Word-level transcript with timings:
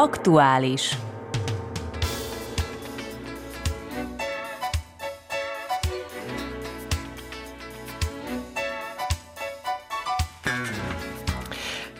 Aktuális. 0.00 0.98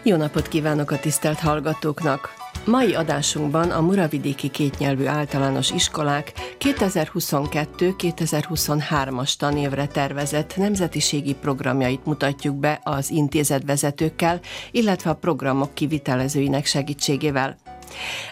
Jó 0.02 0.16
napot 0.16 0.48
kívánok 0.48 0.90
a 0.90 0.98
tisztelt 0.98 1.38
hallgatóknak! 1.38 2.34
Mai 2.64 2.94
adásunkban 2.94 3.70
a 3.70 3.80
Muravidéki 3.80 4.50
kétnyelvű 4.50 5.06
általános 5.06 5.70
iskolák 5.70 6.32
2022-2023-as 6.58 9.36
tanévre 9.36 9.86
tervezett 9.86 10.56
nemzetiségi 10.56 11.34
programjait 11.34 12.04
mutatjuk 12.04 12.56
be 12.56 12.80
az 12.82 13.10
intézetvezetőkkel, 13.10 14.40
illetve 14.70 15.10
a 15.10 15.14
programok 15.14 15.74
kivitelezőinek 15.74 16.66
segítségével. 16.66 17.67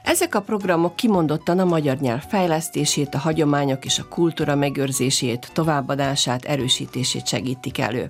Ezek 0.02 0.34
a 0.34 0.41
programok 0.41 0.96
kimondottan 0.96 1.59
a 1.59 1.64
magyar 1.64 1.97
nyelv 1.97 2.23
fejlesztését, 2.28 3.14
a 3.14 3.19
hagyományok 3.19 3.84
és 3.84 3.98
a 3.98 4.09
kultúra 4.09 4.55
megőrzését, 4.55 5.51
továbbadását, 5.52 6.45
erősítését 6.45 7.27
segítik 7.27 7.78
elő. 7.78 8.06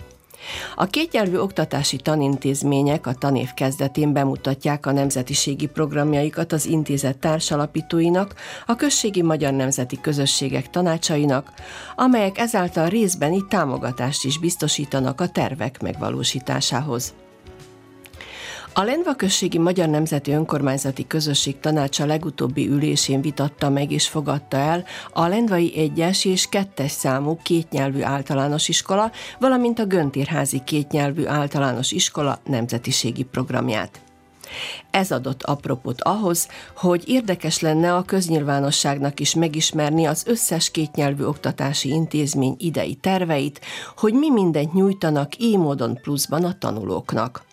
A 0.75 0.87
kétnyelvű 0.87 1.37
oktatási 1.37 1.97
tanintézmények 1.97 3.07
a 3.07 3.15
tanév 3.15 3.55
kezdetén 3.55 4.13
bemutatják 4.13 4.87
a 4.87 4.93
nemzetiségi 4.93 5.67
programjaikat 5.67 6.53
az 6.53 6.67
intézet 6.67 7.19
társalapítóinak, 7.19 8.35
a 8.67 8.77
községi 8.77 9.23
magyar 9.23 9.53
nemzeti 9.53 10.01
közösségek 10.01 10.71
tanácsainak, 10.71 11.53
amelyek 11.97 12.39
ezáltal 12.39 12.89
részbeni 12.89 13.45
támogatást 13.49 14.25
is 14.25 14.39
biztosítanak 14.39 15.21
a 15.21 15.29
tervek 15.29 15.83
megvalósításához. 15.83 17.15
A 18.79 18.83
Lendva 18.83 19.15
községi 19.15 19.59
Magyar 19.59 19.89
Nemzeti 19.89 20.33
Önkormányzati 20.33 21.07
Közösség 21.07 21.61
tanácsa 21.61 22.07
legutóbbi 22.07 22.69
ülésén 22.69 23.21
vitatta 23.21 23.69
meg 23.69 23.91
és 23.91 24.09
fogadta 24.09 24.57
el 24.57 24.85
a 25.13 25.27
Lendvai 25.27 25.79
egyes 25.79 26.25
és 26.25 26.49
kettes 26.49 26.91
számú 26.91 27.39
kétnyelvű 27.43 28.03
általános 28.03 28.69
iskola, 28.69 29.11
valamint 29.39 29.79
a 29.79 29.87
Göntérházi 29.87 30.63
kétnyelvű 30.65 31.27
általános 31.27 31.93
iskola 31.93 32.39
nemzetiségi 32.45 33.23
programját. 33.23 34.01
Ez 34.91 35.13
adott 35.13 35.43
apropót 35.43 36.03
ahhoz, 36.03 36.49
hogy 36.77 37.09
érdekes 37.09 37.61
lenne 37.61 37.95
a 37.95 38.03
köznyilvánosságnak 38.03 39.21
is 39.21 39.35
megismerni 39.35 40.05
az 40.05 40.27
összes 40.27 40.71
kétnyelvű 40.71 41.25
oktatási 41.25 41.89
intézmény 41.89 42.55
idei 42.59 42.95
terveit, 42.95 43.61
hogy 43.97 44.13
mi 44.13 44.31
mindent 44.31 44.73
nyújtanak 44.73 45.39
így 45.39 45.59
módon 45.59 45.99
pluszban 46.03 46.45
a 46.45 46.59
tanulóknak. 46.59 47.45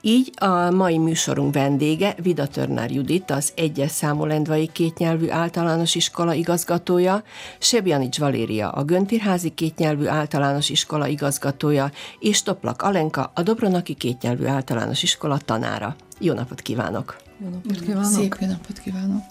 Így 0.00 0.32
a 0.36 0.70
mai 0.70 0.98
műsorunk 0.98 1.54
vendége 1.54 2.14
Vida 2.22 2.46
Törnár 2.46 2.90
Judit, 2.90 3.30
az 3.30 3.52
egyes 3.54 3.90
számú 3.90 4.24
lendvai 4.24 4.70
kétnyelvű 4.72 5.28
általános 5.28 5.94
iskola 5.94 6.32
igazgatója, 6.32 7.22
Sebjanics 7.58 8.18
Valéria, 8.18 8.70
a 8.70 8.84
Göntírházi 8.84 9.50
kétnyelvű 9.50 10.06
általános 10.06 10.68
iskola 10.70 11.06
igazgatója, 11.06 11.90
és 12.18 12.42
Toplak 12.42 12.82
Alenka, 12.82 13.30
a 13.34 13.42
Dobronaki 13.42 13.94
kétnyelvű 13.94 14.44
általános 14.44 15.02
iskola 15.02 15.38
tanára. 15.38 15.96
Jó 16.18 16.32
napot 16.32 16.60
kívánok! 16.60 17.16
Jó 17.38 17.48
napot 17.48 17.80
kívánok! 17.80 18.10
Szép 18.10 18.36
jó 18.40 18.46
napot 18.46 18.78
kívánok! 18.78 19.22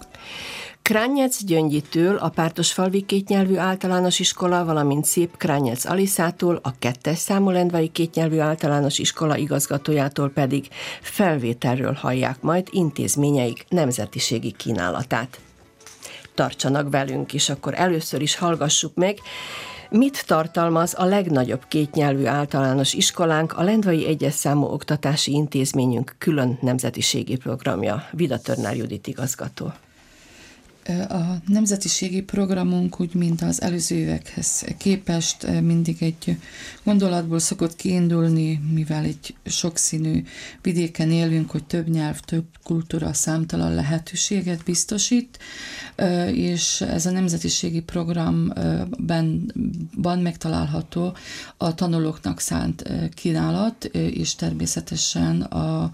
Krányec 0.82 1.44
Gyöngyitől, 1.44 2.16
a 2.16 2.28
Pártosfalvi 2.28 3.02
kétnyelvű 3.02 3.56
általános 3.56 4.18
iskola, 4.18 4.64
valamint 4.64 5.04
Szép 5.04 5.36
Krányec 5.36 5.84
Aliszától, 5.84 6.60
a 6.62 6.78
kettes 6.78 7.18
számú 7.18 7.50
lendvai 7.50 7.88
kétnyelvű 7.88 8.38
általános 8.38 8.98
iskola 8.98 9.36
igazgatójától 9.36 10.30
pedig 10.30 10.68
felvételről 11.00 11.92
hallják 11.92 12.40
majd 12.40 12.68
intézményeik 12.70 13.64
nemzetiségi 13.68 14.52
kínálatát. 14.52 15.40
Tartsanak 16.34 16.90
velünk, 16.90 17.34
és 17.34 17.48
akkor 17.48 17.74
először 17.76 18.22
is 18.22 18.36
hallgassuk 18.36 18.94
meg, 18.94 19.18
Mit 19.90 20.26
tartalmaz 20.26 20.94
a 20.96 21.04
legnagyobb 21.04 21.62
kétnyelvű 21.68 22.24
általános 22.24 22.92
iskolánk, 22.92 23.52
a 23.52 23.62
Lendvai 23.62 24.06
Egyes 24.06 24.34
Számú 24.34 24.66
Oktatási 24.66 25.32
Intézményünk 25.32 26.14
külön 26.18 26.58
nemzetiségi 26.60 27.36
programja? 27.36 28.08
Vida 28.10 28.38
Törnár 28.38 28.76
Judit 28.76 29.06
igazgató. 29.06 29.72
A 31.08 31.42
nemzetiségi 31.46 32.22
programunk 32.22 33.00
úgy, 33.00 33.14
mint 33.14 33.42
az 33.42 33.62
előző 33.62 33.96
évekhez 33.96 34.64
képest 34.78 35.60
mindig 35.60 35.96
egy 36.00 36.36
gondolatból 36.84 37.38
szokott 37.38 37.76
kiindulni, 37.76 38.60
mivel 38.72 39.04
egy 39.04 39.34
sokszínű 39.44 40.24
vidéken 40.62 41.10
élünk, 41.10 41.50
hogy 41.50 41.64
több 41.64 41.88
nyelv, 41.88 42.20
több 42.20 42.44
kultúra 42.62 43.12
számtalan 43.12 43.74
lehetőséget 43.74 44.64
biztosít, 44.64 45.38
és 46.32 46.80
ez 46.80 47.06
a 47.06 47.10
nemzetiségi 47.10 47.80
programban 47.80 50.20
megtalálható 50.22 51.16
a 51.56 51.74
tanulóknak 51.74 52.40
szánt 52.40 52.90
kínálat, 53.14 53.84
és 53.94 54.34
természetesen 54.34 55.42
a 55.42 55.90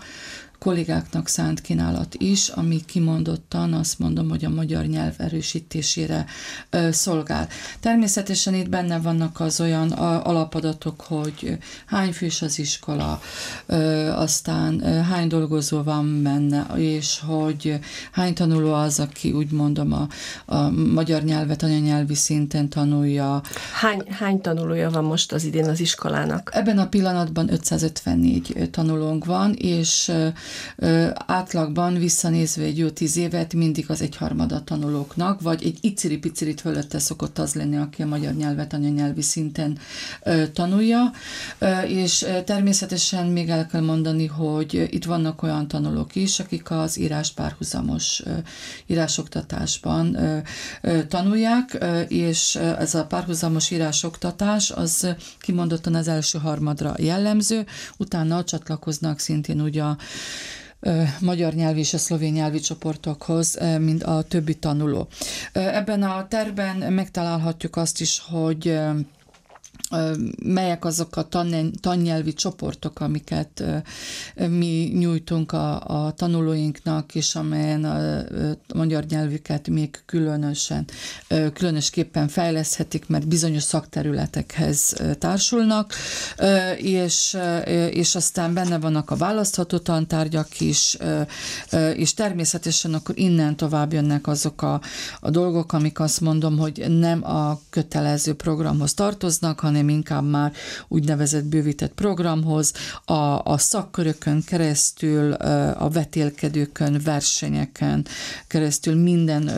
kollégáknak 0.58 1.28
szánt 1.28 1.60
kínálat 1.60 2.14
is, 2.14 2.48
ami 2.48 2.84
kimondottan 2.84 3.72
azt 3.72 3.98
mondom, 3.98 4.28
hogy 4.28 4.44
a 4.44 4.48
magyar 4.48 4.84
nyelv 4.84 5.14
erősítésére 5.16 6.26
ö, 6.70 6.88
szolgál. 6.92 7.48
Természetesen 7.80 8.54
itt 8.54 8.68
benne 8.68 8.98
vannak 8.98 9.40
az 9.40 9.60
olyan 9.60 9.90
alapadatok, 9.90 11.00
hogy 11.00 11.58
hány 11.86 12.12
fős 12.12 12.42
az 12.42 12.58
iskola, 12.58 13.20
ö, 13.66 14.08
aztán 14.10 14.84
ö, 14.84 15.00
hány 15.00 15.28
dolgozó 15.28 15.82
van 15.82 16.22
benne, 16.22 16.66
és 16.76 17.20
hogy 17.26 17.78
hány 18.12 18.34
tanuló 18.34 18.72
az, 18.72 19.00
aki 19.00 19.32
úgy 19.32 19.50
mondom 19.50 19.92
a, 19.92 20.08
a 20.54 20.70
magyar 20.70 21.22
nyelvet 21.22 21.62
anyanyelvi 21.62 22.14
szinten 22.14 22.68
tanulja. 22.68 23.40
Hány, 23.72 24.02
hány 24.10 24.40
tanulója 24.40 24.90
van 24.90 25.04
most 25.04 25.32
az 25.32 25.44
idén 25.44 25.68
az 25.68 25.80
iskolának? 25.80 26.50
Ebben 26.54 26.78
a 26.78 26.88
pillanatban 26.88 27.52
554 27.52 28.68
tanulónk 28.70 29.24
van, 29.24 29.52
és 29.52 30.12
átlagban 31.26 31.94
visszanézve 31.94 32.62
egy 32.62 32.78
jó 32.78 32.88
tíz 32.88 33.16
évet 33.16 33.54
mindig 33.54 33.84
az 33.90 34.02
egyharmada 34.02 34.64
tanulóknak, 34.64 35.40
vagy 35.40 35.64
egy 35.64 35.78
iciri-picirit 35.80 36.60
fölötte 36.60 36.98
szokott 36.98 37.38
az 37.38 37.54
lenni, 37.54 37.76
aki 37.76 38.02
a 38.02 38.06
magyar 38.06 38.34
nyelvet 38.34 38.72
anyanyelvi 38.72 39.22
szinten 39.22 39.78
tanulja, 40.52 41.12
és 41.86 42.26
természetesen 42.44 43.26
még 43.26 43.48
el 43.48 43.66
kell 43.66 43.80
mondani, 43.80 44.26
hogy 44.26 44.88
itt 44.90 45.04
vannak 45.04 45.42
olyan 45.42 45.68
tanulók 45.68 46.14
is, 46.14 46.40
akik 46.40 46.70
az 46.70 46.98
írás 46.98 47.32
párhuzamos 47.32 48.22
írásoktatásban 48.86 50.16
tanulják, 51.08 51.84
és 52.08 52.54
ez 52.56 52.94
a 52.94 53.06
párhuzamos 53.06 53.70
írásoktatás 53.70 54.70
az 54.70 55.14
kimondottan 55.40 55.94
az 55.94 56.08
első 56.08 56.38
harmadra 56.38 56.94
jellemző, 56.98 57.66
utána 57.96 58.44
csatlakoznak 58.44 59.18
szintén 59.18 59.60
ugye 59.60 59.82
a 59.82 59.96
magyar 61.20 61.52
nyelvi 61.52 61.78
és 61.78 61.94
a 61.94 61.98
szlovén 61.98 62.32
nyelvi 62.32 62.58
csoportokhoz, 62.58 63.58
mint 63.78 64.02
a 64.02 64.22
többi 64.22 64.54
tanuló. 64.54 65.08
Ebben 65.52 66.02
a 66.02 66.26
terben 66.28 66.92
megtalálhatjuk 66.92 67.76
azt 67.76 68.00
is, 68.00 68.22
hogy 68.30 68.78
melyek 70.44 70.84
azok 70.84 71.16
a 71.16 71.22
tan, 71.22 71.72
tannyelvi 71.80 72.32
csoportok, 72.32 73.00
amiket 73.00 73.64
mi 74.48 74.90
nyújtunk 74.98 75.52
a, 75.52 75.80
a 76.06 76.12
tanulóinknak, 76.12 77.14
és 77.14 77.34
amelyen 77.34 77.84
a, 77.84 78.18
a 78.68 78.76
magyar 78.76 79.04
nyelvüket 79.04 79.68
még 79.68 80.02
különösen, 80.06 80.84
különösképpen 81.52 82.28
fejleszthetik, 82.28 83.06
mert 83.06 83.28
bizonyos 83.28 83.62
szakterületekhez 83.62 84.96
társulnak, 85.18 85.94
és, 86.76 87.36
és 87.90 88.14
aztán 88.14 88.54
benne 88.54 88.78
vannak 88.78 89.10
a 89.10 89.16
választható 89.16 89.78
tantárgyak 89.78 90.60
is, 90.60 90.96
és 91.94 92.14
természetesen 92.14 92.94
akkor 92.94 93.18
innen 93.18 93.56
tovább 93.56 93.92
jönnek 93.92 94.26
azok 94.26 94.62
a, 94.62 94.80
a 95.20 95.30
dolgok, 95.30 95.72
amik 95.72 96.00
azt 96.00 96.20
mondom, 96.20 96.58
hogy 96.58 96.84
nem 96.98 97.24
a 97.24 97.60
kötelező 97.70 98.34
programhoz 98.34 98.94
tartoznak, 98.94 99.60
hanem 99.68 99.88
inkább 99.88 100.28
már 100.28 100.52
úgynevezett 100.88 101.44
bővített 101.44 101.92
programhoz, 101.92 102.72
a, 103.04 103.12
a 103.44 103.58
szakkörökön 103.58 104.42
keresztül, 104.46 105.32
a 105.72 105.88
vetélkedőkön, 105.88 107.00
versenyeken 107.04 108.06
keresztül 108.46 108.94
minden 108.94 109.50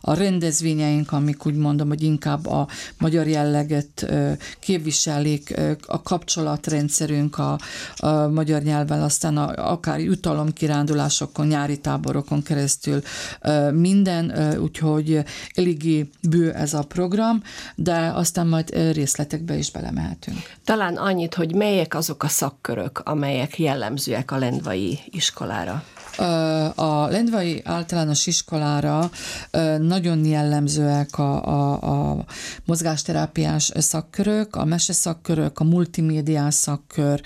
a 0.00 0.14
rendezvényeink, 0.14 1.12
amik 1.12 1.46
úgy 1.46 1.54
mondom, 1.54 1.88
hogy 1.88 2.02
inkább 2.02 2.46
a 2.46 2.68
magyar 2.98 3.26
jelleget 3.26 4.12
képviselik, 4.60 5.54
a 5.86 6.02
kapcsolatrendszerünk 6.02 7.38
a, 7.38 7.58
a 7.96 8.28
magyar 8.28 8.62
nyelvvel, 8.62 9.02
aztán 9.02 9.36
a, 9.36 9.70
akár 9.70 10.00
jutalomkirándulásokon, 10.00 11.46
nyári 11.46 11.78
táborokon 11.78 12.42
keresztül 12.42 13.02
minden, 13.72 14.56
úgyhogy 14.58 15.24
eléggé 15.54 16.10
bő 16.28 16.52
ez 16.52 16.74
a 16.74 16.82
program, 16.82 17.42
de 17.74 18.10
aztán 18.14 18.46
majd 18.46 18.92
részletekbe 18.92 19.51
is 19.54 19.70
belemehetünk. 19.70 20.38
Talán 20.64 20.96
annyit, 20.96 21.34
hogy 21.34 21.54
melyek 21.54 21.94
azok 21.94 22.22
a 22.22 22.28
szakkörök, 22.28 22.98
amelyek 22.98 23.58
jellemzőek 23.58 24.30
a 24.30 24.36
lendvai 24.36 24.98
iskolára? 25.10 25.84
A 26.74 27.06
Lendvai 27.10 27.60
általános 27.64 28.26
iskolára 28.26 29.10
nagyon 29.78 30.24
jellemzőek 30.24 31.18
a, 31.18 31.46
a, 31.46 32.10
a 32.10 32.24
mozgásterápiás 32.64 33.72
szakkörök, 33.74 34.56
a 34.56 34.64
meseszakkörök, 34.64 35.58
a 35.58 35.64
multimédiás 35.64 36.54
szakkör, 36.54 37.20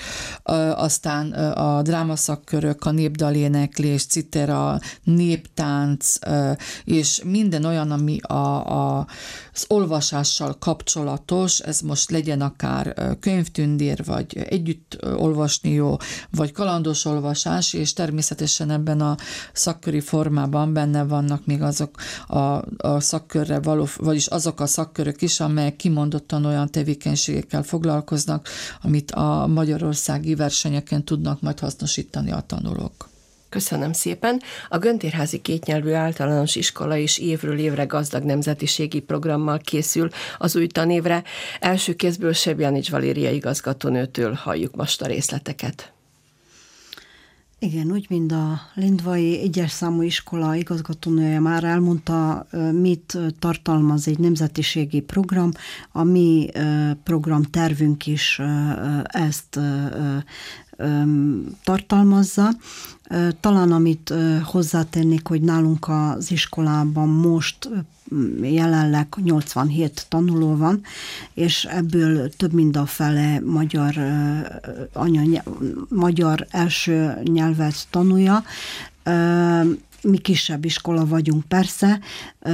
aztán 0.75 1.33
a 1.33 1.83
drámaszakkörök, 1.83 2.85
a 2.85 2.91
népdaléneklés, 2.91 4.07
citera, 4.07 4.81
néptánc, 5.03 6.13
és 6.85 7.23
minden 7.25 7.65
olyan, 7.65 7.91
ami 7.91 8.19
a, 8.21 8.35
a, 8.35 9.07
az 9.53 9.65
olvasással 9.69 10.57
kapcsolatos, 10.59 11.59
ez 11.59 11.81
most 11.81 12.11
legyen 12.11 12.41
akár 12.41 13.17
könyvtündér, 13.21 14.05
vagy 14.05 14.37
együtt 14.49 14.99
olvasni 15.17 15.71
jó, 15.71 15.97
vagy 16.31 16.53
kalandos 16.53 17.05
olvasás, 17.05 17.73
és 17.73 17.93
természetesen 17.93 18.71
ebben 18.77 19.01
a 19.01 19.17
szakköri 19.53 20.01
formában 20.01 20.73
benne 20.73 21.05
vannak 21.05 21.47
még 21.47 21.63
azok 21.63 21.91
a, 22.27 22.63
a 22.77 23.01
szakkörre 23.01 23.61
való, 23.61 23.87
vagyis 23.97 24.27
azok 24.27 24.61
a 24.61 24.67
szakkörök 24.67 25.23
is, 25.23 25.41
amelyek 25.41 25.77
kimondottan 25.77 26.45
olyan 26.45 26.71
tevékenységekkel 26.71 27.63
foglalkoznak, 27.63 28.49
amit 28.83 29.11
a 29.11 29.47
magyarországi 29.47 30.35
versenyeken 30.35 31.05
tudnak 31.05 31.41
majd 31.41 31.59
hasznosítani 31.59 32.33
a 32.33 32.41
tanulók. 32.41 33.09
Köszönöm 33.49 33.93
szépen. 33.93 34.43
A 34.69 34.79
Göntérházi 34.79 35.41
kétnyelvű 35.41 35.93
általános 35.93 36.57
iskola 36.57 36.97
is 36.97 37.19
évről 37.19 37.59
évre 37.59 37.85
gazdag 37.85 38.23
nemzetiségi 38.23 39.01
programmal 39.01 39.59
készül 39.59 40.09
az 40.39 40.57
új 40.57 40.67
tanévre. 40.67 41.23
Első 41.61 41.95
kézből 41.95 42.33
Sebjanics 42.33 42.91
Valéria 42.91 43.31
igazgatónőtől 43.31 44.33
halljuk 44.33 44.75
most 44.75 45.03
a 45.03 45.07
részleteket. 45.07 45.96
Igen, 47.59 47.91
úgy, 47.91 48.07
mint 48.09 48.33
a 48.33 48.61
Lindvai 48.75 49.41
egyes 49.41 49.71
számú 49.71 50.03
iskola 50.03 50.55
igazgatónője 50.55 51.41
már 51.41 51.65
elmondta, 51.65 52.47
mit 52.73 53.19
tartalmaz 53.39 54.09
egy 54.09 54.19
nemzetiségi 54.19 55.01
program. 55.01 55.51
A 55.93 56.03
mi 56.03 56.49
programtervünk 57.03 58.07
is 58.07 58.41
ezt 59.05 59.61
tartalmazza. 61.65 62.49
Talán 63.41 63.73
amit 63.73 64.15
hozzátennék, 64.45 65.27
hogy 65.27 65.43
nálunk 65.43 65.89
az 65.89 66.31
iskolában 66.31 67.09
most 67.09 67.69
jelenleg 68.43 69.07
87 69.23 70.07
tanuló 70.09 70.57
van, 70.57 70.81
és 71.35 71.65
ebből 71.65 72.31
több 72.31 72.53
mint 72.53 72.77
a 72.77 72.87
fele 72.87 73.41
magyar, 73.41 73.95
anya, 74.93 75.43
magyar 75.89 76.47
első 76.51 77.19
nyelvet 77.23 77.87
tanulja. 77.91 78.45
Mi 80.03 80.19
kisebb 80.19 80.65
iskola 80.65 81.07
vagyunk 81.07 81.45
persze, 81.45 82.01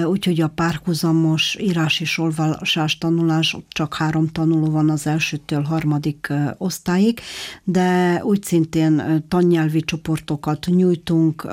úgyhogy 0.05 0.41
a 0.41 0.49
párhuzamos 0.49 1.57
írás 1.61 2.01
és 2.01 2.19
olvasás 2.19 2.99
tanulás 2.99 3.57
csak 3.69 3.95
három 3.95 4.29
tanuló 4.29 4.71
van 4.71 4.91
az 4.91 5.07
elsőtől 5.07 5.63
harmadik 5.63 6.33
osztályig, 6.59 7.21
de 7.65 8.21
úgy 8.25 8.43
szintén 8.43 9.25
tannyelvi 9.29 9.81
csoportokat 9.81 10.67
nyújtunk, 10.67 11.47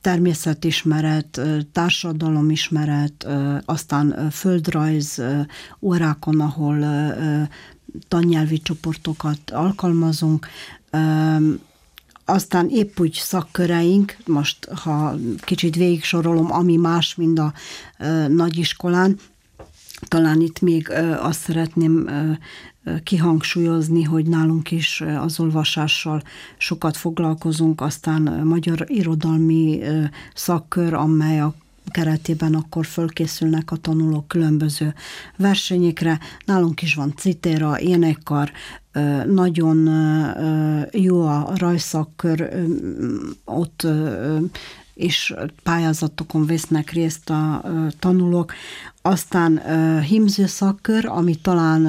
természetismeret, 0.00 1.40
társadalomismeret, 1.72 3.26
aztán 3.64 4.30
földrajz 4.30 5.22
órákon, 5.80 6.40
ahol 6.40 6.84
tannyelvi 8.08 8.60
csoportokat 8.60 9.50
alkalmazunk, 9.50 10.46
aztán 12.24 12.68
épp 12.68 13.00
úgy 13.00 13.12
szakköreink, 13.12 14.16
most 14.26 14.68
ha 14.74 15.14
kicsit 15.40 15.76
végig 15.76 16.04
sorolom, 16.04 16.52
ami 16.52 16.76
más, 16.76 17.14
mint 17.14 17.38
a 17.38 17.52
nagyiskolán, 18.28 19.18
talán 20.08 20.40
itt 20.40 20.60
még 20.60 20.90
azt 21.20 21.40
szeretném 21.40 22.08
kihangsúlyozni, 23.02 24.02
hogy 24.02 24.26
nálunk 24.26 24.70
is 24.70 25.00
az 25.00 25.40
olvasással 25.40 26.22
sokat 26.58 26.96
foglalkozunk, 26.96 27.80
aztán 27.80 28.22
magyar 28.44 28.84
irodalmi 28.86 29.80
szakkör, 30.34 30.94
amely 30.94 31.40
a 31.40 31.54
keretében 31.90 32.54
akkor 32.54 32.86
fölkészülnek 32.86 33.70
a 33.70 33.76
tanulók 33.76 34.28
különböző 34.28 34.94
versenyekre. 35.36 36.18
Nálunk 36.44 36.82
is 36.82 36.94
van 36.94 37.14
citéra, 37.16 37.80
énekkar, 37.80 38.50
nagyon 39.26 39.88
jó 40.92 41.26
a 41.26 41.52
rajszakkör, 41.56 42.48
ott 43.44 43.86
és 45.00 45.34
pályázatokon 45.62 46.46
vesznek 46.46 46.90
részt 46.90 47.30
a 47.30 47.64
tanulók. 47.98 48.52
Aztán 49.02 49.60
himző 50.02 50.46
szakkör, 50.46 51.06
ami 51.06 51.34
talán 51.34 51.86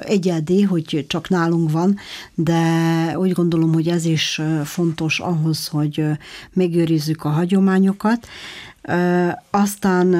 egyedi, 0.00 0.62
hogy 0.62 1.04
csak 1.08 1.28
nálunk 1.28 1.70
van, 1.70 1.96
de 2.34 2.62
úgy 3.18 3.32
gondolom, 3.32 3.72
hogy 3.72 3.88
ez 3.88 4.04
is 4.04 4.40
fontos 4.64 5.20
ahhoz, 5.20 5.68
hogy 5.68 6.04
megőrizzük 6.52 7.24
a 7.24 7.28
hagyományokat. 7.28 8.26
Aztán 9.50 10.14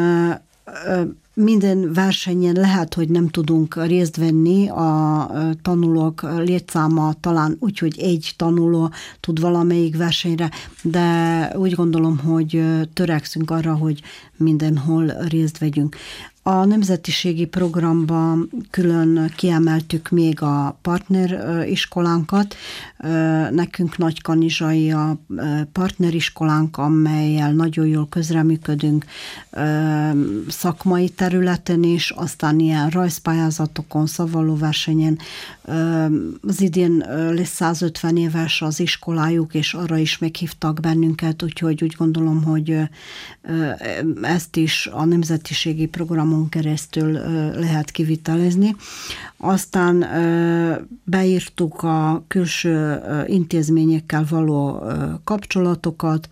minden 1.34 1.92
versenyen 1.92 2.54
lehet, 2.54 2.94
hogy 2.94 3.08
nem 3.08 3.28
tudunk 3.28 3.84
részt 3.86 4.16
venni, 4.16 4.68
a 4.68 5.30
tanulók 5.62 6.22
létszáma 6.38 7.14
talán 7.20 7.56
úgy, 7.60 7.78
hogy 7.78 7.98
egy 7.98 8.32
tanuló 8.36 8.90
tud 9.20 9.40
valamelyik 9.40 9.96
versenyre, 9.96 10.50
de 10.82 11.50
úgy 11.56 11.72
gondolom, 11.72 12.18
hogy 12.18 12.64
törekszünk 12.92 13.50
arra, 13.50 13.74
hogy 13.74 14.00
mindenhol 14.36 15.06
részt 15.28 15.58
vegyünk. 15.58 15.96
A 16.46 16.64
nemzetiségi 16.64 17.44
programban 17.44 18.50
külön 18.70 19.32
kiemeltük 19.36 20.08
még 20.08 20.42
a 20.42 20.78
partneriskolánkat. 20.82 22.54
Nekünk 23.50 23.96
Nagykanizsai 23.96 24.90
a 24.90 25.18
partneriskolánk, 25.72 26.76
amelyel 26.76 27.52
nagyon 27.52 27.86
jól 27.86 28.08
közreműködünk 28.08 29.04
szakmai 30.48 31.08
területen 31.08 31.82
is, 31.82 32.10
aztán 32.10 32.58
ilyen 32.58 32.88
rajzpályázatokon, 32.88 34.06
szavalóversenyen. 34.06 35.18
Az 36.42 36.60
idén 36.60 37.04
lesz 37.34 37.54
150 37.54 38.16
éves 38.16 38.62
az 38.62 38.80
iskolájuk, 38.80 39.54
és 39.54 39.74
arra 39.74 39.96
is 39.96 40.18
meghívtak 40.18 40.80
bennünket, 40.80 41.42
úgyhogy 41.42 41.84
úgy 41.84 41.94
gondolom, 41.98 42.42
hogy 42.42 42.78
ezt 44.22 44.56
is 44.56 44.88
a 44.92 45.04
nemzetiségi 45.04 45.86
programon 45.86 46.32
programon 46.34 46.48
keresztül 46.48 47.12
lehet 47.60 47.90
kivitelezni. 47.90 48.76
Aztán 49.36 50.06
beírtuk 51.04 51.82
a 51.82 52.24
külső 52.28 53.00
intézményekkel 53.26 54.24
való 54.28 54.82
kapcsolatokat, 55.24 56.28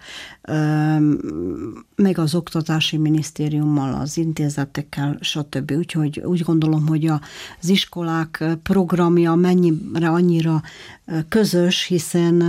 meg 1.97 2.19
az 2.19 2.35
oktatási 2.35 2.97
minisztériummal, 2.97 4.01
az 4.01 4.17
intézetekkel, 4.17 5.19
stb. 5.21 5.71
Úgyhogy 5.71 6.21
úgy 6.25 6.41
gondolom, 6.41 6.87
hogy 6.87 7.07
az 7.07 7.69
iskolák 7.69 8.45
programja 8.63 9.35
mennyire 9.35 10.09
annyira 10.09 10.63
közös, 11.29 11.85
hiszen 11.85 12.43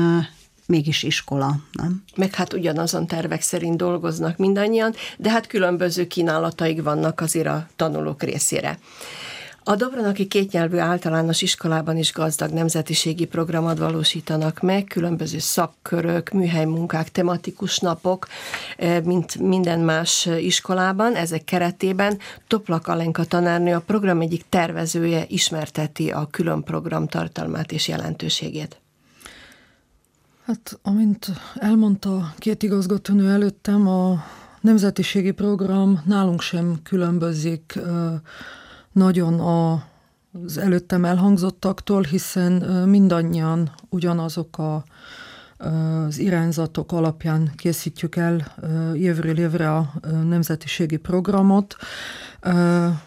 mégis 0.65 1.03
iskola, 1.03 1.55
nem? 1.71 2.03
Meg 2.15 2.35
hát 2.35 2.53
ugyanazon 2.53 3.07
tervek 3.07 3.41
szerint 3.41 3.77
dolgoznak 3.77 4.37
mindannyian, 4.37 4.93
de 5.17 5.29
hát 5.29 5.47
különböző 5.47 6.07
kínálataik 6.07 6.83
vannak 6.83 7.21
azért 7.21 7.47
a 7.47 7.67
tanulók 7.75 8.23
részére. 8.23 8.79
A 9.65 9.75
Dobronaki 9.75 10.27
kétnyelvű 10.27 10.77
általános 10.77 11.41
iskolában 11.41 11.97
is 11.97 12.13
gazdag 12.13 12.51
nemzetiségi 12.51 13.25
programot 13.25 13.77
valósítanak 13.77 14.59
meg, 14.59 14.83
különböző 14.83 15.39
szakkörök, 15.39 16.29
műhelymunkák, 16.29 17.11
tematikus 17.11 17.79
napok, 17.79 18.27
eh, 18.77 19.01
mint 19.01 19.39
minden 19.39 19.79
más 19.79 20.25
iskolában. 20.25 21.15
Ezek 21.15 21.43
keretében 21.43 22.19
Toplak 22.47 22.87
Alenka 22.87 23.23
tanárnő 23.25 23.73
a 23.73 23.79
program 23.79 24.21
egyik 24.21 24.45
tervezője 24.49 25.25
ismerteti 25.27 26.11
a 26.11 26.27
külön 26.31 26.63
program 26.63 27.07
tartalmát 27.07 27.71
és 27.71 27.87
jelentőségét. 27.87 28.82
Hát, 30.45 30.79
amint 30.81 31.31
elmondta 31.55 32.33
két 32.37 32.63
igazgatónő 32.63 33.29
előttem, 33.29 33.87
a 33.87 34.23
nemzetiségi 34.61 35.31
program 35.31 36.01
nálunk 36.05 36.41
sem 36.41 36.79
különbözik 36.83 37.79
nagyon 38.91 39.39
a, 39.39 39.73
az 40.43 40.57
előttem 40.57 41.05
elhangzottaktól, 41.05 42.01
hiszen 42.01 42.51
mindannyian 42.89 43.71
ugyanazok 43.89 44.57
a, 44.57 44.83
az 45.57 46.17
irányzatok 46.17 46.91
alapján 46.91 47.51
készítjük 47.55 48.15
el 48.15 48.55
évről 48.93 49.37
évre 49.37 49.75
a 49.75 49.93
nemzetiségi 50.23 50.97
programot. 50.97 51.75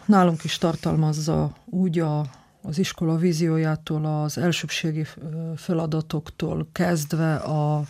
Nálunk 0.05 0.43
is 0.43 0.57
tartalmazza 0.57 1.55
úgy 1.65 1.99
a 1.99 2.25
az 2.67 2.79
iskola 2.79 3.15
víziójától, 3.15 4.05
az 4.05 4.37
elsőbségi 4.37 5.05
feladatoktól 5.55 6.67
kezdve 6.71 7.35
a 7.35 7.83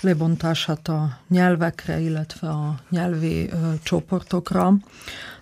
lebontását 0.00 0.88
a 0.88 1.18
nyelvekre, 1.28 2.00
illetve 2.00 2.48
a 2.48 2.78
nyelvi 2.90 3.50
ö, 3.50 3.72
csoportokra. 3.82 4.74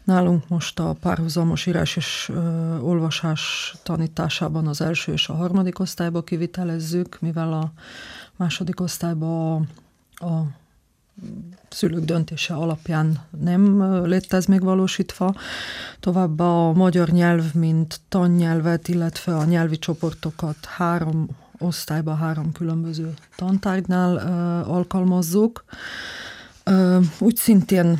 Nálunk 0.04 0.48
most 0.48 0.78
a 0.78 0.96
párhuzamos 1.00 1.66
írás 1.66 1.96
és 1.96 2.30
ö, 2.32 2.76
olvasás 2.78 3.74
tanításában 3.82 4.66
az 4.66 4.80
első 4.80 5.12
és 5.12 5.28
a 5.28 5.34
harmadik 5.34 5.78
osztályba 5.78 6.22
kivitelezzük, 6.22 7.20
mivel 7.20 7.52
a 7.52 7.72
második 8.36 8.80
osztályba 8.80 9.54
a, 9.54 9.62
a 10.24 10.46
szülők 11.68 12.04
döntése 12.04 12.54
alapján 12.54 13.18
nem 13.40 13.82
lett 14.06 14.32
ez 14.32 14.44
még 14.44 14.62
valósítva. 14.62 15.34
Továbbá 16.00 16.44
a 16.44 16.72
magyar 16.72 17.08
nyelv, 17.08 17.54
mint 17.54 18.00
tannyelvet, 18.08 18.88
illetve 18.88 19.36
a 19.36 19.44
nyelvi 19.44 19.78
csoportokat 19.78 20.64
három 20.64 21.28
osztályban, 21.58 22.16
három 22.16 22.52
különböző 22.52 23.14
tantárgynál 23.36 24.16
alkalmazzuk. 24.62 25.64
Úgy 27.18 27.36
szintén 27.36 27.98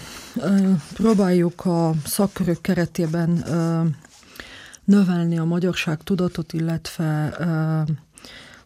próbáljuk 0.95 1.65
a 1.65 1.93
szakkörök 2.05 2.61
keretében 2.61 3.45
növelni 4.85 5.39
a 5.39 5.45
magyarság 5.45 6.03
tudatot, 6.03 6.53
illetve 6.53 7.37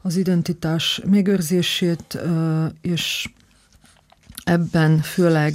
az 0.03 0.17
identitás 0.17 1.01
megőrzését, 1.05 2.19
és 2.81 3.29
Ebben 4.45 4.99
főleg 4.99 5.55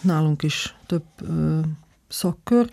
nálunk 0.00 0.42
is 0.42 0.74
több 0.86 1.04
szakkör, 2.08 2.70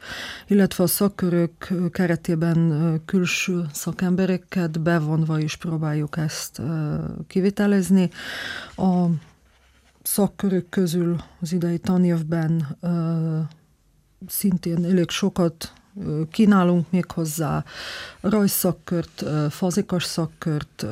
illetve 0.48 0.84
a 0.84 0.88
szakkörök 0.88 1.74
keretében 1.92 3.02
külső 3.06 3.66
szakembereket 3.74 4.82
bevonva 4.82 5.40
is 5.40 5.56
próbáljuk 5.56 6.18
ezt 6.18 6.62
kivitelezni. 7.28 8.10
A 8.76 9.06
szakkörök 10.04 10.70
közül 10.70 11.16
az 11.40 11.52
idei 11.54 11.78
tanévben 11.80 12.78
szintén 14.28 14.86
elég 14.86 15.10
sokat 15.10 15.74
kínálunk 16.32 16.92
még 16.92 17.12
hozzá 17.12 17.64
rajszakkört, 18.22 19.24
fazikas 19.50 20.04
szakkört, 20.04 20.86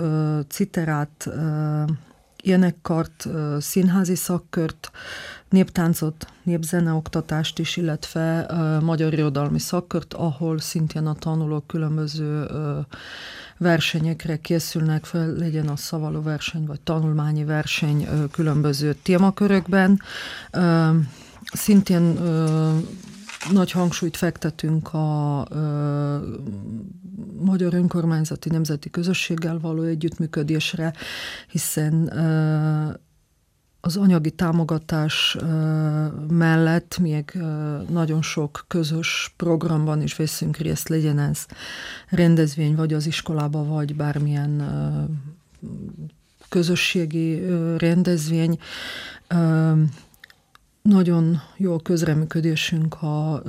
citerát, 0.48 1.30
énekkart, 2.42 3.28
színházi 3.60 4.16
szakkört, 4.16 4.92
néptáncot, 5.50 6.28
népzeneoktatást 6.44 7.60
is, 7.60 7.78
illetve 7.78 8.46
magyar 8.82 9.14
irodalmi 9.14 9.60
szakkört, 9.60 10.14
ahol 10.14 10.60
szintén 10.60 11.06
a 11.06 11.14
tanulók 11.14 11.68
különböző 11.68 12.48
versenyekre 13.58 14.38
készülnek 14.38 15.06
fel, 15.06 15.32
legyen 15.32 15.68
a 15.68 15.76
szavaló 15.76 16.22
verseny, 16.22 16.66
vagy 16.66 16.82
tanulmányi 16.82 17.44
verseny 17.44 18.08
különböző 18.32 18.94
témakörökben. 18.94 20.02
Szintén 21.54 22.20
nagy 23.52 23.72
hangsúlyt 23.72 24.18
fektetünk 24.18 24.94
a 24.94 25.48
ö, 25.50 26.18
magyar 27.40 27.74
önkormányzati 27.74 28.50
nemzeti 28.50 28.90
közösséggel 28.90 29.60
való 29.60 29.82
együttműködésre, 29.82 30.94
hiszen 31.48 32.18
ö, 32.18 32.92
az 33.82 33.98
anyagi 33.98 34.32
támogatás 34.32 35.38
ö, 35.40 35.46
mellett 36.30 36.98
még 36.98 37.32
ö, 37.36 37.78
nagyon 37.90 38.22
sok 38.22 38.66
közös 38.68 39.34
programban 39.38 40.02
is 40.02 40.16
veszünk 40.16 40.58
részt, 40.58 40.90
legyen 40.90 41.20
ez 41.20 41.46
rendezvény, 42.10 42.76
vagy 42.76 42.94
az 42.94 43.06
iskolába, 43.08 43.64
vagy 43.64 43.96
bármilyen 43.96 44.60
ö, 44.60 45.04
közösségi 46.50 47.42
rendezvény. 47.78 48.60
Nagyon 50.82 51.42
jó 51.58 51.74
a 51.74 51.80
közreműködésünk 51.80 53.02
a 53.02 53.44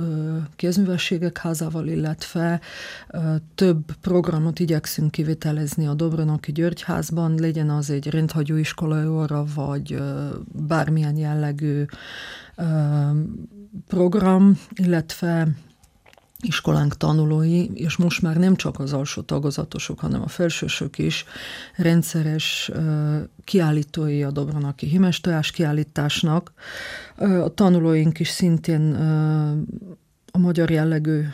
kézművességek 0.55 1.37
házával, 1.37 1.87
illetve 1.87 2.61
több 3.55 3.95
programot 4.01 4.59
igyekszünk 4.59 5.11
kivitelezni 5.11 5.87
a 5.87 5.93
Dobronoki 5.93 6.51
Györgyházban, 6.51 7.35
legyen 7.39 7.69
az 7.69 7.89
egy 7.89 8.09
rendhagyó 8.09 8.55
iskolai 8.55 9.05
óra, 9.05 9.45
vagy 9.55 10.01
bármilyen 10.67 11.17
jellegű 11.17 11.85
program, 13.87 14.59
illetve 14.73 15.47
iskolánk 16.41 16.97
tanulói, 16.97 17.65
és 17.73 17.97
most 17.97 18.21
már 18.21 18.35
nem 18.35 18.55
csak 18.55 18.79
az 18.79 18.93
alsó 18.93 19.21
tagozatosok, 19.21 19.99
hanem 19.99 20.21
a 20.21 20.27
felsősök 20.27 20.97
is 20.97 21.25
rendszeres 21.75 22.71
kiállítói 23.43 24.23
a 24.23 24.31
Dobronaki 24.31 24.85
Himestojás 24.85 25.51
kiállításnak. 25.51 26.53
A 27.17 27.53
tanulóink 27.53 28.19
is 28.19 28.29
szintén 28.29 28.95
a 30.31 30.37
magyar 30.37 30.69
jellegű 30.69 31.25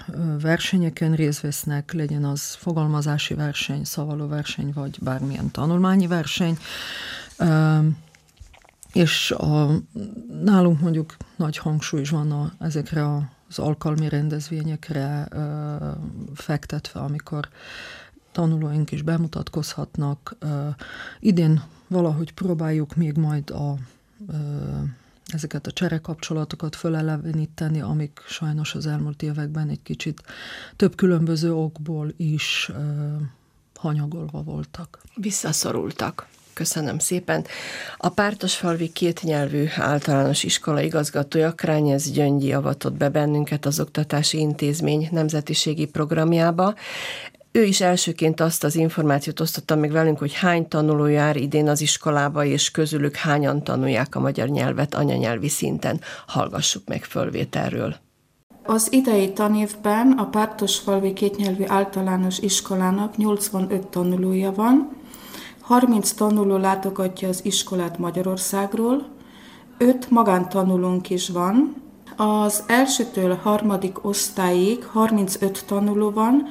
versenyeken 0.42 1.16
részt 1.16 1.42
vesznek, 1.42 1.94
legyen 1.94 2.24
az 2.24 2.54
fogalmazási 2.54 3.34
verseny, 3.34 3.84
szavaló 3.84 4.28
verseny, 4.28 4.72
vagy 4.74 4.98
bármilyen 5.02 5.52
tanulmányi 5.52 6.08
verseny. 6.08 6.58
És 8.94 9.32
a, 9.32 9.70
nálunk 10.44 10.80
mondjuk 10.80 11.16
nagy 11.36 11.58
hangsúly 11.58 12.02
is 12.02 12.10
van 12.10 12.32
a, 12.32 12.54
ezekre 12.60 13.06
a 13.06 13.30
az 13.50 13.60
alkalmi 13.60 14.10
rendezvényekre 14.10 15.28
fektetve, 16.34 17.00
amikor 17.00 17.50
tanulóink 18.32 18.92
is 18.92 19.02
bemutatkozhatnak. 19.02 20.36
Idén 21.20 21.64
valahogy 21.88 22.34
próbáljuk 22.34 22.96
még 22.96 23.18
majd 23.18 23.50
a 23.50 23.76
ezeket 25.28 25.68
a 25.68 25.72
cserekapcsolatokat 25.72 26.76
föleleveníteni, 26.76 27.82
amik 27.82 28.20
sajnos 28.28 28.76
az 28.76 28.86
elmúlt 28.86 29.22
években 29.22 29.70
egy 29.70 29.82
kicsit 29.84 30.24
több 30.76 30.96
különböző 30.96 31.54
okból 31.54 32.14
is 32.18 32.70
ö, 32.74 33.16
hanyagolva 33.76 34.44
voltak. 34.44 35.02
Visszaszorultak. 35.16 36.28
Köszönöm 36.58 37.00
szépen. 37.00 37.46
A 37.98 38.10
Pártosfalvi 38.10 38.92
kétnyelvű 38.92 39.66
általános 39.76 40.44
iskola 40.44 40.82
igazgatója 40.82 41.52
Krányez 41.52 42.12
Gyöngyi 42.12 42.54
avatott 42.54 42.94
be 42.94 43.10
bennünket 43.10 43.66
az 43.66 43.80
Oktatási 43.80 44.38
Intézmény 44.40 45.08
nemzetiségi 45.12 45.86
programjába. 45.86 46.74
Ő 47.52 47.64
is 47.64 47.82
elsőként 47.82 48.40
azt 48.40 48.64
az 48.64 48.76
információt 48.76 49.40
osztotta 49.40 49.76
meg 49.76 49.92
velünk, 49.92 50.18
hogy 50.18 50.34
hány 50.34 50.68
tanuló 50.68 51.06
jár 51.06 51.36
idén 51.36 51.68
az 51.68 51.82
iskolába, 51.82 52.46
és 52.46 52.72
közülük 52.72 53.16
hányan 53.16 53.64
tanulják 53.64 54.16
a 54.16 54.20
magyar 54.20 54.48
nyelvet 54.48 54.94
anyanyelvi 54.94 55.50
szinten. 55.50 56.02
Hallgassuk 56.28 56.88
meg 56.88 57.04
fölvételről. 57.04 57.96
Az 58.64 58.88
idei 58.92 59.34
tanévben 59.34 60.12
a 60.12 60.26
Pártosfalvi 60.26 61.14
kétnyelvű 61.14 61.64
általános 61.68 62.40
iskolának 62.40 63.18
85 63.18 63.88
tanulója 63.88 64.52
van, 64.52 64.96
30 65.68 66.12
tanuló 66.12 66.58
látogatja 66.58 67.28
az 67.28 67.46
iskolát 67.46 67.98
Magyarországról, 67.98 69.06
5 69.78 70.10
magántanulónk 70.10 71.10
is 71.10 71.30
van, 71.30 71.76
az 72.16 72.64
elsőtől 72.68 73.36
harmadik 73.44 74.06
osztályig 74.06 74.86
35 74.86 75.66
tanuló 75.66 76.10
van, 76.10 76.48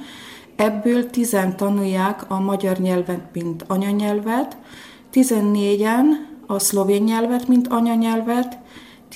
ebből 0.57 1.11
10 1.11 1.37
tanulják 1.57 2.31
a 2.31 2.41
magyar 2.41 2.79
nyelvet, 2.79 3.21
mint 3.33 3.65
anyanyelvet, 3.67 4.57
14-en 5.13 6.05
a 6.47 6.59
szlovén 6.59 7.03
nyelvet, 7.03 7.49
mint 7.49 7.69
anyanyelvet, 7.69 8.59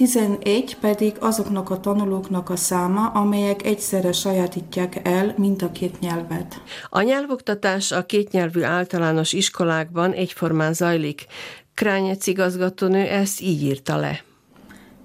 11 0.01 0.77
pedig 0.81 1.17
azoknak 1.19 1.71
a 1.71 1.81
tanulóknak 1.81 2.51
a 2.51 2.57
száma, 2.57 3.07
amelyek 3.07 3.65
egyszerre 3.65 4.13
sajátítják 4.13 5.09
el 5.09 5.35
mind 5.37 5.63
a 5.63 5.73
két 5.73 6.01
nyelvet. 6.01 6.63
A 6.89 7.01
nyelvoktatás 7.01 7.93
a 7.93 8.07
kétnyelvű 8.07 8.63
általános 8.63 9.33
iskolákban 9.33 10.13
egyformán 10.13 10.73
zajlik. 10.73 11.27
Krányec 11.75 12.27
igazgatónő 12.27 12.99
ezt 12.99 13.41
így 13.41 13.63
írta 13.63 13.97
le. 13.97 14.21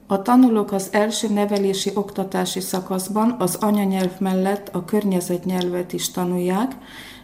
A 0.08 0.22
tanulók 0.22 0.72
az 0.72 0.88
első 0.92 1.30
nevelési 1.30 1.92
oktatási 1.94 2.60
szakaszban 2.60 3.36
az 3.40 3.56
anyanyelv 3.56 4.20
mellett 4.20 4.70
a 4.72 4.86
környezetnyelvet 4.86 5.94
is 5.94 6.12
tanulják, 6.12 6.72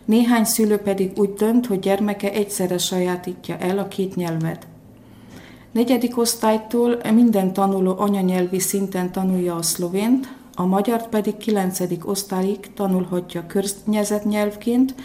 néhány 0.05 0.43
szülő 0.43 0.77
pedig 0.77 1.11
úgy 1.15 1.33
dönt, 1.33 1.65
hogy 1.65 1.79
gyermeke 1.79 2.31
egyszerre 2.31 2.77
sajátítja 2.77 3.57
el 3.57 3.77
a 3.77 3.87
két 3.87 4.15
nyelvet. 4.15 4.67
Negyedik 5.71 6.17
osztálytól 6.17 7.01
minden 7.13 7.53
tanuló 7.53 7.95
anyanyelvi 7.97 8.59
szinten 8.59 9.11
tanulja 9.11 9.55
a 9.55 9.61
szlovént, 9.61 10.35
a 10.55 10.65
magyart 10.65 11.07
pedig 11.09 11.37
kilencedik 11.37 12.07
osztályig 12.07 12.73
tanulhatja 12.73 13.45
környezetnyelvként, 13.47 14.95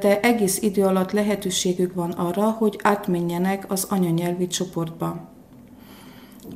de 0.00 0.20
egész 0.20 0.62
idő 0.62 0.84
alatt 0.84 1.12
lehetőségük 1.12 1.94
van 1.94 2.10
arra, 2.10 2.50
hogy 2.50 2.78
átmenjenek 2.82 3.64
az 3.68 3.86
anyanyelvi 3.90 4.46
csoportba. 4.46 5.30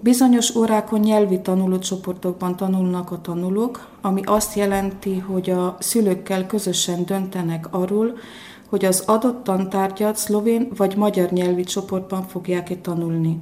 Bizonyos 0.01 0.55
órákon 0.55 1.01
nyelvi 1.01 1.41
tanulócsoportokban 1.41 2.57
tanulnak 2.57 3.11
a 3.11 3.21
tanulók, 3.21 3.89
ami 4.01 4.23
azt 4.25 4.57
jelenti, 4.57 5.19
hogy 5.19 5.51
a 5.51 5.77
szülőkkel 5.79 6.47
közösen 6.47 7.05
döntenek 7.05 7.67
arról, 7.71 8.19
hogy 8.69 8.85
az 8.85 9.03
adott 9.07 9.45
tantárgyat 9.45 10.17
szlovén 10.17 10.69
vagy 10.77 10.97
magyar 10.97 11.31
nyelvi 11.31 11.65
csoportban 11.65 12.23
fogják-e 12.23 12.77
tanulni. 12.77 13.39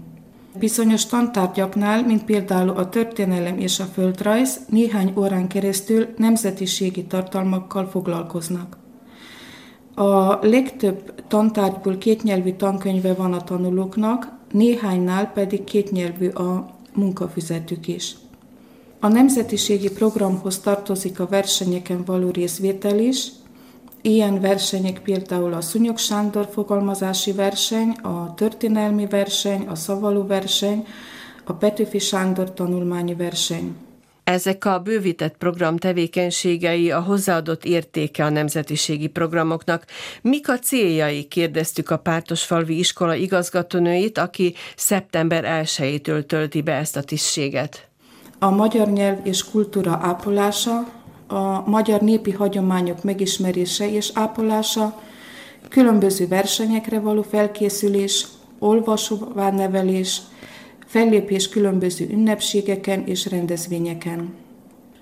Bizonyos 0.59 1.07
tantárgyaknál, 1.07 2.05
mint 2.05 2.25
például 2.25 2.69
a 2.69 2.89
történelem 2.89 3.59
és 3.59 3.81
a 3.81 3.85
földrajz, 3.85 4.61
néhány 4.69 5.13
órán 5.17 5.49
keresztül 5.49 6.07
nemzetiségi 6.17 7.05
tartalmakkal 7.05 7.87
foglalkoznak. 7.87 8.77
A 9.95 10.39
legtöbb 10.47 11.15
tantárgyból 11.29 11.99
kétnyelvű 11.99 12.53
tankönyve 12.53 13.15
van 13.15 13.33
a 13.33 13.45
tanulóknak, 13.45 14.33
néhánynál 14.51 15.33
pedig 15.33 15.65
kétnyelvű 15.65 16.29
a 16.29 16.67
munkafüzetük 16.95 17.89
is. 17.89 18.17
A 19.01 19.09
nemzetiségi 19.09 19.91
programhoz 19.91 20.59
tartozik 20.59 21.21
a 21.21 21.27
versenyeken 21.27 22.05
való 22.05 22.31
részvétel 22.31 22.99
is, 22.99 23.29
Ilyen 24.07 24.41
versenyek 24.41 25.01
például 25.01 25.53
a 25.53 25.61
Szunyog 25.61 25.99
Sándor 25.99 26.49
fogalmazási 26.53 27.33
verseny, 27.33 27.91
a 27.91 28.35
történelmi 28.35 29.07
verseny, 29.07 29.67
a 29.67 29.75
szavaló 29.75 30.27
verseny, 30.27 30.87
a 31.45 31.53
Petőfi 31.53 31.99
Sándor 31.99 32.53
tanulmányi 32.53 33.15
verseny. 33.15 33.77
Ezek 34.25 34.65
a 34.65 34.79
bővített 34.79 35.37
program 35.37 35.77
tevékenységei 35.77 36.91
a 36.91 37.01
hozzáadott 37.01 37.65
értéke 37.65 38.25
a 38.25 38.29
nemzetiségi 38.29 39.09
programoknak. 39.09 39.85
Mik 40.23 40.49
a 40.49 40.59
céljai? 40.59 41.25
kérdeztük 41.25 41.91
a 41.91 41.99
Pártosfalvi 41.99 42.79
iskola 42.79 43.15
igazgatónőit, 43.15 44.19
aki 44.19 44.55
szeptember 44.77 45.65
1-től 45.65 46.27
tölti 46.27 46.63
be 46.63 46.73
ezt 46.73 46.97
a 46.97 47.03
tisztséget. 47.03 47.89
A 48.39 48.51
magyar 48.51 48.89
nyelv 48.89 49.19
és 49.23 49.45
kultúra 49.45 49.99
ápolása, 50.03 51.03
a 51.27 51.69
magyar 51.71 52.01
népi 52.01 52.31
hagyományok 52.31 53.03
megismerése 53.03 53.91
és 53.91 54.11
ápolása, 54.15 55.03
különböző 55.69 56.29
versenyekre 56.29 57.01
való 57.01 57.23
felkészülés, 57.23 58.27
olvasóvá 58.59 59.51
nevelés, 59.51 60.21
fellépés 60.87 61.49
különböző 61.49 62.09
ünnepségeken 62.11 63.07
és 63.07 63.27
rendezvényeken. 63.27 64.35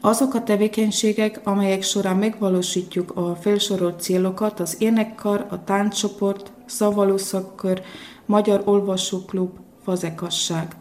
Azok 0.01 0.35
a 0.35 0.43
tevékenységek, 0.43 1.41
amelyek 1.45 1.83
során 1.83 2.17
megvalósítjuk 2.17 3.17
a 3.17 3.37
felsorolt 3.41 4.01
célokat, 4.01 4.61
az 4.61 4.77
énekkar, 4.79 5.47
a 5.51 5.65
tánccsoport, 5.65 6.53
szavalószakkör, 6.67 7.83
Magyar 8.27 8.63
Olvasóklub, 8.65 9.51
Fazekasság. 9.85 10.77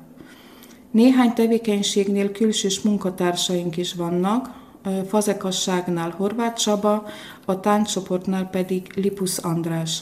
Néhány 0.91 1.33
tevékenységnél 1.33 2.31
külsős 2.31 2.81
munkatársaink 2.81 3.77
is 3.77 3.93
vannak, 3.93 4.60
Fazekasságnál 5.07 6.09
Horváth 6.09 6.55
Csaba, 6.55 7.05
a 7.45 7.59
táncsoportnál 7.59 8.49
pedig 8.49 8.91
Lipus 8.95 9.37
András. 9.37 10.01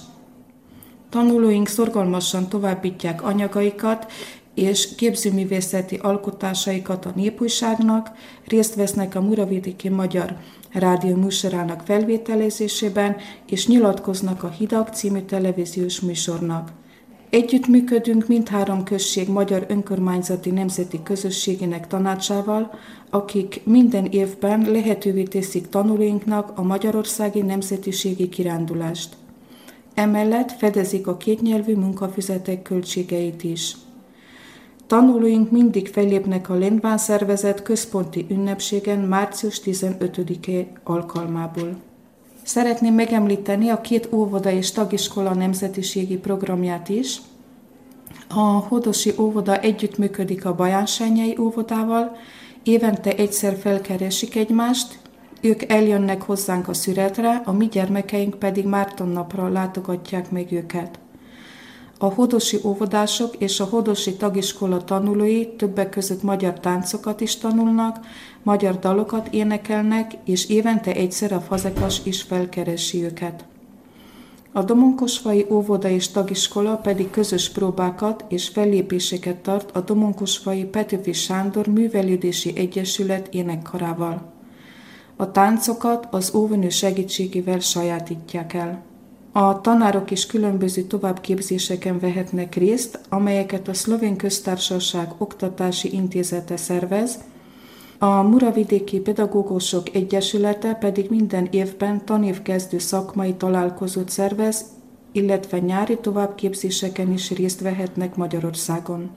Tanulóink 1.09 1.67
szorgalmasan 1.67 2.49
továbbítják 2.49 3.23
anyagaikat, 3.23 4.11
és 4.53 4.95
képzőművészeti 4.95 5.95
alkotásaikat 5.95 7.05
a 7.05 7.11
népújságnak, 7.15 8.11
részt 8.47 8.75
vesznek 8.75 9.15
a 9.15 9.21
Muravidéki 9.21 9.89
Magyar 9.89 10.37
Rádió 10.71 11.15
műsorának 11.15 11.81
felvételezésében, 11.85 13.15
és 13.47 13.67
nyilatkoznak 13.67 14.43
a 14.43 14.49
Hidak 14.49 14.89
című 14.89 15.19
televíziós 15.19 15.99
műsornak. 15.99 16.71
Együttműködünk 17.29 18.27
mindhárom 18.27 18.83
község 18.83 19.29
magyar 19.29 19.65
önkormányzati 19.67 20.51
nemzeti 20.51 21.03
közösségének 21.03 21.87
tanácsával, 21.87 22.71
akik 23.09 23.61
minden 23.63 24.05
évben 24.05 24.71
lehetővé 24.71 25.23
teszik 25.23 25.67
tanulóinknak 25.67 26.51
a 26.55 26.61
magyarországi 26.61 27.41
nemzetiségi 27.41 28.29
kirándulást. 28.29 29.15
Emellett 29.93 30.51
fedezik 30.51 31.07
a 31.07 31.17
kétnyelvű 31.17 31.75
munkafizetek 31.75 32.61
költségeit 32.61 33.43
is. 33.43 33.75
Tanulóink 34.87 35.51
mindig 35.51 35.87
fellépnek 35.87 36.49
a 36.49 36.57
Lendván 36.57 36.97
szervezet 36.97 37.61
központi 37.61 38.25
ünnepségen 38.29 38.99
március 38.99 39.61
15-e 39.65 40.79
alkalmából. 40.83 41.88
Szeretném 42.49 42.93
megemlíteni 42.93 43.69
a 43.69 43.81
két 43.81 44.09
óvoda 44.11 44.51
és 44.51 44.71
tagiskola 44.71 45.33
nemzetiségi 45.33 46.17
programját 46.17 46.89
is. 46.89 47.21
A 48.27 48.39
Hodosi 48.39 49.13
óvoda 49.17 49.59
együttműködik 49.59 50.45
a 50.45 50.55
Bajánsányai 50.55 51.37
óvodával, 51.39 52.17
évente 52.63 53.15
egyszer 53.15 53.57
felkeresik 53.57 54.35
egymást, 54.35 54.99
ők 55.41 55.71
eljönnek 55.71 56.21
hozzánk 56.21 56.67
a 56.67 56.73
szüretre, 56.73 57.41
a 57.45 57.51
mi 57.51 57.67
gyermekeink 57.67 58.39
pedig 58.39 58.65
Márton 58.65 59.09
napra 59.09 59.47
látogatják 59.47 60.31
meg 60.31 60.51
őket. 60.51 60.99
A 62.01 62.13
hodosi 62.13 62.59
óvodások 62.63 63.35
és 63.35 63.59
a 63.59 63.65
hodosi 63.65 64.15
tagiskola 64.15 64.83
tanulói 64.83 65.47
többek 65.55 65.89
között 65.89 66.23
magyar 66.23 66.59
táncokat 66.59 67.21
is 67.21 67.37
tanulnak, 67.37 67.97
magyar 68.43 68.79
dalokat 68.79 69.27
énekelnek, 69.31 70.11
és 70.25 70.49
évente 70.49 70.93
egyszer 70.93 71.31
a 71.31 71.41
fazekas 71.41 72.01
is 72.03 72.21
felkeresi 72.21 73.03
őket. 73.03 73.45
A 74.51 74.63
Domonkosvai 74.63 75.45
óvoda 75.49 75.89
és 75.89 76.07
tagiskola 76.07 76.75
pedig 76.75 77.09
közös 77.09 77.49
próbákat 77.49 78.25
és 78.27 78.47
fellépéseket 78.47 79.35
tart 79.35 79.75
a 79.75 79.81
Domonkosvai 79.81 80.63
Petőfi 80.63 81.13
Sándor 81.13 81.67
Művelődési 81.67 82.53
Egyesület 82.55 83.27
énekkarával. 83.33 84.31
A 85.15 85.31
táncokat 85.31 86.07
az 86.11 86.35
óvonő 86.35 86.69
segítségével 86.69 87.59
sajátítják 87.59 88.53
el. 88.53 88.83
A 89.31 89.61
tanárok 89.61 90.11
is 90.11 90.25
különböző 90.25 90.81
továbbképzéseken 90.81 91.99
vehetnek 91.99 92.55
részt, 92.55 92.99
amelyeket 93.09 93.67
a 93.67 93.73
Szlovén 93.73 94.15
Köztársaság 94.15 95.11
Oktatási 95.17 95.93
Intézete 95.93 96.57
szervez, 96.57 97.19
a 98.01 98.21
Muravidéki 98.21 98.99
Pedagógusok 98.99 99.95
Egyesülete 99.95 100.73
pedig 100.73 101.09
minden 101.09 101.47
évben 101.51 102.05
tanévkezdő 102.05 102.77
szakmai 102.77 103.33
találkozót 103.33 104.09
szervez, 104.09 104.65
illetve 105.11 105.59
nyári 105.59 105.97
továbbképzéseken 105.97 107.11
is 107.11 107.31
részt 107.31 107.61
vehetnek 107.61 108.15
Magyarországon. 108.15 109.09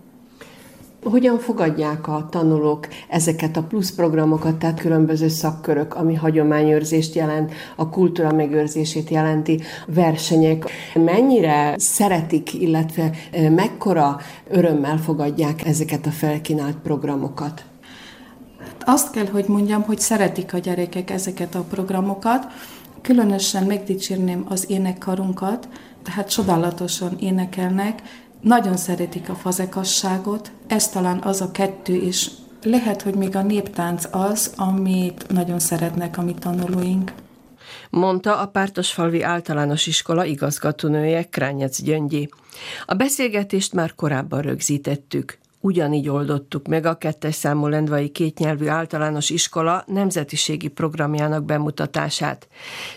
Hogyan 1.04 1.38
fogadják 1.38 2.08
a 2.08 2.28
tanulók 2.30 2.88
ezeket 3.08 3.56
a 3.56 3.62
plusz 3.62 3.94
programokat, 3.94 4.56
tehát 4.56 4.80
különböző 4.80 5.28
szakkörök, 5.28 5.94
ami 5.94 6.14
hagyományőrzést 6.14 7.14
jelent, 7.14 7.52
a 7.76 7.88
kultúra 7.88 8.32
megőrzését 8.32 9.10
jelenti, 9.10 9.60
versenyek, 9.86 10.70
mennyire 10.94 11.74
szeretik, 11.78 12.54
illetve 12.54 13.10
mekkora 13.50 14.20
örömmel 14.48 14.98
fogadják 14.98 15.66
ezeket 15.66 16.06
a 16.06 16.10
felkínált 16.10 16.76
programokat? 16.76 17.64
Azt 18.84 19.10
kell, 19.10 19.26
hogy 19.26 19.44
mondjam, 19.48 19.82
hogy 19.82 19.98
szeretik 19.98 20.54
a 20.54 20.58
gyerekek 20.58 21.10
ezeket 21.10 21.54
a 21.54 21.62
programokat, 21.62 22.46
különösen 23.02 23.64
megdicsérném 23.64 24.46
az 24.48 24.70
énekkarunkat, 24.70 25.68
tehát 26.02 26.30
csodálatosan 26.30 27.16
énekelnek, 27.18 28.02
nagyon 28.40 28.76
szeretik 28.76 29.28
a 29.28 29.34
fazekasságot, 29.34 30.50
ez 30.66 30.88
talán 30.88 31.18
az 31.22 31.40
a 31.40 31.50
kettő 31.50 31.94
is. 31.94 32.30
Lehet, 32.62 33.02
hogy 33.02 33.14
még 33.14 33.36
a 33.36 33.42
néptánc 33.42 34.04
az, 34.10 34.52
amit 34.56 35.26
nagyon 35.28 35.58
szeretnek 35.58 36.18
a 36.18 36.22
mi 36.22 36.34
tanulóink. 36.34 37.12
Mondta 37.90 38.40
a 38.40 38.46
Pártosfalvi 38.46 39.22
Általános 39.22 39.86
Iskola 39.86 40.24
igazgatónője 40.24 41.22
Krányec 41.22 41.82
Gyöngyi. 41.82 42.28
A 42.86 42.94
beszélgetést 42.94 43.72
már 43.72 43.94
korábban 43.94 44.40
rögzítettük. 44.40 45.38
Ugyanígy 45.64 46.08
oldottuk 46.08 46.66
meg 46.66 46.86
a 46.86 46.94
kettes 46.94 47.34
számú 47.34 47.66
lendvai 47.66 48.08
kétnyelvű 48.08 48.66
általános 48.66 49.30
iskola 49.30 49.84
nemzetiségi 49.86 50.68
programjának 50.68 51.44
bemutatását. 51.44 52.48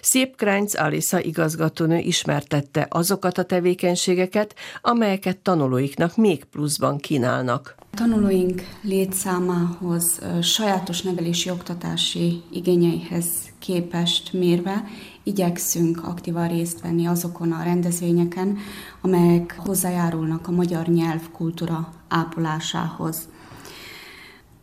Szép 0.01 0.35
Kránc 0.35 0.79
Alisa 0.79 1.19
igazgatónő 1.19 1.97
ismertette 1.97 2.87
azokat 2.89 3.37
a 3.37 3.43
tevékenységeket, 3.43 4.55
amelyeket 4.81 5.37
tanulóiknak 5.37 6.15
még 6.15 6.43
pluszban 6.43 6.97
kínálnak. 6.97 7.75
Tanulóink 7.95 8.61
létszámához, 8.81 10.19
sajátos 10.41 11.01
nevelési 11.01 11.49
oktatási 11.49 12.41
igényeihez 12.51 13.25
képest 13.59 14.33
mérve 14.33 14.83
igyekszünk 15.23 16.03
aktívan 16.03 16.47
részt 16.47 16.81
venni 16.81 17.05
azokon 17.05 17.51
a 17.51 17.63
rendezvényeken, 17.63 18.57
amelyek 19.01 19.55
hozzájárulnak 19.57 20.47
a 20.47 20.51
magyar 20.51 20.87
nyelv 20.87 21.31
kultúra 21.31 21.93
ápolásához. 22.07 23.27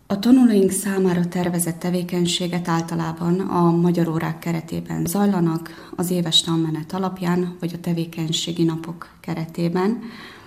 A 0.07 0.19
tanulóink 0.19 0.71
számára 0.71 1.29
tervezett 1.29 1.79
tevékenységet 1.79 2.69
általában 2.69 3.41
a 3.41 3.71
magyar 3.71 4.09
órák 4.09 4.39
keretében 4.39 5.07
zajlanak, 5.07 5.93
az 5.97 6.11
éves 6.11 6.41
tanmenet 6.41 6.93
alapján, 6.93 7.57
vagy 7.61 7.73
a 7.75 7.81
tevékenységi 7.81 8.65
napok 8.65 9.09
keretében. 9.21 10.03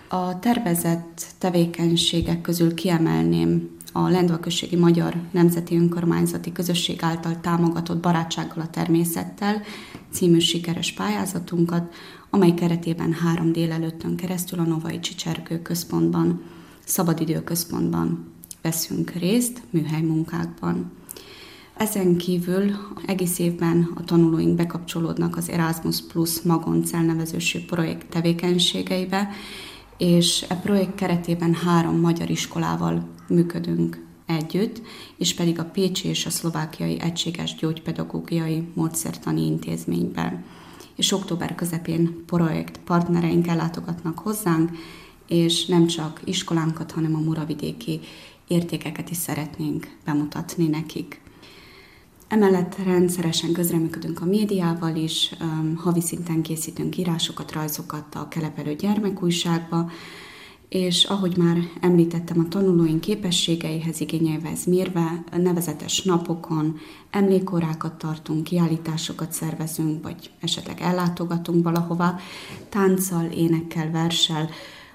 A 0.08 0.40
tervezett 0.40 1.26
tevékenységek 1.38 2.42
közül 2.42 2.74
kiemelném 2.74 3.70
a 3.92 4.10
Lendvaközségi 4.10 4.76
Magyar 4.76 5.16
Nemzeti 5.32 5.76
Önkormányzati 5.76 6.52
Közösség 6.52 7.04
által 7.04 7.40
támogatott 7.42 8.02
Barátsággal 8.02 8.64
a 8.64 8.70
természettel 8.70 9.62
című 10.12 10.40
sikeres 10.40 10.92
pályázatunkat, 10.92 11.94
amely 12.30 12.54
keretében 12.54 13.14
három 13.14 13.52
délelőttön 13.52 14.16
keresztül 14.16 14.60
a 14.60 14.64
Novai 14.64 15.00
Csicserkő 15.00 15.62
központban, 15.62 16.42
szabadidőközpontban 16.86 18.32
veszünk 18.62 19.12
részt 19.12 19.62
műhely 19.70 20.02
munkákban. 20.02 20.92
Ezen 21.78 22.18
kívül 22.18 22.72
egész 23.06 23.40
évben 23.40 23.92
a 23.96 24.04
tanulóink 24.04 24.56
bekapcsolódnak 24.56 25.38
az 25.38 25.50
Erasmus 25.50 26.02
Plus 26.02 26.42
Magonc 26.42 26.94
elnevezősű 26.94 27.60
projekt 27.66 28.10
tevékenységeibe, 28.10 29.30
és 29.98 30.46
e 30.50 30.56
projekt 30.56 30.96
keretében 30.96 31.54
három 31.54 32.00
magyar 32.00 32.30
iskolával 32.30 33.10
működünk 33.28 34.06
együtt, 34.26 34.82
és 35.18 35.34
pedig 35.34 35.60
a 35.60 35.66
Pécsi 35.66 36.08
és 36.08 36.26
a 36.26 36.30
Szlovákiai 36.30 37.00
Egységes 37.00 37.56
Gyógypedagógiai 37.56 38.68
Módszertani 38.74 39.46
Intézményben. 39.46 40.44
És 40.96 41.12
október 41.12 41.56
közepén 41.56 42.24
projekt 42.26 42.78
partnereink 42.78 43.48
ellátogatnak 43.48 44.20
hozzánk, 44.20 44.70
és 45.28 45.66
nem 45.66 45.88
csak 45.88 46.22
iskolánkat, 46.24 46.92
hanem 46.92 47.16
a 47.16 47.20
muravidéki 47.20 48.00
értékeket 48.48 49.10
is 49.10 49.18
szeretnénk 49.18 49.98
bemutatni 50.06 50.68
nekik. 50.68 51.22
Emellett 52.28 52.76
rendszeresen 52.84 53.52
közreműködünk 53.52 54.22
a 54.22 54.26
médiával 54.26 54.96
is, 54.96 55.36
havi 55.76 56.02
szinten 56.02 56.42
készítünk 56.42 56.98
írásokat, 56.98 57.52
rajzokat 57.52 58.16
a 58.16 58.28
Kelepelő 58.28 58.76
gyermekújságba, 58.76 59.90
és 60.70 61.04
ahogy 61.04 61.38
már 61.38 61.58
említettem, 61.82 62.40
a 62.40 62.48
tanulóink 62.48 63.02
képességeihez, 63.02 64.00
igényeihez 64.00 64.66
mérve 64.66 65.24
nevezetes 65.38 66.02
napokon 66.02 66.78
emlékórákat 67.10 67.98
tartunk, 67.98 68.44
kiállításokat 68.44 69.32
szervezünk, 69.32 70.04
vagy 70.04 70.32
esetleg 70.40 70.82
ellátogatunk 70.82 71.64
valahova, 71.64 72.20
tánccal, 72.70 73.26
énekkel, 73.26 73.92
versel, 73.92 74.50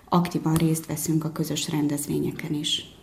aktívan 0.09 0.55
részt 0.55 0.87
veszünk 0.87 1.25
a 1.25 1.33
közös 1.33 1.71
rendezvényeken 1.71 2.55
is. 2.55 2.99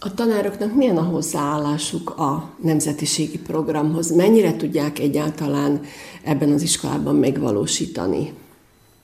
A 0.00 0.14
tanároknak 0.14 0.74
milyen 0.74 0.96
a 0.96 1.02
hozzáállásuk 1.02 2.10
a 2.10 2.50
nemzetiségi 2.62 3.38
programhoz? 3.38 4.14
Mennyire 4.14 4.56
tudják 4.56 4.98
egyáltalán 4.98 5.80
ebben 6.22 6.52
az 6.52 6.62
iskolában 6.62 7.16
megvalósítani? 7.16 8.32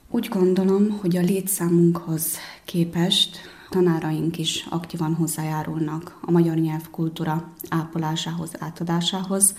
Úgy 0.09 0.27
gondolom, 0.27 0.97
hogy 1.01 1.17
a 1.17 1.21
létszámunkhoz 1.21 2.25
képest 2.65 3.37
tanáraink 3.69 4.37
is 4.37 4.67
aktívan 4.69 5.13
hozzájárulnak 5.13 6.17
a 6.21 6.31
magyar 6.31 6.55
nyelv 6.55 6.89
kultúra 6.89 7.51
ápolásához, 7.69 8.51
átadásához. 8.59 9.55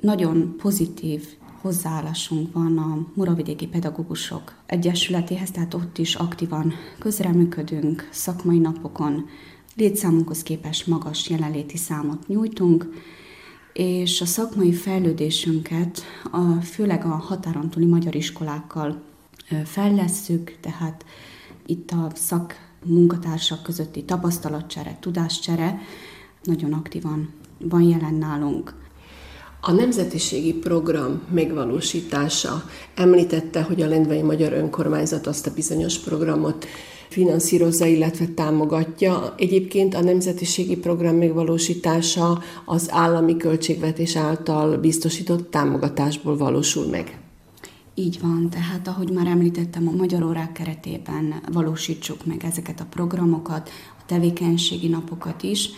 Nagyon 0.00 0.54
pozitív 0.56 1.24
hozzáállásunk 1.60 2.52
van 2.52 2.78
a 2.78 2.98
Muravidéki 3.14 3.66
Pedagógusok 3.66 4.54
Egyesületéhez, 4.66 5.50
tehát 5.50 5.74
ott 5.74 5.98
is 5.98 6.14
aktívan 6.14 6.72
közreműködünk, 6.98 8.08
szakmai 8.10 8.58
napokon 8.58 9.28
létszámunkhoz 9.76 10.42
képest 10.42 10.86
magas 10.86 11.28
jelenléti 11.28 11.76
számot 11.76 12.28
nyújtunk, 12.28 12.92
és 13.72 14.20
a 14.20 14.26
szakmai 14.26 14.72
fejlődésünket 14.72 16.02
a, 16.32 16.60
főleg 16.60 17.04
a 17.04 17.08
határon 17.08 17.70
túli 17.70 17.86
magyar 17.86 18.14
iskolákkal 18.14 19.02
fejlesszük, 19.64 20.56
tehát 20.60 21.04
itt 21.66 21.90
a 21.90 22.10
szak 22.14 22.54
munkatársak 22.84 23.62
közötti 23.62 24.04
tapasztalatcsere, 24.04 24.96
tudáscsere 25.00 25.78
nagyon 26.42 26.72
aktívan 26.72 27.32
van 27.58 27.82
jelen 27.82 28.14
nálunk. 28.14 28.74
A 29.60 29.72
nemzetiségi 29.72 30.52
program 30.52 31.22
megvalósítása 31.30 32.64
említette, 32.94 33.62
hogy 33.62 33.82
a 33.82 33.88
Lendvai 33.88 34.22
Magyar 34.22 34.52
Önkormányzat 34.52 35.26
azt 35.26 35.46
a 35.46 35.54
bizonyos 35.54 35.98
programot 35.98 36.66
finanszírozza, 37.08 37.86
illetve 37.86 38.26
támogatja. 38.26 39.34
Egyébként 39.36 39.94
a 39.94 40.02
nemzetiségi 40.02 40.76
program 40.76 41.16
megvalósítása 41.16 42.42
az 42.64 42.88
állami 42.90 43.36
költségvetés 43.36 44.16
által 44.16 44.76
biztosított 44.76 45.50
támogatásból 45.50 46.36
valósul 46.36 46.86
meg. 46.86 47.18
Így 47.94 48.18
van, 48.20 48.50
tehát 48.50 48.88
ahogy 48.88 49.10
már 49.10 49.26
említettem, 49.26 49.88
a 49.88 49.96
magyar 49.96 50.22
órák 50.22 50.52
keretében 50.52 51.34
valósítsuk 51.52 52.26
meg 52.26 52.44
ezeket 52.44 52.80
a 52.80 52.86
programokat, 52.90 53.70
a 53.98 54.02
tevékenységi 54.06 54.88
napokat 54.88 55.42
is, 55.42 55.70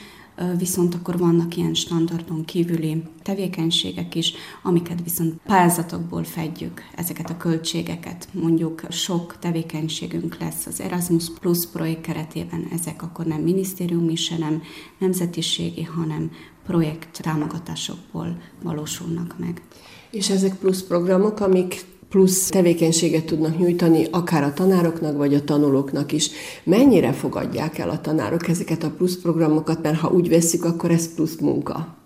viszont 0.58 0.94
akkor 0.94 1.18
vannak 1.18 1.56
ilyen 1.56 1.74
standardon 1.74 2.44
kívüli 2.44 3.02
tevékenységek 3.22 4.14
is, 4.14 4.32
amiket 4.62 5.02
viszont 5.02 5.40
pályázatokból 5.46 6.24
fedjük 6.24 6.82
ezeket 6.96 7.30
a 7.30 7.36
költségeket. 7.36 8.28
Mondjuk 8.32 8.82
sok 8.90 9.38
tevékenységünk 9.38 10.38
lesz 10.40 10.66
az 10.66 10.80
Erasmus 10.80 11.30
Plus 11.40 11.66
projekt 11.66 12.00
keretében, 12.00 12.68
ezek 12.72 13.02
akkor 13.02 13.24
nem 13.24 13.40
minisztériumi, 13.40 14.14
se 14.14 14.38
nem 14.38 14.62
nemzetiségi, 14.98 15.82
hanem 15.82 16.30
projekt 16.66 17.20
támogatásokból 17.22 18.42
valósulnak 18.62 19.34
meg. 19.38 19.62
És 20.10 20.30
ezek 20.30 20.54
plusz 20.54 20.82
programok, 20.82 21.40
amik 21.40 21.84
plusz 22.08 22.48
tevékenységet 22.48 23.24
tudnak 23.24 23.58
nyújtani 23.58 24.06
akár 24.10 24.42
a 24.42 24.52
tanároknak, 24.52 25.16
vagy 25.16 25.34
a 25.34 25.44
tanulóknak 25.44 26.12
is. 26.12 26.30
Mennyire 26.64 27.12
fogadják 27.12 27.78
el 27.78 27.90
a 27.90 28.00
tanárok 28.00 28.48
ezeket 28.48 28.82
a 28.82 28.90
plusz 28.90 29.16
programokat, 29.16 29.82
mert 29.82 29.98
ha 29.98 30.10
úgy 30.10 30.28
vesszük, 30.28 30.64
akkor 30.64 30.90
ez 30.90 31.14
plusz 31.14 31.36
munka? 31.40 31.96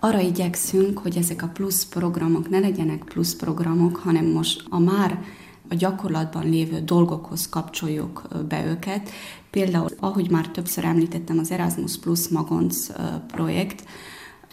Arra 0.00 0.20
igyekszünk, 0.20 0.98
hogy 0.98 1.16
ezek 1.16 1.42
a 1.42 1.50
plusz 1.54 1.84
programok 1.84 2.48
ne 2.48 2.58
legyenek 2.58 3.04
plusz 3.04 3.34
programok, 3.34 3.96
hanem 3.96 4.26
most 4.26 4.64
a 4.68 4.78
már 4.78 5.22
a 5.68 5.74
gyakorlatban 5.74 6.48
lévő 6.48 6.80
dolgokhoz 6.80 7.48
kapcsoljuk 7.48 8.22
be 8.48 8.66
őket. 8.66 9.10
Például, 9.50 9.88
ahogy 10.00 10.30
már 10.30 10.48
többször 10.48 10.84
említettem, 10.84 11.38
az 11.38 11.50
Erasmus 11.50 11.98
Plus 11.98 12.28
Magonc 12.28 12.86
projekt, 13.26 13.84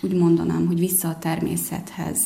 úgy 0.01 0.13
mondanám, 0.13 0.67
hogy 0.67 0.79
vissza 0.79 1.07
a 1.07 1.17
természethez 1.17 2.19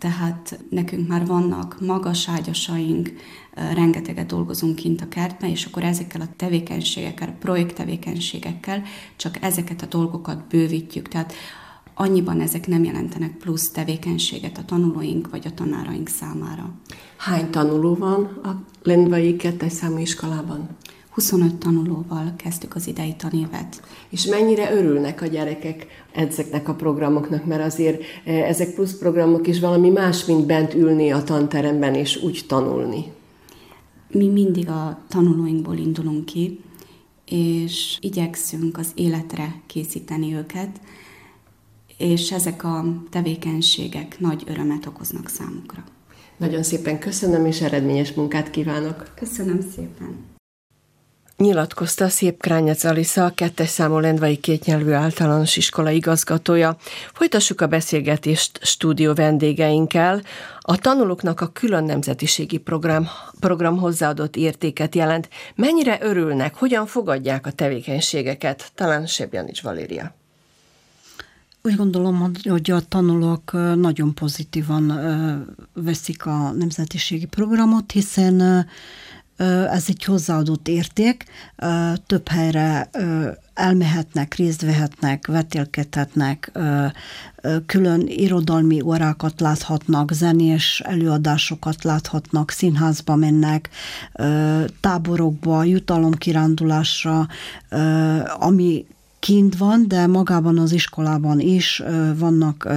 tehát 0.00 0.60
nekünk 0.70 1.08
már 1.08 1.26
vannak 1.26 1.76
magas 1.80 2.28
ágyasaink, 2.28 3.12
rengeteget 3.54 4.26
dolgozunk 4.26 4.76
kint 4.76 5.00
a 5.00 5.08
kertben, 5.08 5.50
és 5.50 5.64
akkor 5.64 5.84
ezekkel 5.84 6.20
a 6.20 6.28
tevékenységekkel, 6.36 7.36
projekttevékenységekkel 7.38 8.82
csak 9.16 9.42
ezeket 9.42 9.82
a 9.82 9.86
dolgokat 9.86 10.46
bővítjük. 10.48 11.08
Tehát 11.08 11.32
annyiban 11.94 12.40
ezek 12.40 12.66
nem 12.66 12.84
jelentenek 12.84 13.36
plusz 13.36 13.70
tevékenységet 13.70 14.58
a 14.58 14.64
tanulóink 14.64 15.30
vagy 15.30 15.46
a 15.46 15.54
tanáraink 15.54 16.08
számára. 16.08 16.70
Hány 17.16 17.50
tanuló 17.50 17.94
van 17.94 18.24
a 18.42 18.62
Lendvai 18.82 19.36
kettes 19.36 19.72
számú 19.72 19.98
iskolában? 19.98 20.68
25 21.10 21.54
tanulóval 21.54 22.34
kezdtük 22.36 22.74
az 22.74 22.86
idei 22.86 23.14
tanévet. 23.16 23.82
És 24.08 24.26
mennyire 24.26 24.72
örülnek 24.72 25.22
a 25.22 25.26
gyerekek 25.26 25.86
ezeknek 26.12 26.68
a 26.68 26.74
programoknak, 26.74 27.44
mert 27.44 27.64
azért 27.64 28.02
e, 28.24 28.32
ezek 28.32 28.74
plusz 28.74 28.98
programok 28.98 29.46
is 29.46 29.60
valami 29.60 29.90
más, 29.90 30.24
mint 30.24 30.46
bent 30.46 30.74
ülni 30.74 31.10
a 31.10 31.22
tanteremben 31.22 31.94
és 31.94 32.22
úgy 32.22 32.44
tanulni. 32.46 33.04
Mi 34.08 34.28
mindig 34.28 34.68
a 34.68 34.98
tanulóinkból 35.08 35.76
indulunk 35.76 36.24
ki, 36.24 36.60
és 37.24 37.98
igyekszünk 38.00 38.78
az 38.78 38.92
életre 38.94 39.60
készíteni 39.66 40.34
őket, 40.34 40.80
és 41.98 42.32
ezek 42.32 42.64
a 42.64 42.84
tevékenységek 43.10 44.20
nagy 44.20 44.42
örömet 44.46 44.86
okoznak 44.86 45.28
számukra. 45.28 45.84
Nagyon 46.36 46.62
szépen 46.62 46.98
köszönöm, 46.98 47.46
és 47.46 47.60
eredményes 47.60 48.12
munkát 48.12 48.50
kívánok. 48.50 49.12
Köszönöm 49.14 49.60
szépen 49.74 50.38
nyilatkozta 51.40 52.08
Szép 52.08 52.40
Krányec 52.40 52.84
Alisza, 52.84 53.24
a 53.24 53.34
kettes 53.34 53.68
számú 53.68 53.98
Lendvai 53.98 54.36
kétnyelvű 54.36 54.90
általános 54.90 55.56
iskola 55.56 55.90
igazgatója. 55.90 56.76
Folytassuk 57.12 57.60
a 57.60 57.66
beszélgetést 57.66 58.58
stúdió 58.62 59.14
vendégeinkkel. 59.14 60.22
A 60.60 60.76
tanulóknak 60.76 61.40
a 61.40 61.46
külön 61.46 61.84
nemzetiségi 61.84 62.58
program, 62.58 63.08
program 63.40 63.78
hozzáadott 63.78 64.36
értéket 64.36 64.94
jelent. 64.94 65.28
Mennyire 65.54 65.98
örülnek, 66.00 66.54
hogyan 66.54 66.86
fogadják 66.86 67.46
a 67.46 67.50
tevékenységeket? 67.50 68.70
Talán 68.74 69.06
Sebjanics 69.06 69.62
Valéria. 69.62 70.14
Úgy 71.62 71.76
gondolom, 71.76 72.32
hogy 72.48 72.70
a 72.70 72.80
tanulók 72.80 73.52
nagyon 73.74 74.14
pozitívan 74.14 74.92
veszik 75.72 76.26
a 76.26 76.50
nemzetiségi 76.50 77.26
programot, 77.26 77.92
hiszen 77.92 78.66
ez 79.70 79.84
egy 79.88 80.04
hozzáadott 80.04 80.68
érték, 80.68 81.24
több 82.06 82.28
helyre 82.28 82.90
elmehetnek, 83.54 84.34
részt 84.34 84.62
vehetnek, 84.62 85.26
vetélkedhetnek, 85.26 86.52
külön 87.66 88.02
irodalmi 88.06 88.80
órákat 88.80 89.40
láthatnak, 89.40 90.12
zenés 90.12 90.82
előadásokat 90.84 91.84
láthatnak, 91.84 92.50
színházba 92.50 93.16
mennek, 93.16 93.68
táborokba, 94.80 95.64
jutalomkirándulásra, 95.64 97.26
ami 98.38 98.86
kint 99.18 99.56
van, 99.56 99.88
de 99.88 100.06
magában 100.06 100.58
az 100.58 100.72
iskolában 100.72 101.40
is 101.40 101.82
vannak 102.16 102.68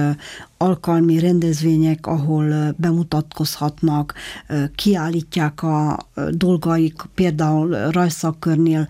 alkalmi 0.64 1.18
rendezvények, 1.18 2.06
ahol 2.06 2.74
bemutatkozhatnak, 2.76 4.14
kiállítják 4.74 5.62
a 5.62 5.98
dolgaik, 6.30 7.02
például 7.14 7.90
rajszakkörnél 7.90 8.88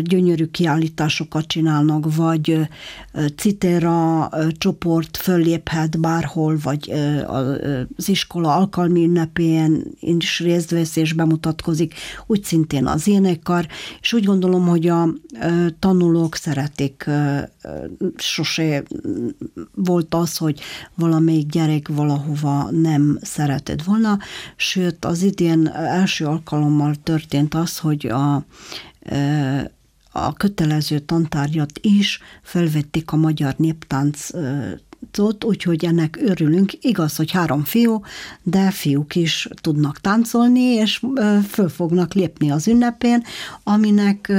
gyönyörű 0.00 0.46
kiállításokat 0.46 1.46
csinálnak, 1.46 2.14
vagy 2.16 2.68
citera 3.36 4.30
csoport 4.58 5.16
fölléphet 5.16 6.00
bárhol, 6.00 6.58
vagy 6.62 6.92
az 7.96 8.08
iskola 8.08 8.54
alkalmi 8.56 9.04
ünnepén 9.04 9.82
is 10.00 10.40
részt 10.40 10.70
vesz 10.70 10.96
és 10.96 11.12
bemutatkozik, 11.12 11.94
úgy 12.26 12.44
szintén 12.44 12.86
az 12.86 13.08
énekkar, 13.08 13.66
és 14.00 14.12
úgy 14.12 14.24
gondolom, 14.24 14.66
hogy 14.66 14.86
a 14.86 15.08
tanulók 15.78 16.34
szeretik, 16.34 17.10
sose 18.16 18.82
volt 19.74 20.14
az, 20.14 20.36
hogy 20.36 20.60
valamelyik 20.98 21.46
gyerek 21.46 21.88
valahova 21.88 22.70
nem 22.70 23.18
szeretett 23.22 23.82
volna, 23.82 24.18
sőt 24.56 25.04
az 25.04 25.22
idén 25.22 25.68
első 25.68 26.24
alkalommal 26.24 26.94
történt 27.02 27.54
az, 27.54 27.78
hogy 27.78 28.06
a 28.06 28.44
a 30.12 30.32
kötelező 30.32 30.98
tantárgyat 30.98 31.78
is 31.80 32.20
felvették 32.42 33.12
a 33.12 33.16
magyar 33.16 33.54
néptánc 33.56 34.30
úgyhogy 35.44 35.84
ennek 35.84 36.18
örülünk. 36.22 36.72
Igaz, 36.80 37.16
hogy 37.16 37.30
három 37.30 37.64
fiú, 37.64 38.00
de 38.42 38.70
fiúk 38.70 39.14
is 39.14 39.48
tudnak 39.60 40.00
táncolni, 40.00 40.60
és 40.60 41.02
föl 41.48 41.68
fognak 41.68 42.14
lépni 42.14 42.50
az 42.50 42.68
ünnepén, 42.68 43.24
aminek 43.62 44.32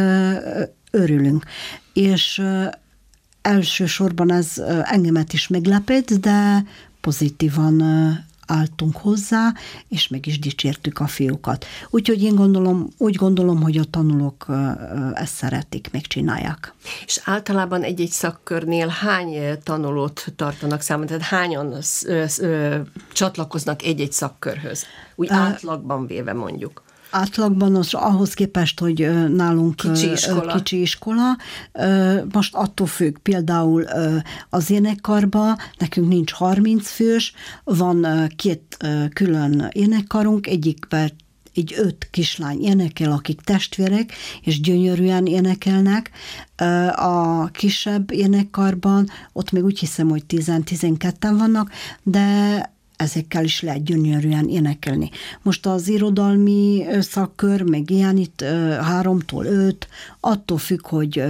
örülünk. 0.91 1.45
És 1.93 2.41
elsősorban 3.49 4.31
ez 4.31 4.61
engemet 4.83 5.33
is 5.33 5.47
meglepett, 5.47 6.13
de 6.13 6.63
pozitívan 7.01 7.83
álltunk 8.47 8.97
hozzá, 8.97 9.53
és 9.87 10.07
meg 10.07 10.25
is 10.25 10.39
dicsértük 10.39 10.99
a 10.99 11.07
fiúkat. 11.07 11.65
Úgyhogy 11.89 12.23
én 12.23 12.35
gondolom, 12.35 12.89
úgy 12.97 13.15
gondolom, 13.15 13.61
hogy 13.61 13.77
a 13.77 13.83
tanulók 13.83 14.45
ezt 15.13 15.33
szeretik, 15.33 15.89
megcsinálják. 15.91 16.73
És 17.05 17.21
általában 17.23 17.83
egy-egy 17.83 18.11
szakkörnél 18.11 18.87
hány 18.87 19.59
tanulót 19.63 20.25
tartanak 20.35 20.81
számon? 20.81 21.05
Tehát 21.05 21.21
hányan 21.21 21.75
csatlakoznak 23.13 23.83
egy-egy 23.83 24.11
szakkörhöz? 24.11 24.85
Úgy 25.15 25.27
átlagban 25.29 26.07
véve 26.07 26.33
mondjuk 26.33 26.83
átlagban 27.09 27.75
az 27.75 27.93
ahhoz 27.93 28.33
képest, 28.33 28.79
hogy 28.79 29.27
nálunk 29.35 29.75
kicsi 29.75 30.11
iskola. 30.11 30.53
kicsi 30.53 30.81
iskola, 30.81 31.37
most 32.31 32.55
attól 32.55 32.87
függ, 32.87 33.17
például 33.17 33.85
az 34.49 34.69
énekkarba 34.69 35.57
nekünk 35.77 36.07
nincs 36.07 36.31
30 36.31 36.89
fős, 36.89 37.33
van 37.63 38.27
két 38.35 38.77
külön 39.13 39.67
énekkarunk, 39.71 40.47
egyikben 40.47 41.11
egy 41.53 41.73
öt 41.77 42.07
kislány 42.11 42.61
énekel, 42.61 43.11
akik 43.11 43.41
testvérek, 43.41 44.13
és 44.43 44.61
gyönyörűen 44.61 45.25
énekelnek. 45.25 46.11
A 46.95 47.45
kisebb 47.47 48.11
énekkarban, 48.11 49.09
ott 49.33 49.51
még 49.51 49.63
úgy 49.63 49.79
hiszem, 49.79 50.09
hogy 50.09 50.23
10-12-en 50.27 51.35
vannak, 51.37 51.71
de 52.03 52.77
ezekkel 52.99 53.43
is 53.43 53.61
lehet 53.61 53.83
gyönyörűen 53.83 54.47
énekelni. 54.49 55.09
Most 55.41 55.65
az 55.65 55.87
irodalmi 55.87 56.85
szakkör, 56.99 57.61
meg 57.61 57.89
ilyen 57.89 58.17
itt 58.17 58.41
háromtól 58.81 59.45
öt, 59.45 59.87
attól 60.19 60.57
függ, 60.57 60.87
hogy 60.87 61.23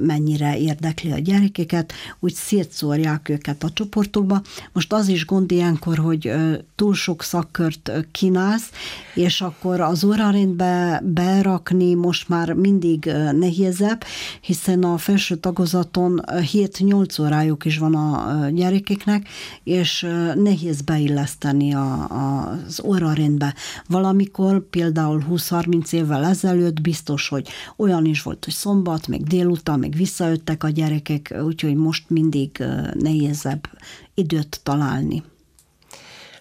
mennyire 0.00 0.58
érdekli 0.58 1.12
a 1.12 1.18
gyerekeket, 1.18 1.92
úgy 2.20 2.34
szétszórják 2.34 3.28
őket 3.28 3.62
a 3.62 3.70
csoportokba. 3.70 4.42
Most 4.72 4.92
az 4.92 5.08
is 5.08 5.26
gond 5.26 5.50
ilyenkor, 5.50 5.98
hogy 5.98 6.32
túl 6.76 6.94
sok 6.94 7.22
szakkört 7.22 7.92
kínálsz, 8.12 8.70
és 9.14 9.40
akkor 9.40 9.80
az 9.80 10.04
órarendbe 10.04 11.02
berakni 11.04 11.94
most 11.94 12.28
már 12.28 12.52
mindig 12.52 13.04
nehézebb, 13.32 14.04
hiszen 14.40 14.82
a 14.82 14.98
felső 14.98 15.34
tagozaton 15.34 16.20
7-8 16.26 17.20
órájuk 17.20 17.64
is 17.64 17.78
van 17.78 17.94
a 17.94 18.48
gyerekeknek, 18.50 19.28
és 19.64 20.06
nehéz 20.34 20.82
beilleszteni 20.84 21.74
a, 21.74 21.92
a, 22.10 22.50
az 22.66 22.80
órarendbe. 22.84 23.54
Valamikor, 23.88 24.68
például 24.68 25.24
20-30 25.30 25.92
évvel 25.92 26.24
ezelőtt 26.24 26.80
biztos, 26.80 27.28
hogy 27.28 27.48
olyan 27.76 28.04
is 28.04 28.22
volt, 28.22 28.44
hogy 28.44 28.54
szombat, 28.54 29.06
meg 29.06 29.22
délután, 29.22 29.78
meg 29.78 29.94
visszajöttek 29.94 30.64
a 30.64 30.68
gyerekek, 30.68 31.34
úgyhogy 31.44 31.74
most 31.74 32.10
mindig 32.10 32.64
nehézebb 32.94 33.68
időt 34.14 34.60
találni. 34.62 35.22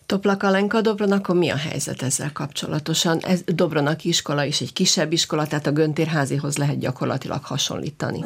Toplak 0.05 0.43
Alenka 0.43 0.81
Dobronak, 0.81 1.33
mi 1.33 1.49
a 1.49 1.55
helyzet 1.55 2.01
ezzel 2.01 2.31
kapcsolatosan? 2.31 3.19
Ez 3.19 3.41
Dobronak 3.45 4.03
iskola 4.03 4.43
is 4.43 4.61
egy 4.61 4.73
kisebb 4.73 5.11
iskola, 5.11 5.47
tehát 5.47 5.67
a 5.67 5.71
Göntérházihoz 5.71 6.57
lehet 6.57 6.79
gyakorlatilag 6.79 7.43
hasonlítani. 7.43 8.23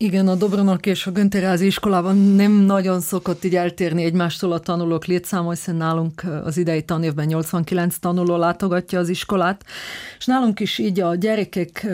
Igen, 0.00 0.28
a 0.28 0.34
Dobronak 0.34 0.86
és 0.86 1.06
a 1.06 1.10
Gönterázi 1.10 1.66
iskolában 1.66 2.16
nem 2.16 2.52
nagyon 2.52 3.00
szokott 3.00 3.44
így 3.44 3.56
eltérni 3.56 4.04
egymástól 4.04 4.52
a 4.52 4.58
tanulók 4.58 5.04
létszáma, 5.04 5.50
hiszen 5.50 5.74
nálunk 5.74 6.22
az 6.44 6.56
idei 6.56 6.82
tanévben 6.82 7.26
89 7.26 7.98
tanuló 7.98 8.36
látogatja 8.36 8.98
az 8.98 9.08
iskolát, 9.08 9.64
és 10.18 10.26
nálunk 10.26 10.60
is 10.60 10.78
így 10.78 11.00
a 11.00 11.14
gyerekek 11.14 11.86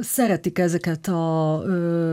szeretik 0.00 0.58
ezeket 0.58 1.08
a 1.08 1.62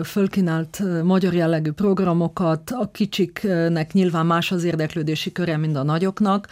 fölkínált 0.03 0.81
magyar 1.03 1.33
jellegű 1.33 1.71
programokat, 1.71 2.71
a 2.71 2.89
kicsiknek 2.91 3.93
nyilván 3.93 4.25
más 4.25 4.51
az 4.51 4.63
érdeklődési 4.63 5.31
köre, 5.31 5.57
mint 5.57 5.75
a 5.75 5.83
nagyoknak, 5.83 6.47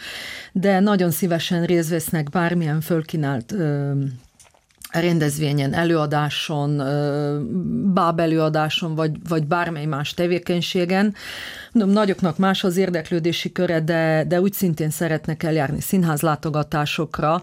de 0.52 0.80
nagyon 0.80 1.10
szívesen 1.10 1.64
részt 1.64 1.90
vesznek 1.90 2.30
bármilyen 2.30 2.80
fölkínált 2.80 3.54
rendezvényen, 5.00 5.72
előadáson, 5.72 6.76
báb 7.94 8.20
előadáson, 8.20 8.94
vagy, 8.94 9.10
vagy 9.28 9.46
bármely 9.46 9.84
más 9.84 10.14
tevékenységen. 10.14 11.14
Mondom, 11.72 11.94
nagyoknak 11.94 12.38
más 12.38 12.64
az 12.64 12.76
érdeklődési 12.76 13.52
köre, 13.52 13.80
de, 13.80 14.24
de 14.28 14.40
úgy 14.40 14.52
szintén 14.52 14.90
szeretnek 14.90 15.42
eljárni 15.42 15.80
színház 15.80 16.20
látogatásokra. 16.20 17.42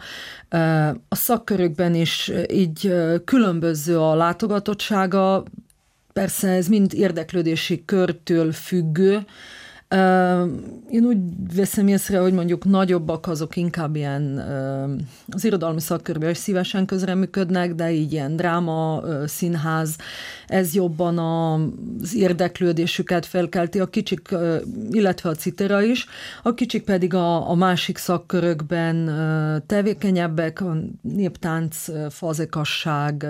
A 1.10 1.16
szakkörökben 1.16 1.96
is 1.96 2.32
így 2.52 2.94
különböző 3.26 4.00
a 4.00 4.16
látogatottsága, 4.16 5.44
persze 6.13 6.50
ez 6.50 6.68
mind 6.68 6.94
érdeklődési 6.94 7.86
körtől 7.86 8.52
függő, 8.52 9.26
én 10.89 11.06
úgy 11.06 11.17
veszem 11.56 11.88
észre, 11.88 12.19
hogy 12.19 12.34
mondjuk 12.34 12.65
nagyobbak 12.65 13.28
azok 13.28 13.56
inkább 13.56 13.96
ilyen 13.96 14.38
az 15.28 15.46
irodalmi 15.46 15.80
szakkörben 15.80 16.30
is 16.30 16.38
szívesen 16.38 16.86
közreműködnek, 16.86 17.76
de 17.76 17.91
így 17.91 18.12
ilyen 18.12 18.36
dráma, 18.36 19.02
színház, 19.26 19.96
ez 20.47 20.73
jobban 20.73 21.17
az 21.17 22.15
érdeklődésüket 22.15 23.25
felkelti 23.25 23.79
a 23.79 23.86
kicsik, 23.86 24.36
illetve 24.91 25.29
a 25.29 25.36
citera 25.36 25.82
is, 25.82 26.06
a 26.43 26.53
kicsik 26.53 26.84
pedig 26.84 27.13
a, 27.13 27.49
a 27.49 27.56
másik 27.56 27.97
szakkörökben 27.97 29.12
tevékenyebbek, 29.65 30.62
a 30.62 30.77
néptánc, 31.01 31.86
fazekasság, 32.10 33.25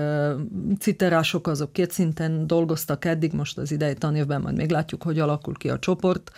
citerások 0.79 1.47
azok 1.47 1.73
két 1.73 1.91
szinten 1.91 2.47
dolgoztak 2.47 3.05
eddig, 3.05 3.33
most 3.33 3.57
az 3.57 3.71
idei 3.71 3.93
tanévben 3.93 4.41
majd 4.41 4.55
még 4.55 4.71
látjuk, 4.71 5.03
hogy 5.03 5.19
alakul 5.19 5.53
ki 5.53 5.69
a 5.69 5.79
csoport, 5.79 6.31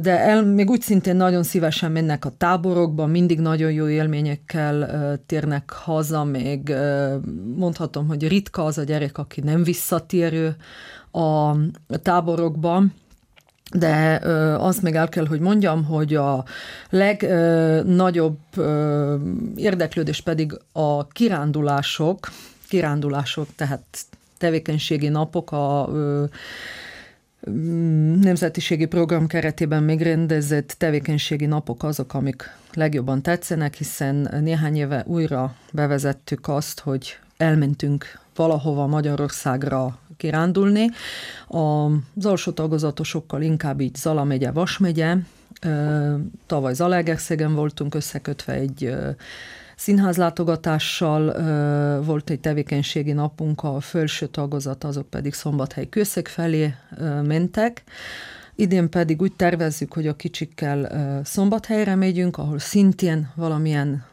de 0.00 0.20
el, 0.20 0.44
még 0.44 0.70
úgy 0.70 0.80
szintén 0.80 1.16
nagyon 1.16 1.42
szívesen 1.42 1.92
mennek 1.92 2.24
a 2.24 2.32
táborokba, 2.38 3.06
mindig 3.06 3.40
nagyon 3.40 3.72
jó 3.72 3.88
élményekkel 3.88 5.18
térnek 5.26 5.70
haza, 5.70 6.24
még 6.24 6.74
mondhatom, 7.56 8.06
hogy 8.06 8.28
ritka 8.28 8.64
az 8.64 8.78
a 8.78 8.82
gyerek, 8.82 9.18
aki 9.18 9.40
nem 9.40 9.61
visszatérő 9.62 10.56
a 11.12 11.54
táborokba, 12.02 12.82
de 13.72 14.20
azt 14.58 14.82
még 14.82 14.94
el 14.94 15.08
kell, 15.08 15.26
hogy 15.26 15.40
mondjam, 15.40 15.84
hogy 15.84 16.14
a 16.14 16.44
legnagyobb 16.90 18.38
érdeklődés 19.56 20.20
pedig 20.20 20.58
a 20.72 21.06
kirándulások, 21.06 22.30
kirándulások, 22.68 23.48
tehát 23.56 23.82
tevékenységi 24.38 25.08
napok, 25.08 25.52
a 25.52 25.88
mm, 27.50 28.20
nemzetiségi 28.20 28.86
program 28.86 29.26
keretében 29.26 29.82
még 29.82 30.00
rendezett 30.00 30.74
tevékenységi 30.78 31.46
napok 31.46 31.82
azok, 31.82 32.14
amik 32.14 32.50
legjobban 32.72 33.22
tetszenek, 33.22 33.74
hiszen 33.74 34.38
néhány 34.42 34.76
éve 34.76 35.04
újra 35.06 35.54
bevezettük 35.72 36.48
azt, 36.48 36.80
hogy 36.80 37.18
elmentünk 37.36 38.20
valahova 38.34 38.86
Magyarországra 38.86 39.98
kirándulni. 40.16 40.86
Az 41.48 42.26
alsó 42.26 42.52
tagozatosokkal 42.52 43.42
inkább 43.42 43.80
így 43.80 43.94
Zala 43.94 44.24
megye, 44.24 44.50
Vas 44.50 44.78
megye. 44.78 45.16
Tavaly 46.46 46.74
Zalaegerszegen 46.74 47.54
voltunk 47.54 47.94
összekötve 47.94 48.52
egy 48.52 48.94
színházlátogatással 49.76 51.32
volt 52.02 52.30
egy 52.30 52.40
tevékenységi 52.40 53.12
napunk, 53.12 53.62
a 53.62 53.80
felső 53.80 54.26
tagozat, 54.26 54.84
azok 54.84 55.10
pedig 55.10 55.34
Szombathely 55.34 55.88
Kőszeg 55.88 56.28
felé 56.28 56.74
mentek. 57.22 57.82
Idén 58.54 58.90
pedig 58.90 59.22
úgy 59.22 59.32
tervezzük, 59.32 59.92
hogy 59.92 60.06
a 60.06 60.16
kicsikkel 60.16 60.90
Szombathelyre 61.24 61.94
megyünk, 61.94 62.38
ahol 62.38 62.58
szintén 62.58 63.30
valamilyen 63.34 64.04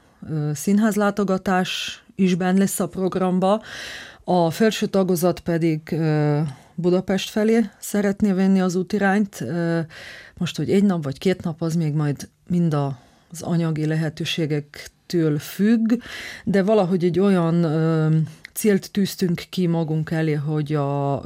színházlátogatás 0.54 2.04
is 2.20 2.36
benne 2.36 2.60
lesz 2.60 2.80
a 2.80 2.88
programba. 2.88 3.62
A 4.24 4.52
felső 4.52 4.86
tagozat 4.86 5.40
pedig 5.40 5.96
Budapest 6.76 7.30
felé 7.30 7.70
szeretné 7.80 8.32
venni 8.32 8.62
az 8.62 8.76
útirányt. 8.76 9.44
Most, 10.38 10.58
hogy 10.58 10.72
egy 10.72 10.84
nap 10.84 11.04
vagy 11.04 11.18
két 11.18 11.44
nap, 11.44 11.62
az 11.62 11.76
még 11.76 11.94
majd 11.94 12.30
mind 12.48 12.74
az 12.74 13.42
anyagi 13.42 13.86
lehetőségektől 13.86 15.40
függ, 15.40 15.94
de 16.44 16.64
valahogy 16.64 17.04
egy 17.04 17.20
olyan 17.20 17.66
célt 18.54 18.92
tűztünk 18.92 19.44
ki 19.50 19.68
magunk 19.68 20.12
elé, 20.12 20.34
hogy 20.34 20.74
a, 20.74 21.22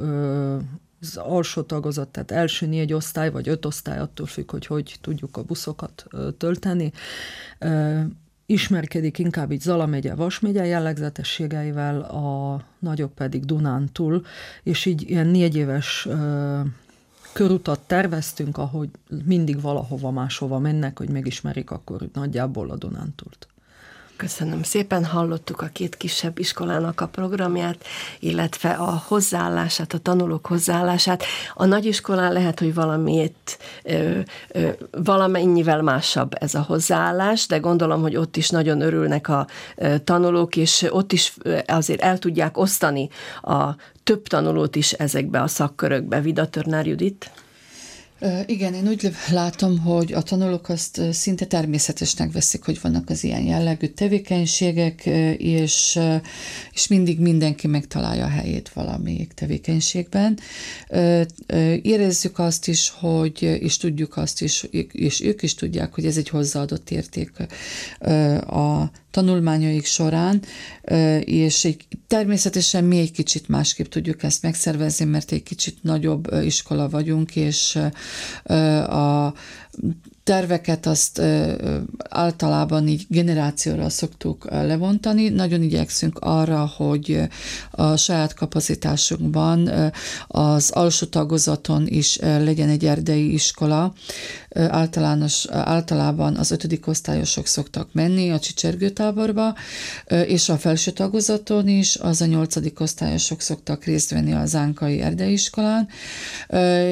az 1.00 1.16
alsó 1.16 1.62
tagozat, 1.62 2.08
tehát 2.08 2.30
első 2.30 2.66
négy 2.66 2.92
osztály, 2.92 3.30
vagy 3.30 3.48
öt 3.48 3.66
osztály, 3.66 3.98
attól 3.98 4.26
függ, 4.26 4.50
hogy 4.50 4.66
hogy 4.66 4.96
tudjuk 5.00 5.36
a 5.36 5.42
buszokat 5.42 6.06
tölteni, 6.38 6.92
ismerkedik 8.46 9.18
inkább 9.18 9.52
így 9.52 9.60
Zala 9.60 9.86
megye, 9.86 10.14
Vas 10.14 10.40
megye 10.40 10.64
jellegzetességeivel, 10.64 12.00
a 12.00 12.60
nagyobb 12.78 13.12
pedig 13.14 13.44
Dunántúl, 13.44 14.22
és 14.62 14.84
így 14.84 15.10
ilyen 15.10 15.26
négy 15.26 15.56
éves 15.56 16.06
ö, 16.06 16.60
körutat 17.32 17.80
terveztünk, 17.80 18.58
ahogy 18.58 18.88
mindig 19.24 19.60
valahova 19.60 20.10
máshova 20.10 20.58
mennek, 20.58 20.98
hogy 20.98 21.08
megismerik 21.08 21.70
akkor 21.70 22.08
nagyjából 22.12 22.70
a 22.70 22.76
Dunántúlt. 22.76 23.48
Köszönöm 24.16 24.62
szépen, 24.62 25.04
hallottuk 25.04 25.60
a 25.60 25.66
két 25.72 25.96
kisebb 25.96 26.38
iskolának 26.38 27.00
a 27.00 27.06
programját, 27.06 27.84
illetve 28.18 28.70
a 28.70 29.02
hozzáállását, 29.06 29.92
a 29.92 29.98
tanulók 29.98 30.46
hozzáállását. 30.46 31.24
A 31.54 31.64
nagyiskolán 31.64 32.32
lehet, 32.32 32.58
hogy 32.58 32.74
valamiért 32.74 33.58
ö, 33.82 34.18
ö, 34.48 34.68
valamennyivel 34.90 35.82
másabb 35.82 36.32
ez 36.40 36.54
a 36.54 36.60
hozzáállás, 36.62 37.46
de 37.46 37.58
gondolom, 37.58 38.00
hogy 38.00 38.16
ott 38.16 38.36
is 38.36 38.50
nagyon 38.50 38.80
örülnek 38.80 39.28
a 39.28 39.46
ö, 39.76 39.98
tanulók, 39.98 40.56
és 40.56 40.86
ott 40.90 41.12
is 41.12 41.36
azért 41.66 42.00
el 42.00 42.18
tudják 42.18 42.58
osztani 42.58 43.08
a 43.42 43.68
több 44.04 44.26
tanulót 44.26 44.76
is 44.76 44.92
ezekbe 44.92 45.42
a 45.42 45.46
szakkörökbe. 45.48 46.20
Vida 46.20 46.46
Törnár 46.48 46.86
Judit? 46.86 47.30
Igen, 48.46 48.74
én 48.74 48.88
úgy 48.88 49.10
látom, 49.30 49.78
hogy 49.78 50.12
a 50.12 50.22
tanulók 50.22 50.68
azt 50.68 51.00
szinte 51.12 51.44
természetesnek 51.44 52.32
veszik, 52.32 52.64
hogy 52.64 52.80
vannak 52.80 53.10
az 53.10 53.24
ilyen 53.24 53.42
jellegű 53.42 53.86
tevékenységek, 53.86 55.06
és, 55.38 55.98
és 56.72 56.86
mindig 56.86 57.20
mindenki 57.20 57.66
megtalálja 57.66 58.24
a 58.24 58.28
helyét 58.28 58.68
valamelyik 58.68 59.32
tevékenységben. 59.32 60.38
Érezzük 61.82 62.38
azt 62.38 62.68
is, 62.68 62.88
hogy, 62.88 63.42
és 63.42 63.76
tudjuk 63.76 64.16
azt 64.16 64.42
is, 64.42 64.66
és 64.92 65.20
ők 65.20 65.42
is 65.42 65.54
tudják, 65.54 65.94
hogy 65.94 66.06
ez 66.06 66.16
egy 66.16 66.28
hozzáadott 66.28 66.90
érték 66.90 67.30
a 68.46 68.90
tanulmányaik 69.14 69.84
során, 69.84 70.42
és 71.24 71.64
egy, 71.64 71.86
természetesen 72.06 72.84
mi 72.84 72.98
egy 72.98 73.12
kicsit 73.12 73.48
másképp 73.48 73.86
tudjuk 73.86 74.22
ezt 74.22 74.42
megszervezni, 74.42 75.04
mert 75.04 75.32
egy 75.32 75.42
kicsit 75.42 75.82
nagyobb 75.82 76.32
iskola 76.44 76.88
vagyunk, 76.88 77.36
és 77.36 77.78
a 78.88 79.32
terveket 80.24 80.86
azt 80.86 81.22
általában 82.08 82.88
így 82.88 83.06
generációra 83.08 83.88
szoktuk 83.88 84.50
levontani. 84.50 85.28
Nagyon 85.28 85.62
igyekszünk 85.62 86.18
arra, 86.18 86.70
hogy 86.76 87.20
a 87.70 87.96
saját 87.96 88.34
kapacitásunkban 88.34 89.70
az 90.28 90.70
alsó 90.70 91.06
tagozaton 91.06 91.86
is 91.86 92.16
legyen 92.20 92.68
egy 92.68 92.84
erdei 92.84 93.32
iskola. 93.32 93.92
Általános, 94.54 95.46
általában 95.50 96.36
az 96.36 96.50
ötödik 96.50 96.86
osztályosok 96.86 97.46
szoktak 97.46 97.88
menni 97.92 98.30
a 98.30 98.38
csicsergőtáborba, 98.38 99.54
és 100.26 100.48
a 100.48 100.56
felső 100.56 100.90
tagozaton 100.90 101.68
is 101.68 101.96
az 101.96 102.20
a 102.20 102.26
nyolcadik 102.26 102.80
osztályosok 102.80 103.40
szoktak 103.40 103.84
részt 103.84 104.10
venni 104.10 104.32
az 104.32 104.54
Ánkai 104.54 105.00
Erdeiiskolán, 105.00 105.88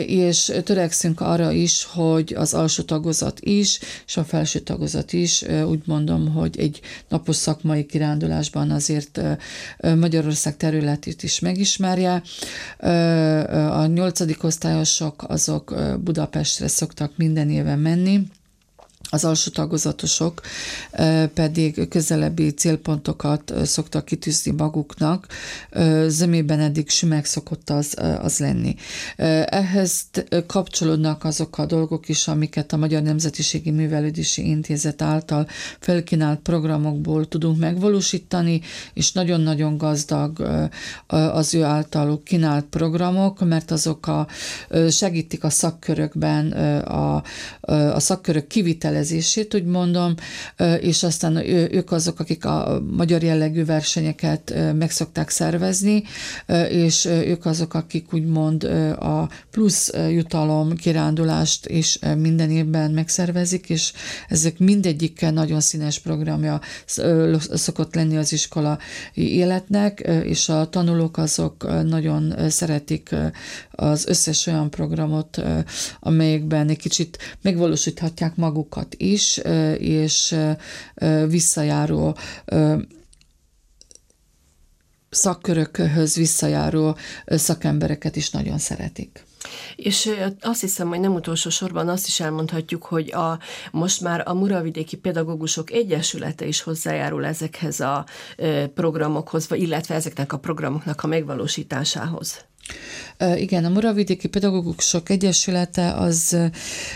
és 0.07 0.53
törekszünk 0.65 1.21
arra 1.21 1.51
is, 1.51 1.85
hogy 1.85 2.35
az 2.37 2.55
alsó 2.55 2.83
tagozat 2.83 3.22
tagozat 3.23 3.41
is, 3.41 3.79
és 4.07 4.17
a 4.17 4.25
felső 4.25 4.59
tagozat 4.59 5.13
is. 5.13 5.45
Úgy 5.67 5.83
mondom, 5.85 6.33
hogy 6.33 6.59
egy 6.59 6.81
napos 7.09 7.37
szakmai 7.37 7.87
kirándulásban 7.87 8.71
azért 8.71 9.21
Magyarország 9.97 10.57
területét 10.57 11.23
is 11.23 11.41
megismerje. 11.41 12.23
A 13.71 13.87
nyolcadik 13.87 14.45
osztályosok 14.45 15.25
azok 15.29 15.75
Budapestre 16.05 16.69
szoktak 16.69 17.13
minden 17.17 17.51
éven 17.51 17.79
menni, 17.79 18.21
az 19.13 19.25
alsó 19.25 19.51
tagozatosok 19.51 20.41
pedig 21.35 21.89
közelebbi 21.89 22.51
célpontokat 22.51 23.53
szoktak 23.65 24.05
kitűzni 24.05 24.53
maguknak, 24.53 25.27
zömében 26.07 26.61
eddig 26.61 26.89
sümeg 26.89 27.25
szokott 27.25 27.71
az, 27.71 27.97
az 28.21 28.39
lenni. 28.39 28.75
Ehhez 29.47 30.03
kapcsolódnak 30.47 31.25
azok 31.25 31.59
a 31.59 31.67
dolgok 31.67 32.09
is, 32.09 32.29
amiket 32.29 32.73
a 32.73 32.77
Magyar 32.77 33.03
Nemzetiségi 33.03 33.71
Művelődési 33.71 34.49
Intézet 34.49 35.03
által 35.03 35.47
felkínált 35.81 36.41
programokból 36.41 37.29
tudunk 37.29 37.59
megvalósítani, 37.59 38.61
és 38.95 39.13
nagyon-nagyon 39.13 39.77
gazdag 39.77 40.41
az 41.07 41.55
ő 41.55 41.63
általuk 41.63 42.25
kínált 42.25 42.65
programok, 42.65 43.45
mert 43.45 43.71
azok 43.71 44.07
a, 44.07 44.27
segítik 44.91 45.45
a 45.45 45.51
szakkörökben 45.51 46.53
a, 46.83 47.23
a 47.95 48.01
szakkörök 48.01 48.47
kivitelezését, 48.47 49.01
rendezését, 49.03 49.55
úgy 49.55 49.65
mondom, 49.65 50.15
és 50.81 51.03
aztán 51.03 51.37
ők 51.75 51.93
azok, 51.93 52.21
akik 52.21 52.45
a 52.45 52.83
magyar 52.91 53.23
jellegű 53.23 53.65
versenyeket 53.65 54.55
meg 54.75 54.91
szokták 54.91 55.31
szervezni, 55.31 56.03
és 56.69 57.05
ők 57.05 57.47
azok, 57.47 57.75
akik 57.75 58.13
úgymond 58.13 58.65
a 58.99 59.29
plusz 59.51 59.93
jutalom 60.11 60.77
kirándulást 60.77 61.67
is 61.67 61.99
minden 62.17 62.51
évben 62.51 62.91
megszervezik, 62.91 63.69
és 63.71 63.93
ezek 64.29 64.59
mindegyikkel 64.59 65.33
nagyon 65.33 65.61
színes 65.61 65.99
programja 65.99 66.61
szokott 67.53 67.95
lenni 67.95 68.17
az 68.17 68.33
iskola 68.33 68.79
életnek, 69.15 70.01
és 70.25 70.49
a 70.49 70.69
tanulók 70.69 71.17
azok 71.17 71.83
nagyon 71.85 72.35
szeretik 72.49 73.15
az 73.73 74.07
összes 74.07 74.47
olyan 74.47 74.71
programot, 74.71 75.43
amelyekben 76.01 76.69
egy 76.69 76.79
kicsit 76.79 77.19
megvalósíthatják 77.43 78.37
magukat 78.37 78.95
is, 78.95 79.37
és 79.79 80.37
visszajáró 81.29 82.17
szakkörökhöz 85.11 86.15
visszajáró 86.15 86.97
szakembereket 87.27 88.17
is 88.17 88.31
nagyon 88.31 88.59
szeretik. 88.59 89.25
És 89.77 90.11
azt 90.41 90.61
hiszem, 90.61 90.89
hogy 90.89 91.01
nem 91.01 91.15
utolsó 91.15 91.51
sorban 91.51 91.89
azt 91.89 92.07
is 92.07 92.21
elmondhatjuk, 92.21 92.85
hogy 92.85 93.13
a, 93.13 93.39
most 93.71 94.01
már 94.01 94.23
a 94.29 94.35
Muravidéki 94.35 94.97
Pedagógusok 94.97 95.71
Egyesülete 95.71 96.47
is 96.47 96.61
hozzájárul 96.61 97.25
ezekhez 97.25 97.81
a 97.81 98.07
programokhoz, 98.75 99.47
illetve 99.51 99.95
ezeknek 99.95 100.33
a 100.33 100.39
programoknak 100.39 101.03
a 101.03 101.07
megvalósításához. 101.07 102.45
Igen, 103.37 103.65
a 103.65 103.69
Muravidéki 103.69 104.29
Pedagógusok 104.29 105.09
Egyesülete 105.09 105.93
az 105.93 106.37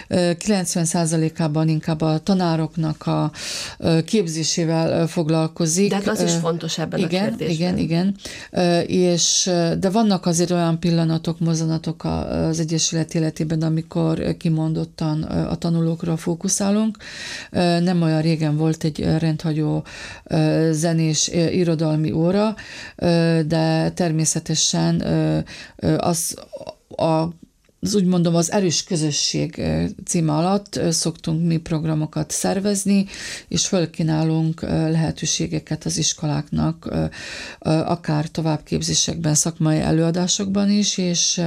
90%-ában 0.09 1.68
inkább 1.68 2.00
a 2.00 2.18
tanároknak 2.18 3.06
a 3.06 3.30
képzésével 4.04 5.06
foglalkozik. 5.06 5.88
De 5.88 5.94
hát 5.94 6.09
az 6.09 6.22
is 6.22 6.32
fontos 6.32 6.78
ebben 6.78 6.98
igen, 6.98 7.24
a 7.24 7.28
kérdésben. 7.28 7.78
Igen, 7.78 7.78
igen, 7.78 8.87
és, 8.87 9.50
de 9.78 9.90
vannak 9.90 10.26
azért 10.26 10.50
olyan 10.50 10.80
pillanatok, 10.80 11.38
mozzanatok 11.38 12.04
az 12.04 12.61
Egyesület 12.61 13.14
életében, 13.14 13.62
amikor 13.62 14.37
kimondottan 14.37 15.22
a 15.22 15.54
tanulókra 15.54 16.16
fókuszálunk. 16.16 16.97
Nem 17.80 18.03
olyan 18.03 18.22
régen 18.22 18.57
volt 18.57 18.84
egy 18.84 19.05
rendhagyó 19.18 19.84
zenés 20.70 21.28
irodalmi 21.28 22.11
óra, 22.12 22.55
de 23.47 23.90
természetesen 23.90 25.03
az 25.99 26.37
a 26.97 27.28
az 27.81 27.95
úgy 27.95 28.05
mondom, 28.05 28.35
az 28.35 28.53
erős 28.53 28.85
közösség 28.85 29.62
címe 30.05 30.33
alatt 30.33 30.81
szoktunk 30.91 31.47
mi 31.47 31.57
programokat 31.57 32.31
szervezni, 32.31 33.07
és 33.49 33.66
fölkínálunk 33.66 34.61
lehetőségeket 34.62 35.85
az 35.85 35.99
iskoláknak, 35.99 36.95
akár 37.61 38.29
továbbképzésekben, 38.29 39.35
szakmai 39.35 39.81
előadásokban 39.81 40.70
is, 40.70 40.99
és, 40.99 41.43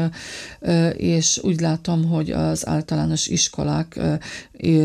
és 0.97 1.39
úgy 1.43 1.59
látom, 1.59 2.05
hogy 2.05 2.31
az 2.31 2.67
általános 2.67 3.27
iskolák 3.27 3.99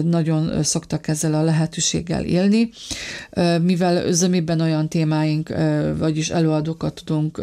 nagyon 0.04 0.62
szoktak 0.62 1.08
ezzel 1.08 1.34
a 1.34 1.42
lehetőséggel 1.42 2.24
élni, 2.24 2.70
mivel 3.62 4.12
zömében 4.12 4.60
olyan 4.60 4.88
témáink, 4.88 5.48
vagyis 5.98 6.30
előadókat 6.30 7.02
tudunk 7.04 7.40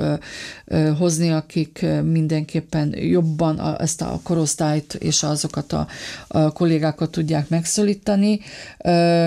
hozni, 0.97 1.29
akik 1.29 1.85
mindenképpen 2.03 2.95
jobban 2.97 3.59
ezt 3.91 4.01
a 4.01 4.19
korosztályt 4.23 4.93
és 4.93 5.23
azokat 5.23 5.73
a, 5.73 5.87
a 6.27 6.51
kollégákat 6.51 7.11
tudják 7.11 7.49
megszólítani, 7.49 8.39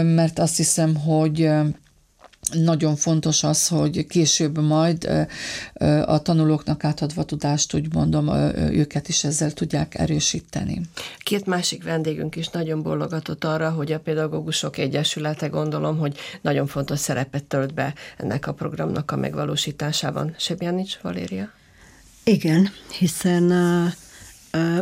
mert 0.02 0.38
azt 0.38 0.56
hiszem, 0.56 0.96
hogy 0.96 1.50
nagyon 2.52 2.96
fontos 2.96 3.42
az, 3.42 3.68
hogy 3.68 4.06
később 4.06 4.58
majd 4.58 5.28
a 6.04 6.22
tanulóknak 6.22 6.84
átadva 6.84 7.24
tudást, 7.24 7.74
úgy 7.74 7.94
mondom, 7.94 8.28
őket 8.54 9.08
is 9.08 9.24
ezzel 9.24 9.52
tudják 9.52 9.94
erősíteni. 9.98 10.80
Két 11.18 11.46
másik 11.46 11.84
vendégünk 11.84 12.36
is 12.36 12.48
nagyon 12.48 12.82
bólogatott 12.82 13.44
arra, 13.44 13.70
hogy 13.70 13.92
a 13.92 14.00
Pedagógusok 14.00 14.78
Egyesülete 14.78 15.46
gondolom, 15.46 15.98
hogy 15.98 16.16
nagyon 16.42 16.66
fontos 16.66 16.98
szerepet 16.98 17.44
tölt 17.44 17.74
be 17.74 17.94
ennek 18.18 18.46
a 18.46 18.52
programnak 18.52 19.10
a 19.10 19.16
megvalósításában. 19.16 20.34
Sebjanics 20.38 20.98
Valéria? 21.02 21.50
Igen, 22.24 22.68
hiszen 22.98 23.52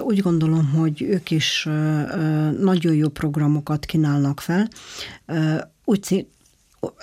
úgy 0.01 0.21
gondolom, 0.21 0.69
hogy 0.71 1.03
ők 1.03 1.31
is 1.31 1.65
nagyon 2.59 2.95
jó 2.95 3.09
programokat 3.09 3.85
kínálnak 3.85 4.41
fel. 4.41 4.69
Úgy 5.85 6.27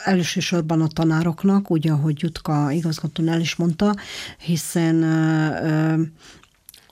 elsősorban 0.03 0.81
a 0.81 0.87
tanároknak, 0.87 1.69
ugye, 1.69 1.91
ahogy 1.91 2.21
Jutka 2.21 2.71
igazgatón 2.71 3.27
el 3.27 3.39
is 3.39 3.55
mondta, 3.55 3.95
hiszen 4.37 5.03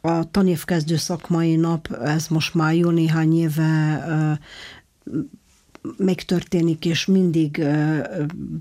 a 0.01 0.31
tanévkezdő 0.31 0.95
szakmai 0.95 1.55
nap, 1.55 1.91
ez 2.03 2.27
most 2.27 2.53
már 2.53 2.75
jó 2.75 2.89
néhány 2.89 3.37
éve 3.37 4.39
megtörténik, 5.97 6.85
és 6.85 7.05
mindig 7.05 7.65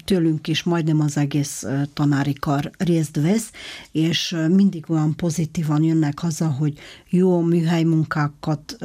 tőlünk 0.05 0.49
is 0.49 0.63
majdnem 0.63 1.01
az 1.01 1.17
egész 1.17 1.67
tanári 1.93 2.33
kar 2.33 2.71
részt 2.79 3.21
vesz, 3.21 3.51
és 3.93 4.37
mindig 4.49 4.85
olyan 4.89 5.15
pozitívan 5.17 5.83
jönnek 5.83 6.19
haza, 6.19 6.47
hogy 6.47 6.79
jó 7.09 7.41
műhely 7.41 7.83
munkákat, 7.83 8.77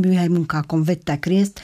műhely 0.00 0.28
munkákon 0.28 0.84
vettek 0.84 1.26
részt, 1.26 1.60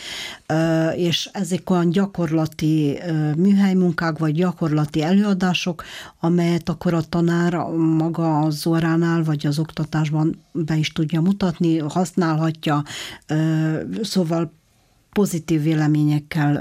és 0.96 1.28
ezek 1.32 1.70
olyan 1.70 1.90
gyakorlati 1.90 2.98
műhely 3.36 3.74
munkák, 3.74 4.18
vagy 4.18 4.34
gyakorlati 4.34 5.02
előadások, 5.02 5.84
amelyet 6.20 6.68
akkor 6.68 6.94
a 6.94 7.02
tanár 7.02 7.54
maga 7.76 8.38
az 8.38 8.66
óránál, 8.66 9.24
vagy 9.24 9.46
az 9.46 9.58
oktatásban 9.58 10.44
be 10.52 10.76
is 10.76 10.92
tudja 10.92 11.20
mutatni, 11.20 11.78
használhatja, 11.78 12.82
szóval 14.02 14.52
pozitív 15.14 15.62
véleményekkel 15.62 16.52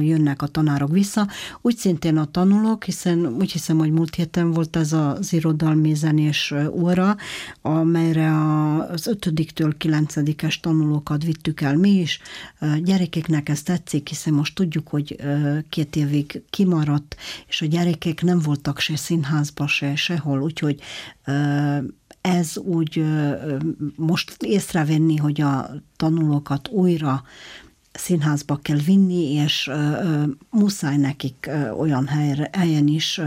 jönnek 0.00 0.42
a 0.42 0.46
tanárok 0.46 0.90
vissza. 0.90 1.28
Úgy 1.60 1.76
szintén 1.76 2.16
a 2.16 2.24
tanulók, 2.24 2.84
hiszen 2.84 3.26
úgy 3.26 3.52
hiszem, 3.52 3.78
hogy 3.78 3.90
múlt 3.90 4.14
héten 4.14 4.50
volt 4.50 4.76
ez 4.76 4.92
az 4.92 5.32
irodalmi 5.32 5.94
zenés 5.94 6.54
óra, 6.70 7.16
amelyre 7.62 8.32
az 8.78 9.06
ötödiktől 9.06 9.76
kilencedikes 9.76 10.60
tanulókat 10.60 11.24
vittük 11.24 11.60
el 11.60 11.76
mi 11.76 11.90
is. 11.90 12.20
Gyerekeknek 12.82 13.48
ez 13.48 13.62
tetszik, 13.62 14.08
hiszen 14.08 14.34
most 14.34 14.54
tudjuk, 14.54 14.88
hogy 14.88 15.16
két 15.68 15.96
évig 15.96 16.42
kimaradt, 16.50 17.16
és 17.48 17.62
a 17.62 17.66
gyerekek 17.66 18.22
nem 18.22 18.38
voltak 18.38 18.78
se 18.78 18.96
színházba, 18.96 19.66
se 19.66 19.96
sehol, 19.96 20.42
úgyhogy 20.42 20.80
ez 22.20 22.56
úgy 22.56 23.04
most 23.96 24.36
észrevenni, 24.42 25.16
hogy 25.16 25.40
a 25.40 25.70
tanulókat 25.96 26.68
újra 26.68 27.22
színházba 27.98 28.56
kell 28.56 28.76
vinni, 28.76 29.32
és 29.32 29.70
muszáj 30.50 30.96
nekik 30.96 31.50
olyan 31.78 32.06
helyre, 32.06 32.50
helyen 32.52 32.86
is 32.86 33.20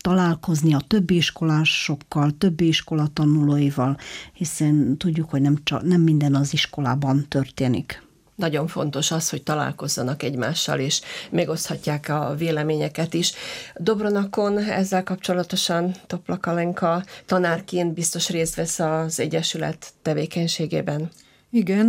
találkozni 0.00 0.74
a 0.74 0.80
többi 0.86 1.16
iskolásokkal, 1.16 2.30
többi 2.38 2.66
iskola 2.66 3.06
tanulóival, 3.12 3.96
hiszen 4.32 4.96
tudjuk, 4.96 5.30
hogy 5.30 5.40
nem, 5.40 5.56
csak, 5.62 5.82
nem 5.82 6.00
minden 6.00 6.34
az 6.34 6.52
iskolában 6.52 7.26
történik 7.28 8.04
nagyon 8.36 8.66
fontos 8.66 9.10
az, 9.10 9.30
hogy 9.30 9.42
találkozzanak 9.42 10.22
egymással, 10.22 10.78
és 10.78 11.00
megoszthatják 11.30 12.08
a 12.08 12.34
véleményeket 12.38 13.14
is. 13.14 13.32
Dobronakon 13.76 14.58
ezzel 14.58 15.02
kapcsolatosan 15.02 15.94
Toplakalenka 16.06 17.04
tanárként 17.26 17.94
biztos 17.94 18.28
részt 18.28 18.54
vesz 18.54 18.78
az 18.78 19.20
Egyesület 19.20 19.92
tevékenységében. 20.02 21.10
Igen, 21.50 21.86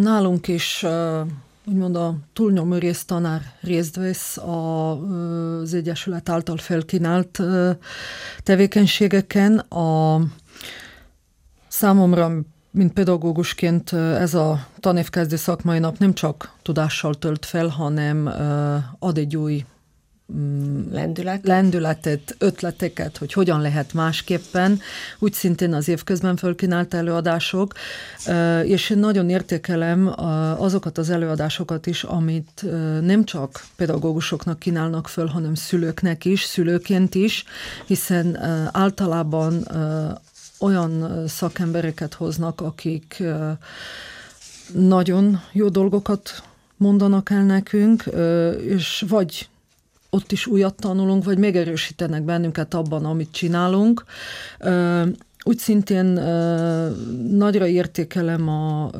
nálunk 0.00 0.48
is 0.48 0.86
úgymond 1.64 1.96
a 1.96 2.14
túlnyomó 2.32 2.74
rész 2.74 3.04
tanár 3.04 3.40
részt 3.60 3.96
vesz 3.96 4.36
az 4.36 5.74
Egyesület 5.74 6.28
által 6.28 6.56
felkínált 6.56 7.40
tevékenységeken. 8.42 9.58
A 9.58 10.20
számomra, 11.68 12.32
mint 12.70 12.92
pedagógusként 12.92 13.92
ez 13.92 14.34
a 14.34 14.66
tanévkezdő 14.80 15.36
szakmai 15.36 15.78
nap 15.78 15.98
nem 15.98 16.14
csak 16.14 16.52
tudással 16.62 17.14
tölt 17.14 17.44
fel, 17.44 17.66
hanem 17.66 18.30
ad 18.98 19.18
egy 19.18 19.36
új 19.36 19.64
Mm, 20.36 20.92
lendület. 20.92 21.46
lendületet, 21.46 22.34
ötleteket, 22.38 23.16
hogy 23.16 23.32
hogyan 23.32 23.60
lehet 23.60 23.92
másképpen, 23.92 24.80
úgy 25.18 25.32
szintén 25.32 25.74
az 25.74 25.88
évközben 25.88 26.36
fölkínált 26.36 26.94
előadások, 26.94 27.74
és 28.64 28.90
én 28.90 28.98
nagyon 28.98 29.28
értékelem 29.28 30.12
azokat 30.58 30.98
az 30.98 31.10
előadásokat 31.10 31.86
is, 31.86 32.04
amit 32.04 32.64
nem 33.00 33.24
csak 33.24 33.64
pedagógusoknak 33.76 34.58
kínálnak 34.58 35.08
föl, 35.08 35.26
hanem 35.26 35.54
szülőknek 35.54 36.24
is, 36.24 36.42
szülőként 36.42 37.14
is, 37.14 37.44
hiszen 37.86 38.38
általában 38.72 39.68
olyan 40.58 41.24
szakembereket 41.28 42.14
hoznak, 42.14 42.60
akik 42.60 43.22
nagyon 44.72 45.40
jó 45.52 45.68
dolgokat 45.68 46.42
mondanak 46.76 47.30
el 47.30 47.42
nekünk, 47.42 48.04
és 48.60 49.04
vagy 49.08 49.48
ott 50.10 50.32
is 50.32 50.46
újat 50.46 50.74
tanulunk, 50.74 51.24
vagy 51.24 51.38
megerősítenek 51.38 52.22
bennünket 52.22 52.74
abban, 52.74 53.04
amit 53.04 53.32
csinálunk. 53.32 54.04
Úgy 55.44 55.58
szintén 55.58 56.06
nagyra 57.30 57.66
értékelem 57.66 58.48
a 58.48 58.90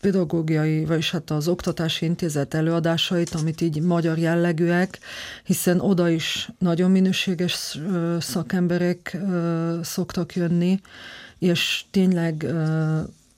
pedagógiai, 0.00 0.84
vagyis 0.84 1.10
hát 1.10 1.30
az 1.30 1.48
Oktatási 1.48 2.04
Intézet 2.04 2.54
előadásait, 2.54 3.34
amit 3.34 3.60
így 3.60 3.80
magyar 3.80 4.18
jellegűek, 4.18 4.98
hiszen 5.44 5.80
oda 5.80 6.08
is 6.08 6.50
nagyon 6.58 6.90
minőséges 6.90 7.78
szakemberek 8.18 9.16
szoktak 9.82 10.34
jönni, 10.34 10.80
és 11.38 11.84
tényleg 11.90 12.46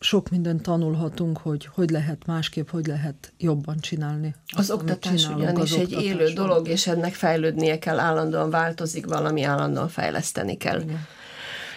sok 0.07 0.29
mindent 0.31 0.63
tanulhatunk, 0.63 1.39
hogy 1.39 1.69
hogy 1.75 1.91
lehet 1.91 2.27
másképp, 2.27 2.71
hogy 2.71 2.87
lehet 2.87 3.33
jobban 3.39 3.79
csinálni. 3.81 4.35
Az 4.57 4.71
oktatás 4.71 5.29
ugyanis 5.29 5.73
az 5.73 5.79
egy 5.79 5.93
élő 5.93 6.33
dolog, 6.33 6.69
és 6.69 6.87
ennek 6.87 7.15
fejlődnie 7.15 7.79
kell, 7.79 7.99
állandóan 7.99 8.51
változik, 8.51 9.07
valami 9.07 9.43
állandóan 9.43 9.89
fejleszteni 9.89 10.57
kell. 10.57 10.81
Igen. 10.81 11.07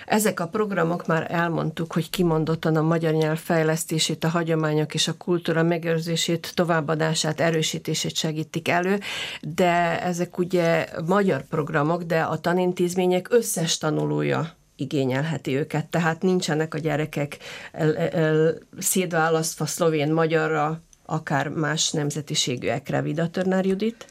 Ezek 0.05 0.39
a 0.39 0.47
programok 0.47 1.07
már 1.07 1.31
elmondtuk, 1.31 1.93
hogy 1.93 2.09
kimondottan 2.09 2.75
a 2.75 2.81
magyar 2.81 3.13
nyelv 3.13 3.37
fejlesztését, 3.37 4.23
a 4.23 4.29
hagyományok 4.29 4.93
és 4.93 5.07
a 5.07 5.17
kultúra 5.17 5.63
megőrzését, 5.63 6.51
továbbadását, 6.55 7.39
erősítését 7.39 8.15
segítik 8.15 8.67
elő, 8.67 8.99
de 9.41 10.01
ezek 10.03 10.37
ugye 10.37 10.87
magyar 11.05 11.47
programok, 11.47 12.03
de 12.03 12.21
a 12.21 12.39
tanintézmények 12.39 13.27
összes 13.31 13.77
tanulója 13.77 14.57
igényelheti 14.79 15.55
őket. 15.55 15.85
Tehát 15.85 16.21
nincsenek 16.21 16.73
a 16.73 16.77
gyerekek 16.77 17.37
el, 17.71 17.97
el, 17.97 18.57
szétválasztva 18.79 19.65
szlovén, 19.65 20.11
magyarra, 20.11 20.81
akár 21.05 21.47
más 21.47 21.91
nemzetiségűekre. 21.91 23.01
Vida 23.01 23.29
Törnár 23.29 23.65
Judit? 23.65 24.05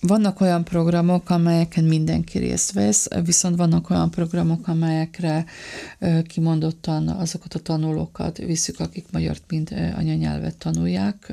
Vannak 0.00 0.40
olyan 0.40 0.64
programok, 0.64 1.30
amelyeken 1.30 1.84
mindenki 1.84 2.38
részt 2.38 2.72
vesz, 2.72 3.08
viszont 3.24 3.56
vannak 3.56 3.90
olyan 3.90 4.10
programok, 4.10 4.68
amelyekre 4.68 5.44
kimondottan 6.26 7.08
azokat 7.08 7.54
a 7.54 7.58
tanulókat 7.58 8.36
visszük, 8.38 8.80
akik 8.80 9.06
magyart, 9.12 9.42
mint 9.48 9.70
anyanyelvet 9.96 10.56
tanulják, 10.56 11.32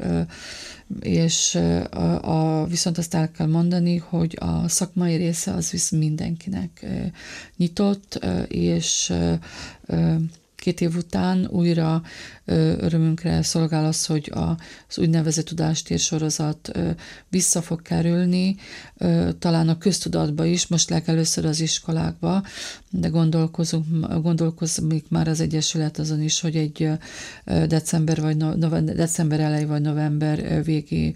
és 1.00 1.56
a, 1.92 2.60
a, 2.62 2.66
viszont 2.66 2.98
azt 2.98 3.14
el 3.14 3.32
kell 3.32 3.48
mondani, 3.48 3.98
hogy 3.98 4.38
a 4.40 4.68
szakmai 4.68 5.16
része 5.16 5.52
az 5.54 5.70
visz 5.70 5.92
mindenkinek 5.92 6.86
nyitott, 7.58 8.26
és 8.48 9.14
két 10.66 10.82
év 10.82 10.96
után 10.96 11.48
újra 11.52 12.02
örömünkre 12.46 13.42
szolgál 13.42 13.86
az, 13.86 14.06
hogy 14.06 14.32
az 14.88 14.98
úgynevezett 14.98 15.46
tudástér 15.46 16.00
sorozat 16.00 16.72
vissza 17.30 17.62
fog 17.62 17.82
kerülni, 17.82 18.56
talán 19.40 19.70
a 19.70 19.78
köztudatba 19.78 20.46
is, 20.46 20.68
most 20.68 20.90
legelőször 20.90 21.46
az 21.46 21.60
iskolákba, 21.60 22.44
de 22.90 23.08
gondolkozunk, 23.08 24.22
gondolkozik 24.22 25.10
már 25.10 25.28
az 25.28 25.40
Egyesület 25.40 25.98
azon 25.98 26.22
is, 26.22 26.40
hogy 26.40 26.56
egy 26.56 26.90
december, 27.68 28.22
vagy 28.22 28.38
no, 28.38 28.56
december 28.82 29.40
elej 29.40 29.66
vagy 29.66 29.82
november 29.82 30.64
végi 30.64 31.16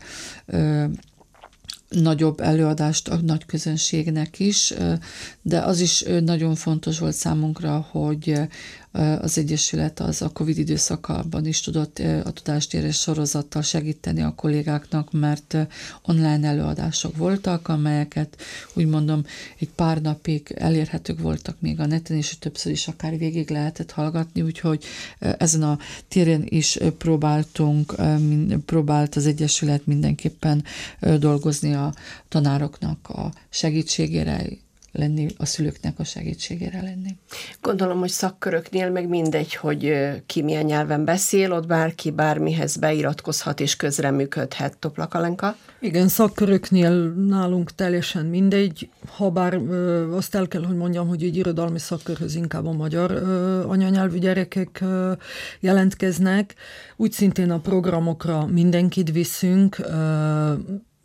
nagyobb 1.89 2.39
előadást 2.39 3.07
a 3.07 3.19
nagy 3.21 3.45
közönségnek 3.45 4.39
is, 4.39 4.73
de 5.41 5.59
az 5.59 5.79
is 5.79 6.03
nagyon 6.23 6.55
fontos 6.55 6.99
volt 6.99 7.15
számunkra, 7.15 7.87
hogy 7.91 8.39
az 8.91 9.37
Egyesület 9.37 9.99
az 9.99 10.21
a 10.21 10.29
Covid 10.29 10.57
időszakában 10.57 11.45
is 11.45 11.61
tudott 11.61 11.99
a 12.23 12.31
tudástérés 12.31 12.95
sorozattal 12.95 13.61
segíteni 13.61 14.21
a 14.21 14.33
kollégáknak, 14.35 15.11
mert 15.11 15.57
online 16.01 16.47
előadások 16.47 17.17
voltak, 17.17 17.67
amelyeket 17.67 18.41
úgy 18.73 18.85
mondom 18.85 19.25
egy 19.59 19.69
pár 19.69 20.01
napig 20.01 20.53
elérhetők 20.55 21.19
voltak 21.19 21.61
még 21.61 21.79
a 21.79 21.85
neten, 21.85 22.17
és 22.17 22.37
többször 22.39 22.71
is 22.71 22.87
akár 22.87 23.17
végig 23.17 23.49
lehetett 23.49 23.91
hallgatni, 23.91 24.41
úgyhogy 24.41 24.83
ezen 25.19 25.63
a 25.63 25.77
téren 26.07 26.43
is 26.45 26.77
próbáltunk, 26.97 27.95
próbált 28.65 29.15
az 29.15 29.25
Egyesület 29.25 29.85
mindenképpen 29.85 30.63
dolgozni 31.19 31.73
a 31.73 31.93
tanároknak 32.27 33.09
a 33.09 33.31
segítségére, 33.49 34.45
lenni, 34.91 35.27
a 35.37 35.45
szülőknek 35.45 35.99
a 35.99 36.03
segítségére 36.03 36.81
lenni. 36.81 37.17
Gondolom, 37.61 37.99
hogy 37.99 38.09
szakköröknél 38.09 38.89
meg 38.89 39.07
mindegy, 39.07 39.55
hogy 39.55 39.93
ki 40.25 40.41
milyen 40.41 40.65
nyelven 40.65 41.05
beszél, 41.05 41.51
ott 41.51 41.67
bárki 41.67 42.11
bármihez 42.11 42.77
beiratkozhat 42.77 43.59
és 43.59 43.75
közreműködhet. 43.75 44.77
Toplakalenka? 44.77 45.55
Igen, 45.79 46.07
szakköröknél 46.07 47.13
nálunk 47.13 47.75
teljesen 47.75 48.25
mindegy, 48.25 48.89
ha 49.15 49.29
bár 49.29 49.53
ö, 49.53 50.15
azt 50.15 50.35
el 50.35 50.47
kell, 50.47 50.63
hogy 50.63 50.75
mondjam, 50.75 51.07
hogy 51.07 51.23
egy 51.23 51.35
irodalmi 51.35 51.79
szakkörhöz 51.79 52.35
inkább 52.35 52.65
a 52.65 52.71
magyar 52.71 53.11
ö, 53.11 53.63
anyanyelvű 53.67 54.17
gyerekek 54.17 54.79
ö, 54.81 55.11
jelentkeznek. 55.59 56.55
Úgy 56.95 57.11
szintén 57.11 57.51
a 57.51 57.59
programokra 57.59 58.45
mindenkit 58.45 59.11
viszünk, 59.11 59.77
ö, 59.77 60.53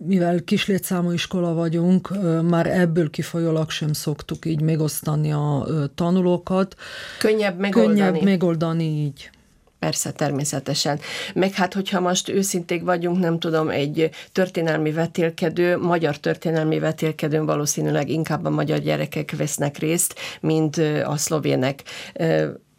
mivel 0.07 0.43
kislétszámú 0.45 1.11
iskola 1.11 1.55
vagyunk, 1.55 2.11
már 2.43 2.67
ebből 2.67 3.11
kifolyólag 3.11 3.71
sem 3.71 3.93
szoktuk 3.93 4.45
így 4.45 4.61
megosztani 4.61 5.33
a 5.33 5.67
tanulókat. 5.95 6.77
Könnyebb 7.19 7.59
megoldani. 7.59 8.01
Könnyebb 8.01 8.23
megoldani 8.23 8.85
így. 8.85 9.31
Persze, 9.79 10.13
természetesen. 10.13 10.99
Meg 11.35 11.53
hát, 11.53 11.75
hogyha 11.75 12.01
most 12.01 12.29
őszinték 12.29 12.83
vagyunk, 12.83 13.19
nem 13.19 13.39
tudom, 13.39 13.69
egy 13.69 14.11
történelmi 14.33 14.93
vetélkedő, 14.93 15.79
magyar 15.79 16.19
történelmi 16.19 16.79
vetélkedőn 16.79 17.47
valószínűleg 17.47 18.09
inkább 18.09 18.45
a 18.45 18.51
magyar 18.51 18.79
gyerekek 18.79 19.37
vesznek 19.37 19.79
részt, 19.79 20.15
mint 20.41 20.77
a 21.05 21.17
szlovének. 21.17 21.83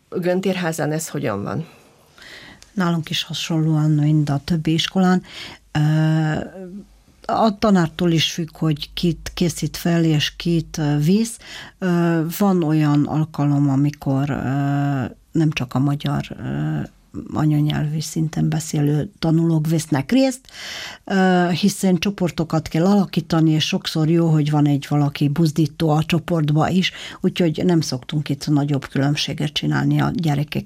Göntérházán 0.09 0.91
ez 0.91 1.09
hogyan 1.09 1.43
van? 1.43 1.67
Nálunk 2.73 3.09
is 3.09 3.23
hasonlóan, 3.23 3.91
mint 3.91 4.29
a 4.29 4.41
többi 4.43 4.73
iskolán 4.73 5.23
a 7.25 7.57
tanártól 7.59 8.11
is 8.11 8.31
függ, 8.31 8.57
hogy 8.57 8.93
kit 8.93 9.31
készít 9.33 9.77
fel 9.77 10.03
és 10.03 10.35
kit 10.35 10.81
visz. 11.03 11.37
Van 12.37 12.63
olyan 12.63 13.05
alkalom, 13.05 13.69
amikor 13.69 14.27
nem 15.31 15.51
csak 15.51 15.73
a 15.73 15.79
magyar 15.79 16.35
anyanyelvi 17.33 18.01
szinten 18.01 18.49
beszélő 18.49 19.11
tanulók 19.19 19.67
vesznek 19.67 20.11
részt, 20.11 20.47
hiszen 21.59 21.97
csoportokat 21.97 22.67
kell 22.67 22.85
alakítani, 22.85 23.51
és 23.51 23.67
sokszor 23.67 24.09
jó, 24.09 24.27
hogy 24.27 24.51
van 24.51 24.67
egy 24.67 24.85
valaki 24.89 25.27
buzdító 25.27 25.89
a 25.89 26.03
csoportba 26.03 26.69
is, 26.69 26.91
úgyhogy 27.21 27.61
nem 27.65 27.81
szoktunk 27.81 28.29
itt 28.29 28.47
nagyobb 28.47 28.87
különbséget 28.87 29.53
csinálni 29.53 30.01
a 30.01 30.11
gyerekek 30.13 30.65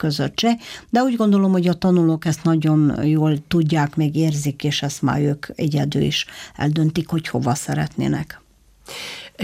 között 0.00 0.38
se, 0.38 0.56
de 0.90 1.02
úgy 1.02 1.16
gondolom, 1.16 1.52
hogy 1.52 1.68
a 1.68 1.74
tanulók 1.74 2.24
ezt 2.24 2.44
nagyon 2.44 3.04
jól 3.06 3.46
tudják, 3.48 3.96
még 3.96 4.16
érzik, 4.16 4.64
és 4.64 4.82
ezt 4.82 5.02
már 5.02 5.20
ők 5.20 5.46
egyedül 5.54 6.02
is 6.02 6.26
eldöntik, 6.56 7.08
hogy 7.08 7.28
hova 7.28 7.54
szeretnének. 7.54 8.39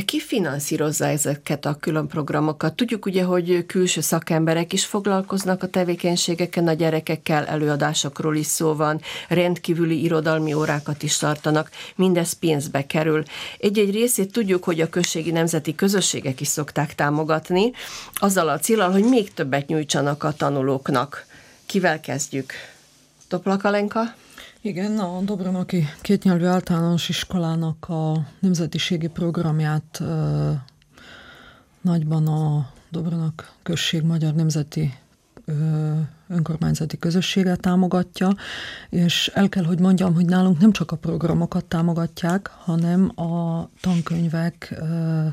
Ki 0.05 0.21
finanszírozza 0.21 1.07
ezeket 1.07 1.65
a 1.67 1.77
külön 1.81 2.07
programokat? 2.07 2.75
Tudjuk 2.75 3.07
ugye, 3.07 3.23
hogy 3.23 3.67
külső 3.67 4.01
szakemberek 4.01 4.73
is 4.73 4.85
foglalkoznak 4.85 5.63
a 5.63 5.69
tevékenységeken, 5.69 6.69
a 6.69 6.73
gyerekekkel 6.73 7.47
előadásokról 7.47 8.37
is 8.37 8.47
szó 8.47 8.75
van, 8.75 9.01
rendkívüli 9.29 10.03
irodalmi 10.03 10.53
órákat 10.53 11.03
is 11.03 11.17
tartanak, 11.17 11.71
mindez 11.95 12.33
pénzbe 12.33 12.87
kerül. 12.87 13.23
Egy-egy 13.59 13.91
részét 13.91 14.33
tudjuk, 14.33 14.65
hogy 14.65 14.81
a 14.81 14.89
községi 14.89 15.31
nemzeti 15.31 15.75
közösségek 15.75 16.41
is 16.41 16.49
szokták 16.49 16.95
támogatni, 16.95 17.73
azzal 18.15 18.49
a 18.49 18.59
célral, 18.59 18.91
hogy 18.91 19.05
még 19.05 19.35
többet 19.35 19.67
nyújtsanak 19.67 20.23
a 20.23 20.33
tanulóknak. 20.33 21.27
Kivel 21.67 22.01
kezdjük? 22.01 22.53
Toplakalenka? 23.29 24.15
Igen, 24.67 24.99
a 24.99 25.21
Dobronoki 25.21 25.85
kétnyelvű 26.01 26.45
általános 26.45 27.09
iskolának 27.09 27.89
a 27.89 28.27
nemzetiségi 28.39 29.07
programját 29.07 29.99
ö, 30.01 30.51
nagyban 31.81 32.27
a 32.27 32.71
Dobronok 32.91 33.53
község 33.63 34.03
magyar 34.03 34.35
nemzeti 34.35 34.95
ö, 35.45 35.53
önkormányzati 36.29 36.99
közössége 36.99 37.57
támogatja, 37.57 38.35
és 38.91 39.31
el 39.35 39.49
kell, 39.49 39.65
hogy 39.65 39.81
mondjam, 39.81 40.15
hogy 40.15 40.27
nálunk 40.27 40.59
nem 40.59 40.73
csak 40.73 40.93
a 40.93 40.97
programokat 40.97 41.65
támogatják, 41.65 42.51
hanem 42.59 43.13
a 43.15 43.69
tankönyvek 43.81 44.75
ö, 44.81 45.27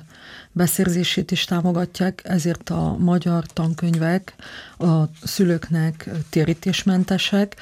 beszerzését 0.51 1.31
is 1.31 1.45
támogatják, 1.45 2.21
ezért 2.23 2.69
a 2.69 2.95
magyar 2.99 3.45
tankönyvek 3.45 4.35
a 4.83 5.09
szülőknek 5.23 6.09
térítésmentesek, 6.29 7.55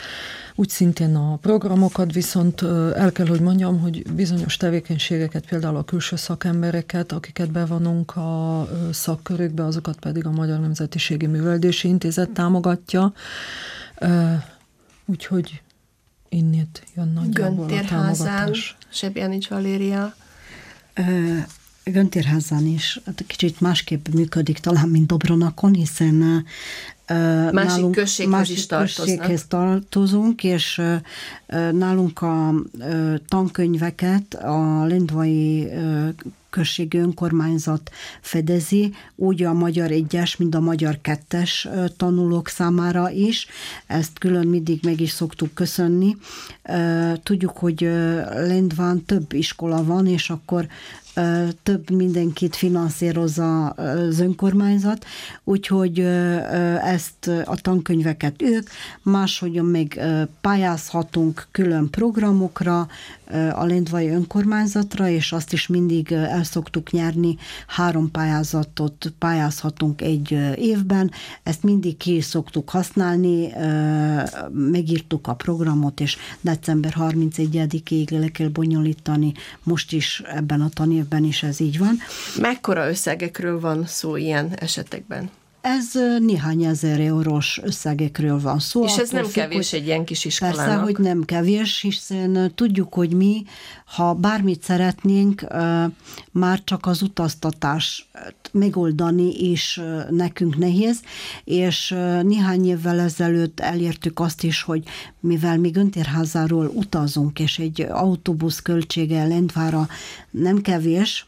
úgy 0.56 0.70
szintén 0.70 1.16
a 1.16 1.36
programokat, 1.36 2.14
viszont 2.14 2.62
el 2.96 3.12
kell, 3.12 3.28
hogy 3.28 3.40
mondjam, 3.42 3.80
hogy 3.80 4.14
bizonyos 4.14 4.58
tevékenységeket, 4.58 5.46
például 5.46 5.76
a 5.76 5.84
külső 5.84 6.16
szakembereket, 6.16 7.12
akiket 7.12 7.52
bevonunk 7.52 8.16
a 8.16 8.68
szakkörökbe, 8.92 9.64
azokat 9.64 10.00
pedig 10.00 10.26
a 10.26 10.32
Magyar 10.32 10.60
Nemzetiségi 10.60 11.26
Műveldési 11.26 11.88
Intézet 11.88 12.30
támogatja. 12.30 13.14
Úgyhogy 15.06 15.62
innét 16.30 16.84
jön 16.96 17.08
nagyjából 17.08 17.74
a 17.74 17.86
támogatás. 17.88 18.78
Sebjanics 18.90 19.48
Valéria. 19.48 20.16
Göntérházán 21.84 22.66
is 22.66 23.02
kicsit 23.28 23.62
másképp 23.62 24.08
működik 24.08 24.60
talán, 24.60 24.90
mint 24.90 25.08
Dobronakon, 25.08 25.74
hiszen 25.74 26.46
Másik 27.52 27.54
nálunk 27.54 27.96
községhez 27.96 28.34
másik 28.34 28.58
is 28.58 28.66
tartoznak. 28.66 29.06
községhez 29.06 29.46
tartozunk, 29.48 30.44
és 30.44 30.82
nálunk 31.72 32.22
a 32.22 32.54
tankönyveket 33.28 34.34
a 34.34 34.86
Lendvai 34.86 35.70
községi 36.50 36.98
önkormányzat 36.98 37.92
fedezi, 38.22 38.94
úgy 39.16 39.44
a 39.44 39.54
magyar 39.54 39.92
egyes, 39.92 40.38
mint 40.38 40.56
a 40.56 40.60
magyar 40.60 40.98
kettes 41.02 41.68
tanulók 41.98 42.48
számára 42.48 43.10
is. 43.10 43.48
Ezt 43.88 44.20
külön 44.20 44.48
mindig 44.48 44.80
meg 44.84 45.00
is 45.00 45.10
szoktuk 45.10 45.54
köszönni. 45.54 46.18
Tudjuk, 47.24 47.58
hogy 47.58 47.82
Lendván 48.34 49.06
több 49.06 49.34
iskola 49.34 49.84
van, 49.84 50.08
és 50.08 50.30
akkor 50.30 50.68
több 51.64 51.90
mindenkit 51.90 52.56
finanszírozza 52.56 53.68
az 53.70 54.20
önkormányzat, 54.20 55.06
úgyhogy 55.44 56.00
ez 56.00 57.02
ezt 57.02 57.28
a 57.46 57.56
tankönyveket 57.56 58.42
ők, 58.42 58.70
máshogyan 59.04 59.66
még 59.66 60.00
pályázhatunk 60.42 61.48
külön 61.52 61.90
programokra, 61.90 62.88
a 63.54 63.66
Lendvai 63.66 64.10
önkormányzatra, 64.10 65.10
és 65.10 65.32
azt 65.32 65.54
is 65.54 65.68
mindig 65.68 66.12
el 66.12 66.44
szoktuk 66.44 66.92
nyerni, 66.92 67.38
három 67.68 68.12
pályázatot 68.12 69.14
pályázhatunk 69.20 70.02
egy 70.02 70.32
évben, 70.56 71.12
ezt 71.44 71.64
mindig 71.64 71.98
ki 71.98 72.22
szoktuk 72.22 72.70
használni, 72.70 73.54
megírtuk 74.52 75.28
a 75.28 75.34
programot, 75.34 76.00
és 76.00 76.18
december 76.42 76.96
31-ig 77.00 78.20
le 78.20 78.28
kell 78.28 78.48
bonyolítani, 78.48 79.34
most 79.64 79.92
is 79.92 80.22
ebben 80.26 80.62
a 80.62 80.70
tanévben 80.70 81.01
is 81.24 81.44
ez 81.44 81.60
így 81.60 81.78
van. 81.78 81.98
Mekkora 82.40 82.90
összegekről 82.90 83.60
van 83.60 83.86
szó 83.86 84.16
ilyen 84.16 84.54
esetekben? 84.56 85.30
Ez 85.62 85.86
néhány 86.20 86.64
ezer 86.64 87.00
eurós 87.00 87.60
összegekről 87.64 88.42
van 88.42 88.60
szó. 88.60 88.84
És 88.84 88.98
ez 88.98 89.10
nem 89.10 89.24
függ, 89.24 89.34
kevés 89.34 89.74
egy 89.74 89.86
ilyen 89.86 90.06
kis 90.06 90.26
iskolának? 90.26 90.66
Persze, 90.66 90.82
hogy 90.82 90.98
nem 90.98 91.24
kevés, 91.24 91.82
hiszen 91.82 92.52
tudjuk, 92.56 92.94
hogy 92.94 93.14
mi, 93.14 93.44
ha 93.86 94.14
bármit 94.14 94.64
szeretnénk, 94.64 95.48
már 96.32 96.64
csak 96.64 96.86
az 96.86 97.02
utaztatás 97.02 98.10
megoldani 98.52 99.50
is 99.50 99.80
nekünk 100.10 100.58
nehéz, 100.58 101.00
és 101.44 101.96
néhány 102.22 102.68
évvel 102.68 103.00
ezelőtt 103.00 103.60
elértük 103.60 104.20
azt 104.20 104.44
is, 104.44 104.62
hogy 104.62 104.84
mivel 105.20 105.58
mi 105.58 105.70
Göntérházáról 105.70 106.72
utazunk, 106.74 107.40
és 107.40 107.60
egy 107.60 107.82
autóbusz 107.82 108.60
költsége 108.60 109.28
Lendvára 109.28 109.88
nem 110.32 110.62
kevés, 110.62 111.26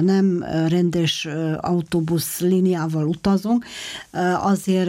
nem 0.00 0.42
rendes 0.68 1.28
autóbusz 1.60 2.40
líniával 2.40 3.06
utazunk, 3.06 3.64
azért 4.40 4.88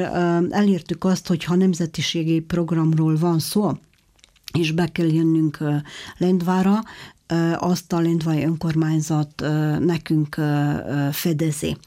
elértük 0.49 1.03
azt, 1.03 1.27
hogy 1.27 1.43
ha 1.43 1.55
nemzetiségi 1.55 2.39
programról 2.39 3.15
van 3.17 3.39
szó, 3.39 3.71
és 4.53 4.71
be 4.71 4.87
kell 4.87 5.11
jönnünk 5.11 5.57
Lendvára, 6.17 6.83
azt 7.55 7.93
a 7.93 7.99
Lendvai 7.99 8.43
önkormányzat 8.43 9.43
nekünk 9.79 10.35
fedezi. 11.11 11.77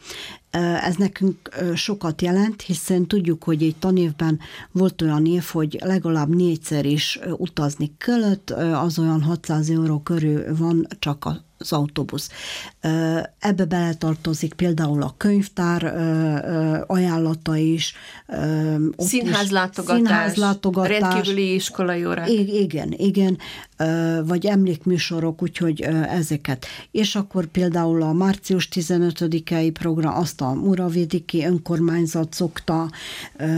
Ez 0.51 0.95
nekünk 0.97 1.37
sokat 1.75 2.23
jelent, 2.23 2.63
hiszen 2.63 3.07
tudjuk, 3.07 3.45
hogy 3.45 3.63
egy 3.63 3.77
tanévben 3.79 4.39
volt 4.73 5.03
olyan 5.03 5.27
év, 5.27 5.45
hogy 5.45 5.79
legalább 5.85 6.35
négyszer 6.35 6.85
is 6.85 7.19
utazni 7.37 7.93
kellett, 7.99 8.51
az 8.51 8.99
olyan 8.99 9.23
600 9.23 9.71
euró 9.71 9.99
körül 10.01 10.57
van 10.57 10.87
csak 10.99 11.25
a 11.25 11.47
az 11.59 11.73
autóbusz. 11.73 12.29
Ebbe 13.39 13.65
beletartozik 13.65 14.55
például 14.55 15.03
a 15.03 15.15
könyvtár 15.17 15.85
ajánlata 16.87 17.57
is. 17.57 17.95
Színházlátogatás, 18.97 19.97
színházlátogatás 19.97 20.99
rendkívüli 20.99 21.55
iskolai 21.55 22.07
órák. 22.07 22.31
Igen, 22.31 22.93
igen, 22.97 23.39
vagy 24.25 24.47
emlékműsorok, 24.47 25.43
úgyhogy 25.43 25.81
ezeket. 26.09 26.67
És 26.91 27.15
akkor 27.15 27.47
például 27.47 28.03
a 28.03 28.13
március 28.13 28.69
15-i 28.75 29.71
program 29.73 30.15
azt 30.15 30.38
a 30.41 30.55
Muravédiki 30.55 31.45
önkormányzat 31.45 32.35
szokta 32.35 32.91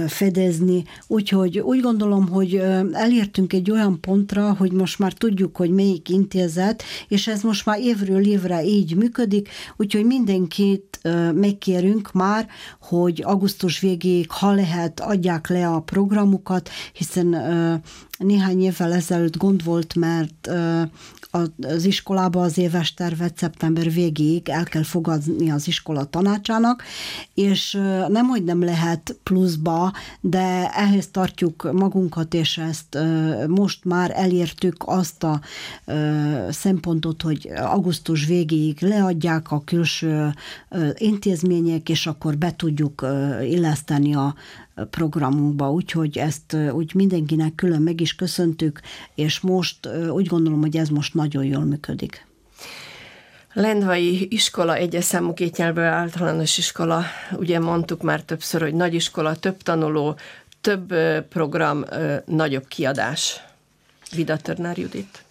fedezni, 0.06 0.84
úgyhogy 1.06 1.58
úgy 1.58 1.80
gondolom, 1.80 2.28
hogy 2.28 2.54
elértünk 2.92 3.52
egy 3.52 3.70
olyan 3.70 4.00
pontra, 4.00 4.54
hogy 4.58 4.72
most 4.72 4.98
már 4.98 5.12
tudjuk, 5.12 5.56
hogy 5.56 5.70
melyik 5.70 6.08
intézet, 6.08 6.82
és 7.08 7.26
ez 7.26 7.42
most 7.42 7.66
már 7.66 7.80
évről 7.80 8.26
évre 8.26 8.64
így 8.64 8.96
működik, 8.96 9.48
úgyhogy 9.76 10.04
mindenkit 10.04 11.00
megkérünk 11.34 12.12
már, 12.12 12.48
hogy 12.80 13.22
augusztus 13.24 13.80
végéig, 13.80 14.30
ha 14.30 14.52
lehet, 14.52 15.00
adják 15.00 15.48
le 15.48 15.68
a 15.68 15.80
programukat, 15.80 16.70
hiszen 16.92 17.36
néhány 18.18 18.62
évvel 18.62 18.92
ezelőtt 18.92 19.36
gond 19.36 19.64
volt, 19.64 19.94
mert 19.94 20.50
az 21.60 21.84
iskolába 21.84 22.42
az 22.42 22.58
éves 22.58 22.94
tervet 22.94 23.38
szeptember 23.38 23.92
végéig 23.92 24.48
el 24.48 24.64
kell 24.64 24.82
fogadni 24.82 25.50
az 25.50 25.66
iskola 25.66 26.04
tanácsának, 26.04 26.82
és 27.34 27.72
nem, 28.08 28.26
hogy 28.26 28.44
nem 28.44 28.64
lehet 28.64 29.16
pluszba, 29.22 29.92
de 30.20 30.70
ehhez 30.74 31.08
tartjuk 31.10 31.72
magunkat, 31.72 32.34
és 32.34 32.58
ezt 32.58 32.98
most 33.46 33.84
már 33.84 34.12
elértük 34.14 34.76
azt 34.78 35.24
a 35.24 35.40
szempontot, 36.50 37.22
hogy 37.22 37.50
augusztus 37.56 38.26
végéig 38.26 38.80
leadják 38.80 39.50
a 39.50 39.62
külső 39.64 40.34
intézmények, 40.94 41.88
és 41.88 42.06
akkor 42.06 42.36
be 42.36 42.56
tudjuk 42.56 43.06
illeszteni 43.42 44.14
a 44.14 44.34
programunkba, 44.90 45.72
úgyhogy 45.72 46.18
ezt 46.18 46.56
úgy 46.72 46.94
mindenkinek 46.94 47.54
külön 47.54 47.82
meg 47.82 48.00
is 48.00 48.14
köszöntük, 48.14 48.80
és 49.14 49.40
most 49.40 49.88
úgy 50.10 50.26
gondolom, 50.26 50.60
hogy 50.60 50.76
ez 50.76 50.88
most 50.88 51.14
nagyon 51.14 51.44
jól 51.44 51.64
működik. 51.64 52.26
Lendvai 53.52 54.34
iskola, 54.34 54.74
egyes 54.74 55.04
számú 55.04 55.34
kétnyelvű 55.34 55.80
általános 55.80 56.58
iskola, 56.58 57.04
ugye 57.36 57.58
mondtuk 57.58 58.02
már 58.02 58.22
többször, 58.22 58.60
hogy 58.60 58.74
nagy 58.74 58.94
iskola, 58.94 59.36
több 59.36 59.56
tanuló, 59.56 60.16
több 60.60 60.94
program, 61.28 61.84
nagyobb 62.24 62.66
kiadás. 62.68 63.40
Vida 64.14 64.36
Törnár 64.36 64.78
Judit. 64.78 65.24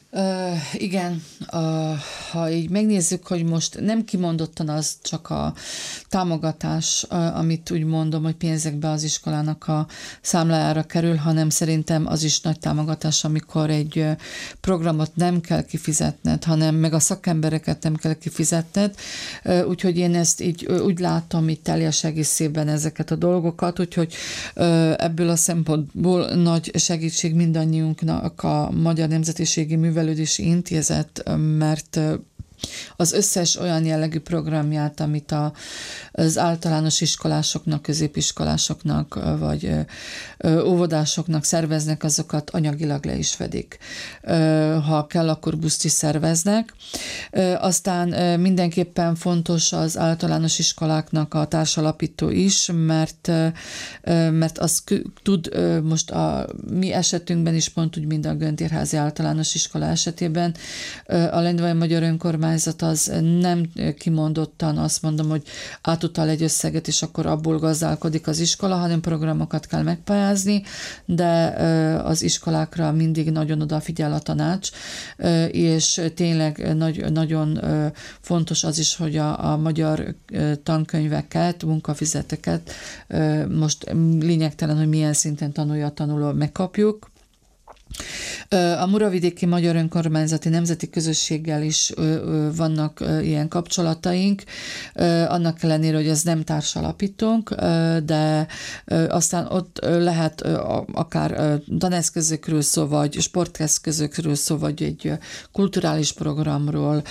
Igen, 0.73 1.23
uh, 1.53 1.97
ha 2.31 2.49
így 2.49 2.69
megnézzük, 2.69 3.27
hogy 3.27 3.43
most 3.43 3.79
nem 3.79 4.03
kimondottan 4.03 4.69
az 4.69 4.97
csak 5.01 5.29
a 5.29 5.53
támogatás, 6.09 7.05
uh, 7.11 7.37
amit 7.37 7.71
úgy 7.71 7.83
mondom, 7.83 8.23
hogy 8.23 8.35
pénzekbe 8.35 8.89
az 8.89 9.03
iskolának 9.03 9.67
a 9.67 9.87
számlájára 10.21 10.83
kerül, 10.83 11.15
hanem 11.15 11.49
szerintem 11.49 12.07
az 12.07 12.23
is 12.23 12.41
nagy 12.41 12.59
támogatás, 12.59 13.23
amikor 13.23 13.69
egy 13.69 14.05
programot 14.61 15.15
nem 15.15 15.41
kell 15.41 15.63
kifizetned, 15.63 16.43
hanem 16.43 16.75
meg 16.75 16.93
a 16.93 16.99
szakembereket 16.99 17.83
nem 17.83 17.95
kell 17.95 18.13
kifizetned, 18.13 18.95
uh, 19.43 19.67
úgyhogy 19.67 19.97
én 19.97 20.15
ezt 20.15 20.41
így 20.41 20.65
úgy 20.65 20.99
látom 20.99 21.49
itt 21.49 21.63
teljes 21.63 22.03
egészében 22.03 22.67
ezeket 22.67 23.11
a 23.11 23.15
dolgokat, 23.15 23.79
úgyhogy 23.79 24.13
uh, 24.55 24.93
ebből 24.97 25.29
a 25.29 25.35
szempontból 25.35 26.35
nagy 26.35 26.71
segítség 26.79 27.35
mindannyiunknak 27.35 28.43
a 28.43 28.71
Magyar 28.71 29.07
Nemzetiségi 29.07 29.75
Művel 29.75 29.97
Művelődési 29.99 30.45
Intézet, 30.45 31.23
mert 31.57 31.99
az 32.95 33.11
összes 33.11 33.55
olyan 33.55 33.85
jellegű 33.85 34.19
programját, 34.19 34.99
amit 34.99 35.31
a, 35.31 35.53
az 36.11 36.37
általános 36.37 37.01
iskolásoknak, 37.01 37.81
középiskolásoknak, 37.81 39.19
vagy 39.39 39.75
óvodásoknak 40.63 41.43
szerveznek, 41.43 42.03
azokat 42.03 42.49
anyagilag 42.49 43.05
le 43.05 43.17
is 43.17 43.31
fedik. 43.31 43.77
Ha 44.87 45.07
kell, 45.07 45.29
akkor 45.29 45.57
buszt 45.57 45.85
is 45.85 45.91
szerveznek. 45.91 46.73
Aztán 47.57 48.39
mindenképpen 48.39 49.15
fontos 49.15 49.73
az 49.73 49.97
általános 49.97 50.59
iskoláknak 50.59 51.33
a 51.33 51.47
társalapító 51.47 52.29
is, 52.29 52.69
mert, 52.73 53.31
mert 54.31 54.57
az 54.57 54.83
tud 55.23 55.49
most 55.83 56.11
a 56.11 56.47
mi 56.69 56.93
esetünkben 56.93 57.55
is 57.55 57.69
pont 57.69 57.97
úgy, 57.97 58.05
mint 58.05 58.25
a 58.25 58.35
Göntérházi 58.35 58.97
általános 58.97 59.55
iskola 59.55 59.85
esetében, 59.85 60.55
a 61.07 61.39
Lendvai 61.39 61.73
Magyar 61.73 62.03
Önkormányzat 62.03 62.48
önkormányzat 62.49 62.81
az 62.81 63.11
nem 63.39 63.71
kimondottan 63.97 64.77
azt 64.77 65.01
mondom, 65.01 65.29
hogy 65.29 65.43
átutal 65.81 66.29
egy 66.29 66.43
összeget, 66.43 66.87
és 66.87 67.01
akkor 67.01 67.25
abból 67.25 67.57
gazdálkodik 67.59 68.27
az 68.27 68.39
iskola, 68.39 68.75
hanem 68.75 69.01
programokat 69.01 69.65
kell 69.65 69.81
megpályázni, 69.83 70.63
de 71.05 71.53
az 72.03 72.21
iskolákra 72.21 72.91
mindig 72.91 73.31
nagyon 73.31 73.61
odafigyel 73.61 74.13
a 74.13 74.19
tanács, 74.19 74.69
és 75.51 76.01
tényleg 76.15 76.75
nagy, 76.75 77.11
nagyon 77.11 77.59
fontos 78.21 78.63
az 78.63 78.77
is, 78.77 78.95
hogy 78.95 79.17
a, 79.17 79.51
a 79.51 79.57
magyar 79.57 80.15
tankönyveket, 80.63 81.63
munkafizeteket 81.63 82.71
most 83.49 83.93
lényegtelen, 84.19 84.77
hogy 84.77 84.89
milyen 84.89 85.13
szinten 85.13 85.51
tanulja 85.51 85.85
a 85.85 85.91
tanuló, 85.93 86.31
megkapjuk, 86.31 87.09
a 88.79 88.85
Muravidéki 88.85 89.45
Magyar 89.45 89.75
Önkormányzati 89.75 90.49
Nemzeti 90.49 90.89
Közösséggel 90.89 91.63
is 91.63 91.93
vannak 92.55 93.03
ilyen 93.21 93.47
kapcsolataink, 93.47 94.43
annak 95.27 95.63
ellenére, 95.63 95.95
hogy 95.95 96.07
ez 96.07 96.23
nem 96.23 96.43
társalapítónk, 96.43 97.55
de 98.05 98.47
aztán 99.07 99.45
ott 99.45 99.79
lehet 99.81 100.41
akár 100.93 101.59
taneszközökről 101.79 102.61
szó, 102.61 102.87
vagy 102.87 103.21
sporteszközökről 103.21 104.35
szó, 104.35 104.57
vagy 104.57 104.83
egy 104.83 105.11
kulturális 105.51 106.13
programról, 106.13 107.03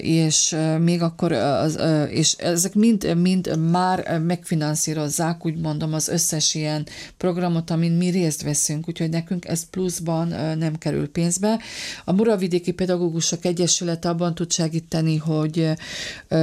és 0.00 0.56
még 0.80 1.02
akkor, 1.02 1.32
az, 1.32 1.78
és 2.08 2.32
ezek 2.32 2.74
mind, 2.74 3.16
mind 3.16 3.70
már 3.70 4.20
megfinanszírozzák, 4.20 5.46
úgy 5.46 5.60
mondom, 5.60 5.94
az 5.94 6.08
összes 6.08 6.54
ilyen 6.54 6.86
programot, 7.16 7.70
amin 7.70 7.92
mi 7.92 8.08
részt 8.08 8.42
veszünk, 8.42 8.88
úgyhogy 8.88 9.10
nekünk 9.10 9.44
ez 9.44 9.70
plusz 9.70 9.81
pluszban 9.82 10.28
nem 10.58 10.78
kerül 10.78 11.10
pénzbe. 11.10 11.58
A 12.04 12.12
Muravidéki 12.12 12.72
Pedagógusok 12.72 13.44
Egyesület 13.44 14.04
abban 14.04 14.34
tud 14.34 14.52
segíteni, 14.52 15.16
hogy 15.16 15.70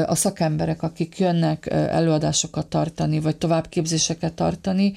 a 0.05 0.15
szakemberek, 0.15 0.83
akik 0.83 1.19
jönnek 1.19 1.65
előadásokat 1.71 2.67
tartani, 2.67 3.19
vagy 3.19 3.35
továbbképzéseket 3.35 4.33
tartani, 4.33 4.93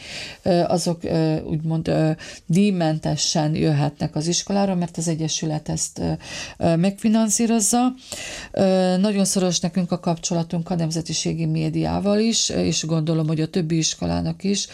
azok 0.66 1.00
úgymond 1.44 1.92
díjmentesen 2.46 3.54
jöhetnek 3.54 4.16
az 4.16 4.26
iskolára, 4.26 4.74
mert 4.74 4.96
az 4.96 5.08
Egyesület 5.08 5.68
ezt 5.68 6.00
megfinanszírozza. 6.58 7.94
Nagyon 9.00 9.24
szoros 9.24 9.60
nekünk 9.60 9.92
a 9.92 10.00
kapcsolatunk 10.00 10.70
a 10.70 10.74
nemzetiségi 10.74 11.46
médiával 11.46 12.18
is, 12.18 12.48
és 12.48 12.84
gondolom, 12.86 13.26
hogy 13.26 13.40
a 13.40 13.46
többi 13.48 13.76
iskolának 13.76 14.44
is, 14.44 14.66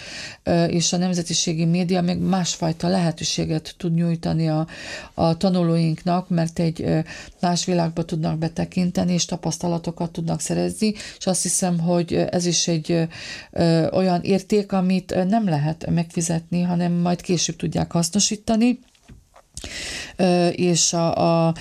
és 0.68 0.92
a 0.92 0.96
nemzetiségi 0.96 1.64
média 1.64 2.02
még 2.02 2.18
másfajta 2.18 2.88
lehetőséget 2.88 3.57
tud 3.76 3.94
nyújtani 3.94 4.48
a, 4.48 4.66
a 5.14 5.36
tanulóinknak, 5.36 6.28
mert 6.28 6.58
egy 6.58 6.86
más 7.40 7.64
világba 7.64 8.04
tudnak 8.04 8.38
betekinteni, 8.38 9.12
és 9.12 9.24
tapasztalatokat 9.24 10.10
tudnak 10.10 10.40
szerezni, 10.40 10.92
és 11.18 11.26
azt 11.26 11.42
hiszem, 11.42 11.78
hogy 11.78 12.14
ez 12.14 12.46
is 12.46 12.68
egy 12.68 13.08
olyan 13.92 14.20
érték, 14.22 14.72
amit 14.72 15.14
nem 15.28 15.48
lehet 15.48 15.90
megfizetni, 15.90 16.62
hanem 16.62 16.92
majd 16.92 17.20
később 17.20 17.56
tudják 17.56 17.92
hasznosítani, 17.92 18.78
és 20.52 20.92
a, 20.92 21.46
a 21.46 21.54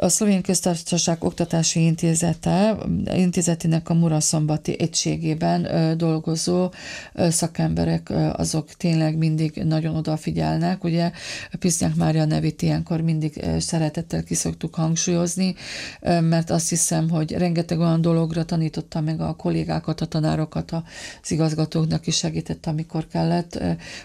a 0.00 0.08
Szlovén 0.08 0.42
Köztársaság 0.42 1.24
Oktatási 1.24 1.84
Intézete, 1.84 2.76
intézetének 3.14 3.88
a 3.88 3.94
Muraszombati 3.94 4.80
egységében 4.80 5.68
dolgozó 5.96 6.72
szakemberek, 7.14 8.12
azok 8.32 8.72
tényleg 8.72 9.16
mindig 9.16 9.62
nagyon 9.64 9.96
odafigyelnek. 9.96 10.84
Ugye 10.84 11.10
Pisznyák 11.58 11.94
Mária 11.94 12.24
nevét 12.24 12.62
ilyenkor 12.62 13.00
mindig 13.00 13.44
szeretettel 13.58 14.22
kiszoktuk 14.22 14.74
hangsúlyozni, 14.74 15.54
mert 16.20 16.50
azt 16.50 16.68
hiszem, 16.68 17.10
hogy 17.10 17.32
rengeteg 17.32 17.78
olyan 17.78 18.00
dologra 18.00 18.44
tanította 18.44 19.00
meg 19.00 19.20
a 19.20 19.34
kollégákat, 19.34 20.00
a 20.00 20.06
tanárokat, 20.06 20.72
az 21.22 21.30
igazgatóknak 21.30 22.06
is 22.06 22.16
segített, 22.16 22.66
amikor 22.66 23.06
kellett, 23.06 23.58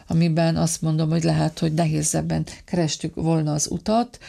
amiben 0.08 0.56
azt 0.56 0.82
mondom, 0.82 1.10
hogy 1.10 1.24
lehet, 1.24 1.60
hogy 1.60 1.74
nehézebben 1.74 2.46
kerestük 2.66 3.16
volna 3.16 3.54
az 3.54 3.68
utat, 3.72 4.20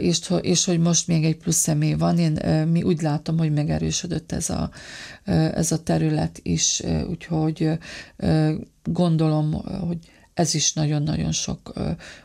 és, 0.00 0.32
és 0.40 0.64
hogy 0.64 0.78
most 0.78 1.06
még 1.06 1.24
egy 1.24 1.36
plusz 1.36 1.56
személy 1.56 1.94
van. 1.94 2.18
Én 2.18 2.66
mi 2.68 2.82
úgy 2.82 3.02
látom, 3.02 3.38
hogy 3.38 3.52
megerősödött 3.52 4.32
ez 4.32 4.50
a, 4.50 4.70
ez 5.54 5.72
a 5.72 5.82
terület 5.82 6.40
is, 6.42 6.82
úgyhogy 7.08 7.70
gondolom, 8.84 9.52
hogy 9.86 9.98
ez 10.34 10.54
is 10.54 10.72
nagyon-nagyon 10.72 11.32
sok 11.32 11.72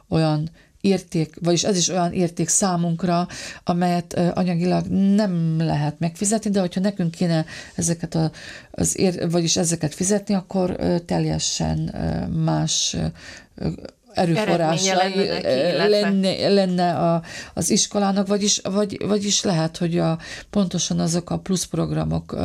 olyan 0.09 0.49
érték, 0.83 1.35
vagyis 1.41 1.63
ez 1.63 1.77
is 1.77 1.87
olyan 1.89 2.13
érték 2.13 2.47
számunkra, 2.47 3.27
amelyet 3.63 4.13
anyagilag 4.13 4.85
nem 5.15 5.57
lehet 5.57 5.99
megfizetni, 5.99 6.49
de 6.49 6.59
hogyha 6.59 6.79
nekünk 6.81 7.11
kéne 7.11 7.45
ezeket 7.75 8.15
a, 8.15 8.31
az 8.71 8.99
ér, 8.99 9.29
vagyis 9.31 9.57
ezeket 9.57 9.93
fizetni, 9.93 10.33
akkor 10.33 10.75
teljesen 11.05 11.95
más 12.43 12.95
erőforrása 14.13 14.95
lenne, 15.87 16.49
lenne 16.49 16.95
a, 16.97 17.21
az 17.53 17.69
iskolának, 17.69 18.27
vagyis, 18.27 18.61
vagy, 18.63 19.05
vagyis 19.07 19.43
lehet, 19.43 19.77
hogy 19.77 19.97
a, 19.97 20.17
pontosan 20.49 20.99
azok 20.99 21.29
a 21.29 21.37
plusz 21.37 21.65
programok 21.65 22.35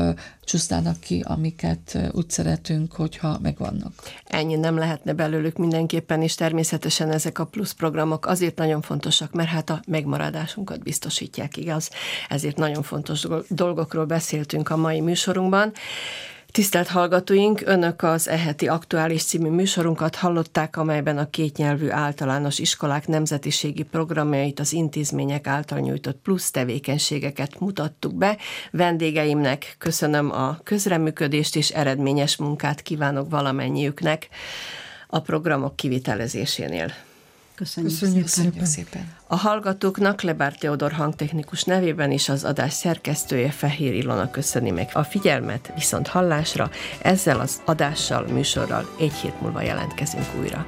csúsznának 0.48 1.00
ki, 1.00 1.24
amiket 1.26 1.98
úgy 2.12 2.30
szeretünk, 2.30 2.92
hogyha 2.92 3.38
megvannak. 3.42 3.92
Ennyi 4.24 4.56
nem 4.56 4.78
lehetne 4.78 5.12
belőlük 5.12 5.56
mindenképpen, 5.56 6.22
és 6.22 6.34
természetesen 6.34 7.10
ezek 7.10 7.38
a 7.38 7.44
plusz 7.44 7.72
programok 7.72 8.26
azért 8.26 8.56
nagyon 8.56 8.82
fontosak, 8.82 9.32
mert 9.32 9.48
hát 9.48 9.70
a 9.70 9.80
megmaradásunkat 9.86 10.82
biztosítják, 10.82 11.56
igaz? 11.56 11.90
Ezért 12.28 12.56
nagyon 12.56 12.82
fontos 12.82 13.26
dolgokról 13.48 14.04
beszéltünk 14.04 14.70
a 14.70 14.76
mai 14.76 15.00
műsorunkban. 15.00 15.72
Tisztelt 16.52 16.88
hallgatóink, 16.88 17.62
Önök 17.64 18.02
az 18.02 18.28
Eheti 18.28 18.68
Aktuális 18.68 19.24
című 19.24 19.48
műsorunkat 19.48 20.16
hallották, 20.16 20.76
amelyben 20.76 21.18
a 21.18 21.30
kétnyelvű 21.30 21.88
általános 21.88 22.58
iskolák 22.58 23.06
nemzetiségi 23.06 23.82
programjait, 23.82 24.60
az 24.60 24.72
intézmények 24.72 25.46
által 25.46 25.78
nyújtott 25.78 26.20
plusz 26.22 26.50
tevékenységeket 26.50 27.60
mutattuk 27.60 28.14
be. 28.14 28.36
Vendégeimnek 28.70 29.74
köszönöm 29.78 30.30
a 30.30 30.58
közreműködést 30.64 31.56
és 31.56 31.70
eredményes 31.70 32.36
munkát 32.36 32.82
kívánok 32.82 33.30
valamennyiüknek 33.30 34.28
a 35.06 35.20
programok 35.20 35.76
kivitelezésénél. 35.76 36.92
Köszönjük, 37.58 37.92
Köszönjük 37.92 38.26
szépen. 38.26 38.50
szépen. 38.52 38.66
szépen. 38.66 39.14
A 39.26 39.36
hallgatóknak 39.36 40.22
Lebár 40.22 40.56
Teodor 40.56 40.92
hangtechnikus 40.92 41.64
nevében 41.64 42.10
is 42.10 42.28
az 42.28 42.44
adás 42.44 42.72
szerkesztője 42.72 43.50
Fehér 43.50 43.94
Ilona 43.94 44.30
köszöni 44.30 44.70
meg 44.70 44.90
a 44.92 45.02
figyelmet, 45.02 45.72
viszont 45.74 46.06
hallásra 46.06 46.70
ezzel 47.02 47.40
az 47.40 47.62
adással, 47.64 48.26
műsorral 48.26 48.94
egy 48.98 49.12
hét 49.12 49.40
múlva 49.40 49.62
jelentkezünk 49.62 50.26
újra. 50.40 50.66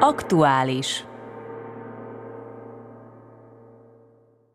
Aktuális 0.00 1.04